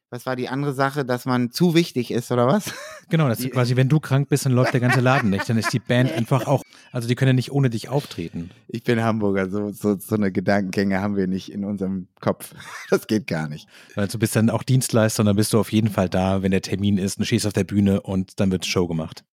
Was 0.10 0.26
war 0.26 0.38
die 0.38 0.48
andere 0.48 0.74
Sache, 0.74 1.04
dass 1.04 1.26
man 1.26 1.52
zu 1.52 1.74
wichtig 1.74 2.12
ist 2.12 2.32
oder 2.32 2.48
was? 2.48 2.74
Genau, 3.10 3.30
das 3.30 3.40
ist 3.40 3.52
quasi, 3.52 3.78
wenn 3.78 3.88
du 3.88 4.02
krank 4.02 4.28
bist, 4.28 4.46
dann 4.46 4.52
läuft 4.52 4.74
der 4.74 4.82
ganze 4.82 5.00
Laden 5.00 5.30
nicht. 5.30 5.48
Dann 5.48 5.58
ist 5.58 5.72
die 5.72 5.80
Band 5.80 6.12
einfach 6.18 6.46
auch, 6.46 6.62
also 6.92 7.08
die 7.08 7.16
können 7.16 7.30
ja 7.30 7.34
nicht 7.34 7.54
ohne 7.54 7.70
dich 7.70 7.88
auftreten. 7.88 8.52
Ich 8.68 8.84
bin 8.84 9.02
Hamburger, 9.02 9.50
so, 9.50 9.72
so, 9.72 9.98
so 9.98 10.16
eine 10.16 10.30
Gedankengänge 10.30 11.00
haben 11.00 11.16
wir 11.16 11.26
nicht 11.26 11.50
in 11.50 11.64
unserem 11.64 12.10
Kopf. 12.20 12.54
Das 12.90 13.08
geht 13.08 13.28
gar 13.28 13.48
nicht. 13.48 13.70
Also 13.96 14.14
du 14.14 14.20
bist 14.20 14.36
dann 14.36 14.50
auch 14.50 14.64
Dienstleister 14.64 15.22
und 15.22 15.28
dann 15.28 15.38
bist 15.38 15.54
du 15.54 15.60
auf 15.60 15.72
jeden 15.72 15.90
Fall 15.90 16.10
da, 16.10 16.42
wenn 16.42 16.52
der 16.52 16.62
Termin 16.62 16.98
ist, 16.98 17.18
und 17.18 17.24
stehst 17.24 17.48
auf 17.48 17.54
der 17.54 17.64
Bühne 17.64 18.02
und 18.02 18.42
dann 18.42 18.52
wird 18.52 18.66
Show 18.66 18.88
gemacht. 18.88 19.24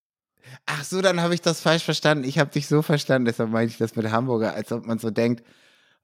Ach 0.66 0.84
so, 0.84 1.02
dann 1.02 1.20
habe 1.20 1.34
ich 1.34 1.42
das 1.42 1.60
falsch 1.60 1.84
verstanden. 1.84 2.24
Ich 2.24 2.38
habe 2.38 2.50
dich 2.50 2.66
so 2.66 2.82
verstanden, 2.82 3.26
deshalb 3.26 3.50
meine 3.50 3.66
ich 3.66 3.76
das 3.76 3.96
mit 3.96 4.10
Hamburger, 4.10 4.54
als 4.54 4.72
ob 4.72 4.86
man 4.86 4.98
so 4.98 5.10
denkt, 5.10 5.44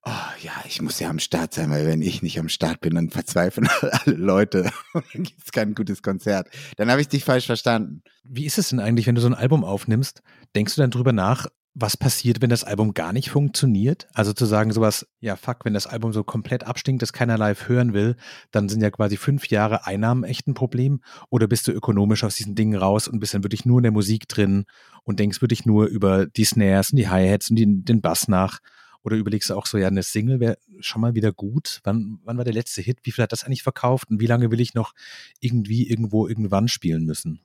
oh 0.05 0.11
ja, 0.43 0.53
ich 0.67 0.81
muss 0.83 0.99
ja 1.01 1.09
am 1.09 1.19
Start 1.19 1.55
sein, 1.55 1.71
weil 1.71 1.87
wenn 1.87 2.03
ich 2.03 2.23
nicht 2.23 2.39
am 2.39 2.49
Start 2.49 2.81
bin, 2.81 2.95
dann 2.95 3.11
verzweifeln 3.11 3.69
alle 3.81 4.17
Leute 4.17 4.71
und 4.93 5.05
dann 5.15 5.23
gibt 5.25 5.43
es 5.45 5.53
kein 5.53 5.75
gutes 5.75 6.03
Konzert. 6.03 6.49
Dann 6.77 6.91
habe 6.91 7.01
ich 7.01 7.09
dich 7.09 7.25
falsch 7.25 7.47
verstanden. 7.47 8.03
Wie 8.25 8.47
ist 8.47 8.59
es 8.59 8.71
denn 8.71 8.81
eigentlich, 8.81 9.07
wenn 9.07 9.15
du 9.15 9.21
so 9.21 9.29
ein 9.29 9.35
Album 9.35 9.65
aufnimmst? 9.65 10.23
Denkst 10.55 10.75
du 10.75 10.81
dann 10.81 10.91
drüber 10.91 11.13
nach, 11.13 11.47
was 11.75 11.97
passiert, 11.97 12.43
wenn 12.43 12.51
das 12.51 12.65
Album 12.65 12.95
gar 12.95 13.13
nicht 13.13 13.31
funktioniert? 13.31 14.09
Also 14.13 14.33
zu 14.33 14.45
sagen 14.45 14.73
sowas, 14.73 15.07
ja 15.21 15.37
fuck, 15.37 15.65
wenn 15.65 15.75
das 15.75 15.87
Album 15.87 16.13
so 16.13 16.25
komplett 16.25 16.65
abstinkt, 16.65 17.01
dass 17.01 17.13
keiner 17.13 17.39
live 17.39 17.69
hören 17.69 17.93
will, 17.93 18.17
dann 18.51 18.69
sind 18.69 18.83
ja 18.83 18.91
quasi 18.91 19.17
fünf 19.17 19.49
Jahre 19.49 19.87
Einnahmen 19.87 20.25
echt 20.25 20.49
ein 20.49 20.55
Problem. 20.55 21.01
Oder 21.31 21.47
bist 21.47 21.69
du 21.69 21.73
ökonomisch 21.73 22.25
aus 22.25 22.35
diesen 22.35 22.57
Dingen 22.57 22.77
raus 22.77 23.07
und 23.07 23.21
bist 23.21 23.35
dann 23.35 23.45
wirklich 23.45 23.65
nur 23.65 23.79
in 23.79 23.85
der 23.85 23.93
Musik 23.93 24.27
drin 24.27 24.65
und 25.05 25.21
denkst 25.21 25.41
wirklich 25.41 25.65
nur 25.65 25.87
über 25.87 26.27
die 26.27 26.45
Snares 26.45 26.91
und 26.91 26.97
die 26.97 27.09
Hi-Hats 27.09 27.51
und 27.51 27.57
die, 27.57 27.85
den 27.85 28.01
Bass 28.01 28.27
nach? 28.27 28.59
Oder 29.03 29.17
überlegst 29.17 29.49
du 29.49 29.55
auch 29.55 29.67
so, 29.67 29.79
ja, 29.79 29.87
eine 29.87 30.03
Single 30.03 30.41
wäre 30.41 30.59
schon 30.81 31.01
mal 31.01 31.15
wieder 31.15 31.33
gut. 31.33 31.81
Wann, 31.85 32.19
wann 32.25 32.37
war 32.37 32.45
der 32.45 32.53
letzte 32.53 32.83
Hit? 32.83 32.99
Wie 33.05 33.13
viel 33.13 33.23
hat 33.23 33.33
das 33.33 33.45
eigentlich 33.45 33.63
verkauft? 33.63 34.11
Und 34.11 34.21
wie 34.21 34.27
lange 34.27 34.51
will 34.51 34.61
ich 34.61 34.75
noch 34.75 34.93
irgendwie, 35.39 35.89
irgendwo, 35.89 36.27
irgendwann 36.27 36.69
spielen 36.69 37.05
müssen? 37.05 37.41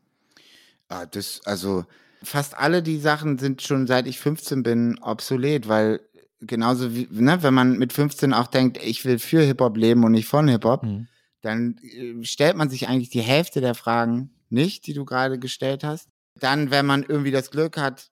Ah, 0.89 1.05
das, 1.05 1.41
also 1.45 1.85
fast 2.23 2.57
alle 2.57 2.83
die 2.83 2.99
Sachen 2.99 3.37
sind 3.37 3.61
schon 3.61 3.87
seit 3.87 4.07
ich 4.07 4.19
15 4.19 4.63
bin 4.63 4.99
obsolet, 5.01 5.67
weil 5.67 6.01
genauso 6.41 6.95
wie, 6.95 7.07
ne, 7.11 7.41
wenn 7.43 7.53
man 7.53 7.77
mit 7.77 7.93
15 7.93 8.33
auch 8.33 8.47
denkt, 8.47 8.83
ich 8.83 9.05
will 9.05 9.19
für 9.19 9.41
Hip-Hop 9.41 9.77
leben 9.77 10.03
und 10.03 10.11
nicht 10.11 10.27
von 10.27 10.47
Hip-Hop, 10.47 10.83
mhm. 10.83 11.07
dann 11.41 11.77
äh, 11.83 12.23
stellt 12.23 12.57
man 12.57 12.69
sich 12.69 12.87
eigentlich 12.87 13.09
die 13.09 13.21
Hälfte 13.21 13.61
der 13.61 13.75
Fragen 13.75 14.31
nicht, 14.49 14.87
die 14.87 14.93
du 14.93 15.05
gerade 15.05 15.39
gestellt 15.39 15.83
hast. 15.83 16.09
Dann, 16.39 16.71
wenn 16.71 16.85
man 16.85 17.03
irgendwie 17.03 17.31
das 17.31 17.51
Glück 17.51 17.77
hat, 17.77 18.09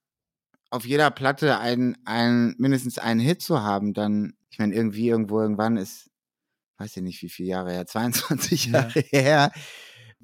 auf 0.69 0.85
jeder 0.85 1.11
Platte 1.11 1.59
ein, 1.59 1.97
ein, 2.05 2.55
mindestens 2.57 2.97
einen 2.97 3.19
Hit 3.19 3.41
zu 3.41 3.61
haben, 3.61 3.93
dann, 3.93 4.33
ich 4.49 4.59
meine, 4.59 4.73
irgendwie, 4.73 5.09
irgendwo, 5.09 5.39
irgendwann 5.39 5.77
ist, 5.77 6.09
weiß 6.77 6.97
ich 6.97 7.03
nicht, 7.03 7.21
wie 7.21 7.29
viele 7.29 7.49
Jahre 7.49 7.71
her, 7.71 7.85
22 7.87 8.65
ja. 8.67 8.71
Jahre 8.71 8.99
her, 8.99 9.51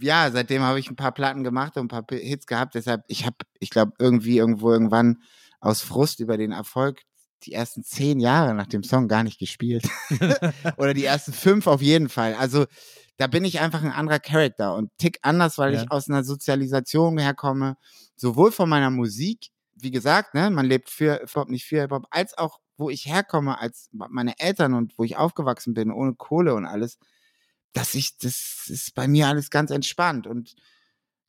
ja, 0.01 0.31
seitdem 0.31 0.61
habe 0.61 0.79
ich 0.79 0.89
ein 0.89 0.95
paar 0.95 1.11
Platten 1.11 1.43
gemacht 1.43 1.77
und 1.77 1.85
ein 1.85 1.87
paar 1.87 2.05
Hits 2.09 2.45
gehabt. 2.45 2.75
Deshalb, 2.75 3.03
ich 3.07 3.25
habe, 3.25 3.37
ich 3.59 3.69
glaube, 3.69 3.93
irgendwie 3.99 4.37
irgendwo 4.37 4.71
irgendwann 4.71 5.23
aus 5.59 5.81
Frust 5.81 6.19
über 6.19 6.37
den 6.37 6.51
Erfolg 6.51 7.01
die 7.43 7.53
ersten 7.53 7.83
zehn 7.83 8.19
Jahre 8.19 8.53
nach 8.53 8.67
dem 8.67 8.83
Song 8.83 9.07
gar 9.07 9.23
nicht 9.23 9.39
gespielt. 9.39 9.87
Oder 10.77 10.93
die 10.93 11.05
ersten 11.05 11.33
fünf 11.33 11.67
auf 11.67 11.81
jeden 11.81 12.09
Fall. 12.09 12.33
Also 12.35 12.65
da 13.17 13.27
bin 13.27 13.45
ich 13.45 13.59
einfach 13.59 13.83
ein 13.83 13.91
anderer 13.91 14.19
Charakter 14.19 14.75
und 14.75 14.91
tick 14.97 15.19
anders, 15.21 15.57
weil 15.57 15.73
ja. 15.73 15.81
ich 15.81 15.91
aus 15.91 16.09
einer 16.09 16.23
Sozialisation 16.23 17.17
herkomme, 17.17 17.75
sowohl 18.15 18.51
von 18.51 18.69
meiner 18.69 18.89
Musik, 18.89 19.49
wie 19.75 19.91
gesagt, 19.91 20.33
ne, 20.33 20.49
man 20.49 20.65
lebt 20.65 20.89
für 20.89 21.19
Hip-Hop, 21.19 21.49
nicht 21.49 21.65
für 21.65 21.81
Hip-Hop, 21.81 22.07
als 22.11 22.37
auch, 22.37 22.59
wo 22.77 22.89
ich 22.89 23.05
herkomme, 23.05 23.59
als 23.59 23.89
meine 23.91 24.39
Eltern 24.39 24.73
und 24.73 24.97
wo 24.97 25.03
ich 25.03 25.17
aufgewachsen 25.17 25.73
bin, 25.73 25.91
ohne 25.91 26.15
Kohle 26.15 26.55
und 26.55 26.65
alles 26.65 26.97
dass 27.73 27.95
ich, 27.95 28.17
das 28.17 28.65
ist 28.67 28.95
bei 28.95 29.07
mir 29.07 29.27
alles 29.27 29.49
ganz 29.49 29.71
entspannt. 29.71 30.27
Und 30.27 30.55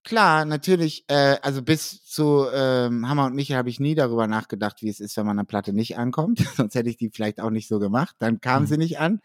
klar, 0.04 0.44
natürlich, 0.44 1.04
äh, 1.08 1.36
also 1.42 1.62
bis 1.62 2.04
zu 2.04 2.46
ähm, 2.52 3.08
Hammer 3.08 3.26
und 3.26 3.34
Michael 3.34 3.58
habe 3.58 3.70
ich 3.70 3.80
nie 3.80 3.94
darüber 3.94 4.26
nachgedacht, 4.26 4.82
wie 4.82 4.88
es 4.88 5.00
ist, 5.00 5.16
wenn 5.16 5.26
man 5.26 5.38
eine 5.38 5.46
Platte 5.46 5.72
nicht 5.72 5.98
ankommt. 5.98 6.40
Sonst 6.56 6.74
hätte 6.74 6.90
ich 6.90 6.96
die 6.96 7.10
vielleicht 7.10 7.40
auch 7.40 7.50
nicht 7.50 7.68
so 7.68 7.78
gemacht. 7.78 8.16
Dann 8.18 8.40
kam 8.40 8.62
mhm. 8.62 8.66
sie 8.66 8.78
nicht 8.78 8.98
an. 8.98 9.20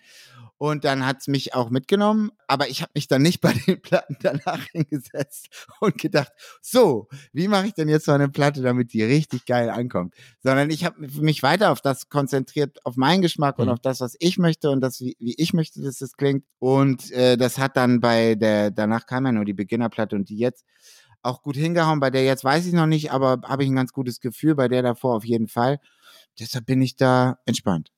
Und 0.57 0.85
dann 0.85 1.05
hat's 1.05 1.27
mich 1.27 1.53
auch 1.53 1.69
mitgenommen, 1.69 2.31
aber 2.47 2.69
ich 2.69 2.81
habe 2.81 2.91
mich 2.95 3.07
dann 3.09 3.21
nicht 3.21 3.41
bei 3.41 3.53
den 3.53 3.81
Platten 3.81 4.15
danach 4.21 4.63
hingesetzt 4.71 5.49
und 5.81 5.97
gedacht, 5.97 6.31
so, 6.61 7.07
wie 7.33 7.47
mache 7.49 7.67
ich 7.67 7.73
denn 7.73 7.89
jetzt 7.89 8.05
so 8.05 8.13
eine 8.13 8.29
Platte, 8.29 8.61
damit 8.61 8.93
die 8.93 9.03
richtig 9.03 9.45
geil 9.45 9.69
ankommt? 9.69 10.13
Sondern 10.41 10.69
ich 10.69 10.85
habe 10.85 11.07
mich 11.21 11.43
weiter 11.43 11.71
auf 11.71 11.81
das 11.81 12.07
konzentriert, 12.09 12.79
auf 12.85 12.95
meinen 12.95 13.21
Geschmack 13.21 13.59
und 13.59 13.65
Mhm. 13.65 13.71
auf 13.73 13.79
das, 13.81 13.99
was 13.99 14.15
ich 14.19 14.37
möchte 14.37 14.69
und 14.69 14.79
das, 14.81 15.01
wie, 15.01 15.17
wie 15.19 15.35
ich 15.37 15.53
möchte, 15.53 15.81
dass 15.81 15.97
das 15.97 16.13
klingt. 16.13 16.45
Und 16.59 17.11
äh, 17.11 17.35
das 17.35 17.57
hat 17.57 17.75
dann 17.75 17.99
bei 17.99 18.35
der, 18.35 18.71
danach 18.71 19.05
kam 19.07 19.25
ja 19.25 19.31
nur 19.33 19.45
die 19.45 19.53
Beginnerplatte 19.53 20.15
und 20.15 20.29
die 20.29 20.37
jetzt 20.37 20.63
auch 21.21 21.41
gut 21.41 21.57
hingehauen. 21.57 21.99
Bei 21.99 22.11
der 22.11 22.23
jetzt 22.23 22.43
weiß 22.43 22.65
ich 22.65 22.73
noch 22.73 22.85
nicht, 22.85 23.11
aber 23.11 23.41
habe 23.43 23.63
ich 23.63 23.69
ein 23.69 23.75
ganz 23.75 23.91
gutes 23.91 24.19
Gefühl. 24.19 24.55
Bei 24.55 24.67
der 24.67 24.83
davor 24.83 25.15
auf 25.15 25.25
jeden 25.25 25.47
Fall. 25.47 25.79
Deshalb 26.39 26.65
bin 26.65 26.81
ich 26.81 26.95
da 26.95 27.39
entspannt. 27.45 27.91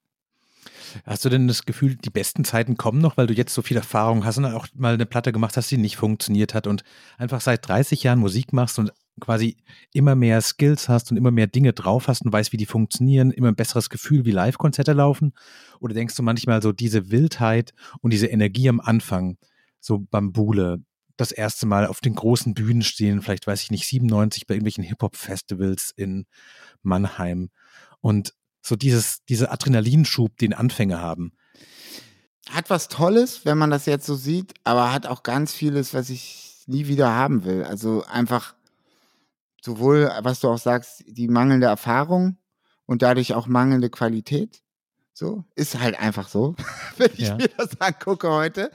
Hast 1.06 1.26
du 1.26 1.30
denn 1.30 1.48
das 1.48 1.66
Gefühl, 1.66 1.96
die 1.96 2.10
besten 2.10 2.44
Zeiten 2.44 2.78
kommen 2.78 3.00
noch, 3.00 3.18
weil 3.18 3.28
du 3.28 3.34
jetzt 3.34 3.54
so 3.54 3.62
viel 3.62 3.78
Erfahrung 3.78 4.26
hast 4.26 4.38
und 4.38 4.46
auch 4.46 4.68
mal 4.76 4.94
eine 4.94 5.06
Platte 5.06 5.32
gemacht 5.32 5.58
hast, 5.58 5.70
die 5.72 5.78
nicht 5.78 5.98
funktioniert 5.98 6.54
hat 6.54 6.68
und 6.68 6.84
einfach 7.18 7.42
seit 7.42 7.68
30 7.68 8.04
Jahren 8.04 8.20
Musik 8.20 8.54
machst 8.54 8.80
und 8.80 8.92
quasi 9.20 9.58
immer 9.94 10.16
mehr 10.16 10.42
Skills 10.42 10.90
hast 10.90 11.12
und 11.12 11.18
immer 11.18 11.32
mehr 11.32 11.48
Dinge 11.48 11.74
drauf 11.74 12.08
hast 12.08 12.24
und 12.24 12.32
weißt, 12.32 12.54
wie 12.54 12.58
die 12.58 12.66
funktionieren, 12.66 13.32
immer 13.32 13.50
ein 13.50 13.56
besseres 13.56 13.90
Gefühl, 13.90 14.26
wie 14.26 14.32
Live-Konzerte 14.32 14.94
laufen? 14.94 15.34
Oder 15.80 15.94
denkst 15.94 16.16
du 16.16 16.24
manchmal 16.24 16.62
so 16.62 16.72
diese 16.72 17.10
Wildheit 17.10 17.74
und 18.02 18.12
diese 18.12 18.28
Energie 18.28 18.70
am 18.70 18.80
Anfang, 18.80 19.38
so 19.80 20.00
Bambule, 20.00 20.84
das 21.18 21.32
erste 21.32 21.66
Mal 21.66 21.88
auf 21.88 22.00
den 22.00 22.14
großen 22.14 22.54
Bühnen 22.54 22.84
stehen, 22.84 23.22
vielleicht 23.22 23.48
weiß 23.48 23.64
ich 23.64 23.72
nicht, 23.72 23.88
97 23.88 24.46
bei 24.46 24.54
irgendwelchen 24.54 24.84
Hip-Hop-Festivals 24.84 25.92
in 25.96 26.28
Mannheim 26.84 27.50
und 28.02 28.34
so 28.68 28.76
dieses, 28.76 29.24
diese 29.26 29.52
Adrenalinschub, 29.52 30.38
den 30.38 30.54
Anfänger 30.54 31.02
haben. 31.02 31.32
Hat 32.50 32.70
was 32.70 32.88
Tolles, 32.88 33.46
wenn 33.46 33.58
man 33.58 33.72
das 33.72 33.86
jetzt 33.86 34.06
so 34.06 34.16
sieht, 34.16 34.54
aber 34.64 34.94
hat 34.94 35.06
auch 35.06 35.24
ganz 35.24 35.54
vieles, 35.54 35.94
was 35.94 36.10
ich 36.10 36.64
nie 36.68 36.88
wieder 36.88 37.10
haben 37.14 37.44
will. 37.44 37.64
Also 37.64 38.04
einfach 38.06 38.56
sowohl, 39.62 40.10
was 40.22 40.40
du 40.40 40.50
auch 40.50 40.58
sagst, 40.58 41.04
die 41.08 41.28
mangelnde 41.28 41.68
Erfahrung 41.68 42.38
und 42.86 43.02
dadurch 43.02 43.34
auch 43.34 43.48
mangelnde 43.48 43.90
Qualität. 43.90 44.62
So, 45.14 45.44
ist 45.56 45.80
halt 45.80 46.00
einfach 46.00 46.30
so. 46.30 46.56
Wenn 46.98 47.10
ich 47.14 47.28
Ja. 47.28 47.36
mir 47.38 47.50
das 47.58 47.82
angucke 47.82 48.30
heute, 48.30 48.72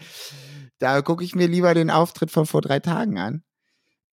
da 0.79 1.01
gucke 1.01 1.25
ich 1.25 1.35
mir 1.35 1.47
lieber 1.47 1.73
den 1.73 1.91
Auftritt 1.91 2.31
von 2.31 2.47
vor 2.47 2.61
drei 2.61 2.81
Tagen 2.81 3.19
an. 3.19 3.43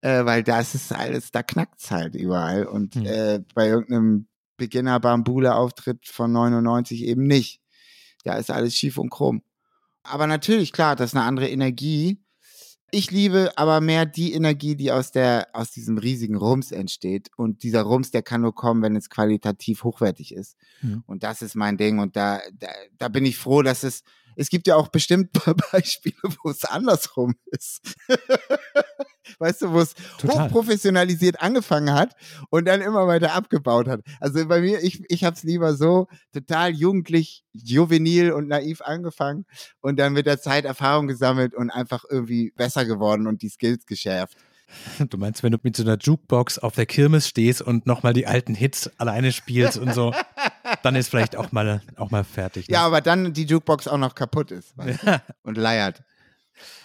Äh, 0.02 0.24
weil 0.24 0.44
da 0.44 0.62
ist 0.62 0.76
es 0.76 0.92
alles, 0.94 1.32
da 1.32 1.44
knackt's 1.44 1.92
halt 1.92 2.16
überall. 2.16 2.66
Und 2.66 2.96
Hm. 2.96 3.06
äh, 3.06 3.40
bei 3.54 3.68
irgendeinem 3.68 4.29
Beginner-Bambule-Auftritt 4.60 6.08
von 6.08 6.32
99 6.32 7.04
eben 7.04 7.24
nicht. 7.24 7.60
Da 8.24 8.36
ist 8.36 8.52
alles 8.52 8.76
schief 8.76 8.98
und 8.98 9.10
krumm. 9.10 9.42
Aber 10.04 10.28
natürlich, 10.28 10.72
klar, 10.72 10.96
das 10.96 11.12
ist 11.12 11.16
eine 11.16 11.26
andere 11.26 11.50
Energie. 11.50 12.22
Ich 12.92 13.12
liebe 13.12 13.52
aber 13.56 13.82
mehr 13.82 14.06
die 14.06 14.34
Energie, 14.34 14.76
die 14.76 14.92
aus 14.92 15.12
der, 15.12 15.48
aus 15.54 15.72
diesem 15.72 15.98
riesigen 15.98 16.36
Rums 16.36 16.72
entsteht. 16.72 17.30
Und 17.36 17.64
dieser 17.64 17.84
Rums, 17.84 18.12
der 18.12 18.24
kann 18.24 18.42
nur 18.42 18.56
kommen, 18.56 18.82
wenn 18.82 18.96
es 18.96 19.10
qualitativ 19.10 19.84
hochwertig 19.84 20.34
ist. 20.34 20.58
Mhm. 20.82 21.04
Und 21.06 21.24
das 21.24 21.42
ist 21.42 21.56
mein 21.56 21.78
Ding. 21.78 22.00
Und 22.00 22.16
da, 22.16 22.42
da, 22.54 22.70
da 22.98 23.08
bin 23.08 23.26
ich 23.26 23.38
froh, 23.38 23.62
dass 23.62 23.84
es, 23.84 24.04
es 24.36 24.50
gibt 24.50 24.68
ja 24.68 24.76
auch 24.76 24.88
bestimmt 24.88 25.32
Beispiele, 25.72 26.16
wo 26.44 26.50
es 26.50 26.66
andersrum 26.66 27.36
ist. 27.52 27.82
weißt 29.40 29.64
du, 29.64 29.72
wo 29.72 29.80
es 29.80 29.94
Total. 30.18 30.46
hochprofessionalisiert 30.46 31.42
angefangen 31.42 31.94
hat 31.94 32.16
und 32.50 32.66
dann 32.66 32.82
immer 32.82 33.08
weiter 33.08 33.34
abgebaut 33.34 33.88
hat. 33.88 34.02
Also 34.20 34.48
bei 34.48 34.62
mir, 34.62 34.84
ich, 34.84 35.04
ich 35.10 35.24
habe 35.24 35.36
es 35.36 35.44
lieber 35.44 35.76
so 35.76 36.08
total 36.34 36.72
jugendlich, 36.72 37.44
juvenil 37.54 38.32
und 38.32 38.48
naiv 38.48 38.82
angefangen 38.82 39.46
und 39.82 40.00
dann 40.00 40.14
mit 40.14 40.26
der 40.26 40.40
Zeit 40.40 40.66
Erfahrung 40.66 41.08
gesammelt 41.08 41.54
und 41.54 41.70
einfach 41.70 42.06
irgendwie 42.10 42.52
besser 42.56 42.86
geworden 42.86 43.28
und 43.28 43.42
die 43.42 43.50
Skills 43.50 43.86
geschärft. 43.86 44.38
Du 45.00 45.18
meinst, 45.18 45.42
wenn 45.42 45.52
du 45.52 45.58
mit 45.64 45.76
so 45.76 45.84
einer 45.84 45.98
Jukebox 45.98 46.60
auf 46.60 46.76
der 46.76 46.86
Kirmes 46.86 47.28
stehst 47.28 47.62
und 47.62 47.88
nochmal 47.88 48.14
die 48.14 48.28
alten 48.28 48.54
Hits 48.54 48.90
alleine 49.00 49.32
spielst 49.32 49.78
und 49.78 49.94
so, 49.94 50.14
dann 50.84 50.96
ist 50.96 51.10
vielleicht 51.10 51.36
auch 51.36 51.52
mal, 51.52 51.82
auch 51.96 52.12
mal 52.12 52.24
fertig. 52.24 52.68
Ne? 52.68 52.74
Ja, 52.74 52.86
aber 52.86 53.02
dann 53.02 53.34
die 53.34 53.46
Jukebox 53.46 53.88
auch 53.88 53.98
noch 53.98 54.16
kaputt 54.16 54.52
ist 54.52 54.74
du? 54.78 55.22
und 55.44 55.58
leiert. 55.58 56.04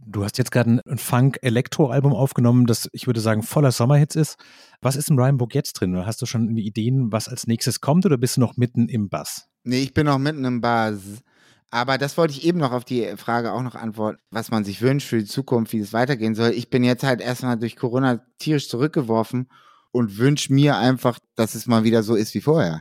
Du 0.07 0.25
hast 0.25 0.39
jetzt 0.39 0.53
gerade 0.53 0.81
ein 0.87 0.99
Funk-Elektro-Album 0.99 2.13
aufgenommen, 2.13 2.67
das 2.67 2.89
ich 2.93 3.07
würde 3.07 3.21
sagen 3.21 3.43
voller 3.43 3.73
Sommerhits 3.73 4.15
ist. 4.15 4.37
Was 4.81 4.97
ist 4.97 5.11
im 5.11 5.19
Rhyme-Book 5.19 5.55
jetzt 5.55 5.75
drin? 5.75 5.95
Oder 5.95 6.07
hast 6.07 6.23
du 6.23 6.27
schon 6.27 6.45
irgendwie 6.45 6.67
Ideen, 6.67 7.11
was 7.13 7.29
als 7.29 7.47
nächstes 7.47 7.81
kommt 7.81 8.07
oder 8.07 8.17
bist 8.17 8.37
du 8.37 8.41
noch 8.41 8.57
mitten 8.57 8.89
im 8.89 9.09
Bass? 9.09 9.49
Nee, 9.65 9.83
ich 9.83 9.95
bin 9.95 10.07
noch 10.07 10.19
mitten 10.19 10.45
im 10.45 10.61
Buzz. 10.61 11.23
Aber 11.71 11.99
das 11.99 12.17
wollte 12.17 12.35
ich 12.35 12.45
eben 12.45 12.59
noch 12.59 12.71
auf 12.71 12.85
die 12.85 13.17
Frage 13.17 13.53
auch 13.53 13.63
noch 13.63 13.75
antworten, 13.75 14.21
was 14.31 14.51
man 14.53 14.65
sich 14.65 14.81
wünscht 14.81 15.09
für 15.09 15.19
die 15.19 15.25
Zukunft, 15.25 15.73
wie 15.73 15.81
es 15.81 15.93
weitergehen 15.93 16.37
soll. 16.37 16.51
Ich 16.51 16.71
bin 16.71 16.85
jetzt 16.85 17.03
halt 17.03 17.21
erstmal 17.21 17.59
durch 17.59 17.75
Corona 17.75 18.25
tierisch 18.39 18.69
zurückgeworfen 18.69 19.49
und 19.91 20.19
wünsche 20.19 20.53
mir 20.53 20.77
einfach, 20.77 21.19
dass 21.35 21.55
es 21.55 21.67
mal 21.67 21.83
wieder 21.83 22.05
so 22.05 22.15
ist 22.15 22.35
wie 22.35 22.41
vorher. 22.41 22.81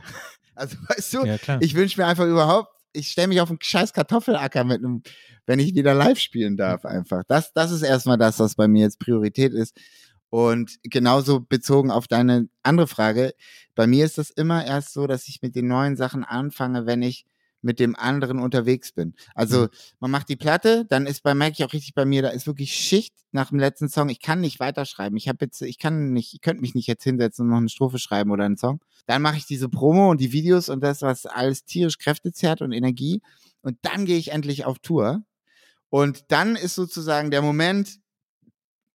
Also 0.54 0.76
weißt 0.88 1.14
du, 1.14 1.24
Ja, 1.24 1.58
ich 1.60 1.74
wünsche 1.74 2.00
mir 2.00 2.06
einfach 2.06 2.26
überhaupt, 2.26 2.70
ich 2.92 3.08
stelle 3.08 3.28
mich 3.28 3.40
auf 3.40 3.50
einen 3.50 3.58
scheiß 3.60 3.92
Kartoffelacker 3.92 4.64
mit 4.64 4.78
einem, 4.78 5.02
wenn 5.46 5.58
ich 5.58 5.74
wieder 5.74 5.94
live 5.94 6.18
spielen 6.18 6.56
darf 6.56 6.84
einfach. 6.84 7.22
Das, 7.26 7.52
das 7.52 7.70
ist 7.70 7.82
erstmal 7.82 8.18
das, 8.18 8.38
was 8.38 8.54
bei 8.54 8.68
mir 8.68 8.82
jetzt 8.82 9.00
Priorität 9.00 9.52
ist. 9.52 9.76
Und 10.30 10.78
genauso 10.82 11.40
bezogen 11.40 11.90
auf 11.90 12.08
deine 12.08 12.48
andere 12.62 12.86
Frage, 12.86 13.34
bei 13.74 13.86
mir 13.86 14.04
ist 14.04 14.18
das 14.18 14.30
immer 14.30 14.64
erst 14.64 14.92
so, 14.92 15.06
dass 15.06 15.28
ich 15.28 15.42
mit 15.42 15.54
den 15.54 15.68
neuen 15.68 15.96
Sachen 15.96 16.24
anfange, 16.24 16.86
wenn 16.86 17.02
ich 17.02 17.26
mit 17.64 17.80
dem 17.80 17.96
anderen 17.96 18.38
unterwegs 18.38 18.92
bin. 18.92 19.14
Also 19.34 19.68
man 19.98 20.10
macht 20.10 20.28
die 20.28 20.36
Platte, 20.36 20.84
dann 20.88 21.06
ist 21.06 21.22
bei 21.22 21.34
merke 21.34 21.56
ich 21.58 21.64
auch 21.64 21.72
richtig 21.72 21.94
bei 21.94 22.04
mir, 22.04 22.22
da 22.22 22.28
ist 22.28 22.46
wirklich 22.46 22.74
Schicht 22.74 23.14
nach 23.32 23.48
dem 23.48 23.58
letzten 23.58 23.88
Song. 23.88 24.08
Ich 24.08 24.20
kann 24.20 24.40
nicht 24.40 24.60
weiterschreiben. 24.60 25.16
Ich 25.16 25.28
habe 25.28 25.38
jetzt, 25.40 25.60
ich 25.62 25.78
kann 25.78 26.12
nicht, 26.12 26.34
ich 26.34 26.40
könnte 26.40 26.60
mich 26.60 26.74
nicht 26.74 26.86
jetzt 26.86 27.02
hinsetzen 27.02 27.44
und 27.44 27.50
noch 27.50 27.58
eine 27.58 27.68
Strophe 27.68 27.98
schreiben 27.98 28.30
oder 28.30 28.44
einen 28.44 28.56
Song. 28.56 28.80
Dann 29.06 29.22
mache 29.22 29.36
ich 29.36 29.46
diese 29.46 29.68
Promo 29.68 30.10
und 30.10 30.20
die 30.20 30.32
Videos 30.32 30.68
und 30.68 30.82
das, 30.82 31.02
was 31.02 31.26
alles 31.26 31.64
tierisch 31.64 31.98
Kräfte 31.98 32.32
zehrt 32.32 32.62
und 32.62 32.72
Energie. 32.72 33.20
Und 33.62 33.78
dann 33.82 34.04
gehe 34.04 34.18
ich 34.18 34.30
endlich 34.30 34.64
auf 34.64 34.78
Tour. 34.78 35.24
Und 35.88 36.24
dann 36.28 36.56
ist 36.56 36.74
sozusagen 36.74 37.30
der 37.30 37.42
Moment, 37.42 37.98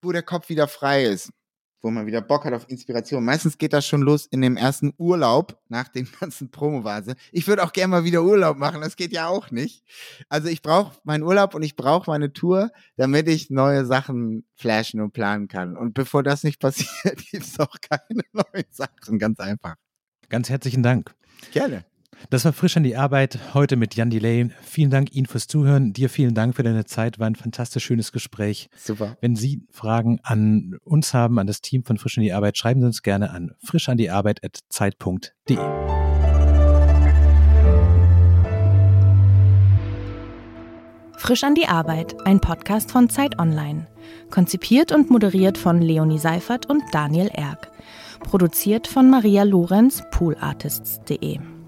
wo 0.02 0.12
der 0.12 0.24
Kopf 0.24 0.50
wieder 0.50 0.68
frei 0.68 1.06
ist, 1.06 1.32
wo 1.82 1.90
man 1.90 2.06
wieder 2.06 2.22
Bock 2.22 2.46
hat 2.46 2.54
auf 2.54 2.70
Inspiration. 2.70 3.24
Meistens 3.24 3.58
geht 3.58 3.74
das 3.74 3.86
schon 3.86 4.02
los 4.02 4.26
in 4.26 4.42
dem 4.42 4.58
ersten 4.58 4.94
Urlaub 4.98 5.60
nach 5.70 5.88
dem 5.88 6.08
ganzen 6.20 6.52
Promovase. 6.52 7.16
Ich 7.32 7.48
würde 7.48 7.64
auch 7.64 7.74
gerne 7.74 7.92
mal 7.92 8.04
wieder 8.04 8.24
Urlaub 8.24 8.58
machen, 8.58 8.82
das 8.82 8.96
geht 8.96 9.12
ja 9.12 9.28
auch 9.28 9.52
nicht. 9.52 9.84
Also 10.30 10.48
ich 10.48 10.62
brauche 10.62 10.98
meinen 11.04 11.24
Urlaub 11.24 11.56
und 11.56 11.64
ich 11.64 11.76
brauche 11.76 12.10
meine 12.10 12.34
Tour, 12.34 12.72
damit 12.98 13.28
ich 13.28 13.50
neue 13.50 13.86
Sachen 13.86 14.46
flashen 14.56 15.02
und 15.02 15.14
planen 15.14 15.48
kann. 15.48 15.78
Und 15.78 15.94
bevor 15.94 16.24
das 16.24 16.44
nicht 16.44 16.60
passiert, 16.60 17.18
gibt 17.32 17.44
es 17.44 17.60
auch 17.60 17.76
keine 17.82 18.22
neuen 18.34 18.66
Sachen. 18.70 19.20
Ganz 19.20 19.40
einfach. 19.40 19.76
Ganz 20.30 20.50
herzlichen 20.50 20.84
Dank. 20.84 21.14
Gerne. 21.52 21.89
Das 22.30 22.46
war 22.46 22.54
frisch 22.54 22.78
an 22.78 22.84
die 22.84 22.96
Arbeit 22.96 23.40
heute 23.54 23.76
mit 23.76 23.96
Jan 23.96 24.10
Delay. 24.10 24.50
Vielen 24.62 24.92
Dank 24.92 25.14
Ihnen 25.14 25.26
fürs 25.26 25.48
Zuhören. 25.48 25.94
Dir 25.94 26.10
vielen 26.10 26.34
Dank 26.36 26.56
für 26.56 26.64
deine 26.64 26.86
Zeit. 26.86 27.20
War 27.20 27.28
ein 27.28 27.36
fantastisch 27.36 27.86
schönes 27.86 28.12
Gespräch. 28.12 28.70
Super. 28.76 29.18
Wenn 29.22 29.36
Sie 29.36 29.64
Fragen 29.72 30.20
an 30.24 30.78
uns 30.84 31.14
haben, 31.14 31.40
an 31.40 31.48
das 31.48 31.62
Team 31.62 31.84
von 31.84 31.98
Frisch 31.98 32.18
an 32.18 32.24
die 32.24 32.34
Arbeit, 32.34 32.58
schreiben 32.58 32.82
Sie 32.82 32.88
uns 32.88 33.02
gerne 33.02 33.32
an 33.32 33.54
frischandiarbeit.zeit.de. 33.64 35.58
Frisch 41.18 41.44
an 41.44 41.54
die 41.54 41.68
Arbeit, 41.68 42.16
ein 42.26 42.40
Podcast 42.40 42.92
von 42.92 43.10
Zeit 43.10 43.40
Online. 43.40 43.88
Konzipiert 44.30 44.92
und 44.92 45.10
moderiert 45.10 45.58
von 45.58 45.82
Leonie 45.82 46.18
Seifert 46.18 46.68
und 46.68 46.82
Daniel 46.92 47.30
Erck. 47.34 47.72
Produziert 48.22 48.88
von 48.88 49.10
Maria 49.10 49.44
Lorenz, 49.44 50.02
poolartists.de. 50.12 51.59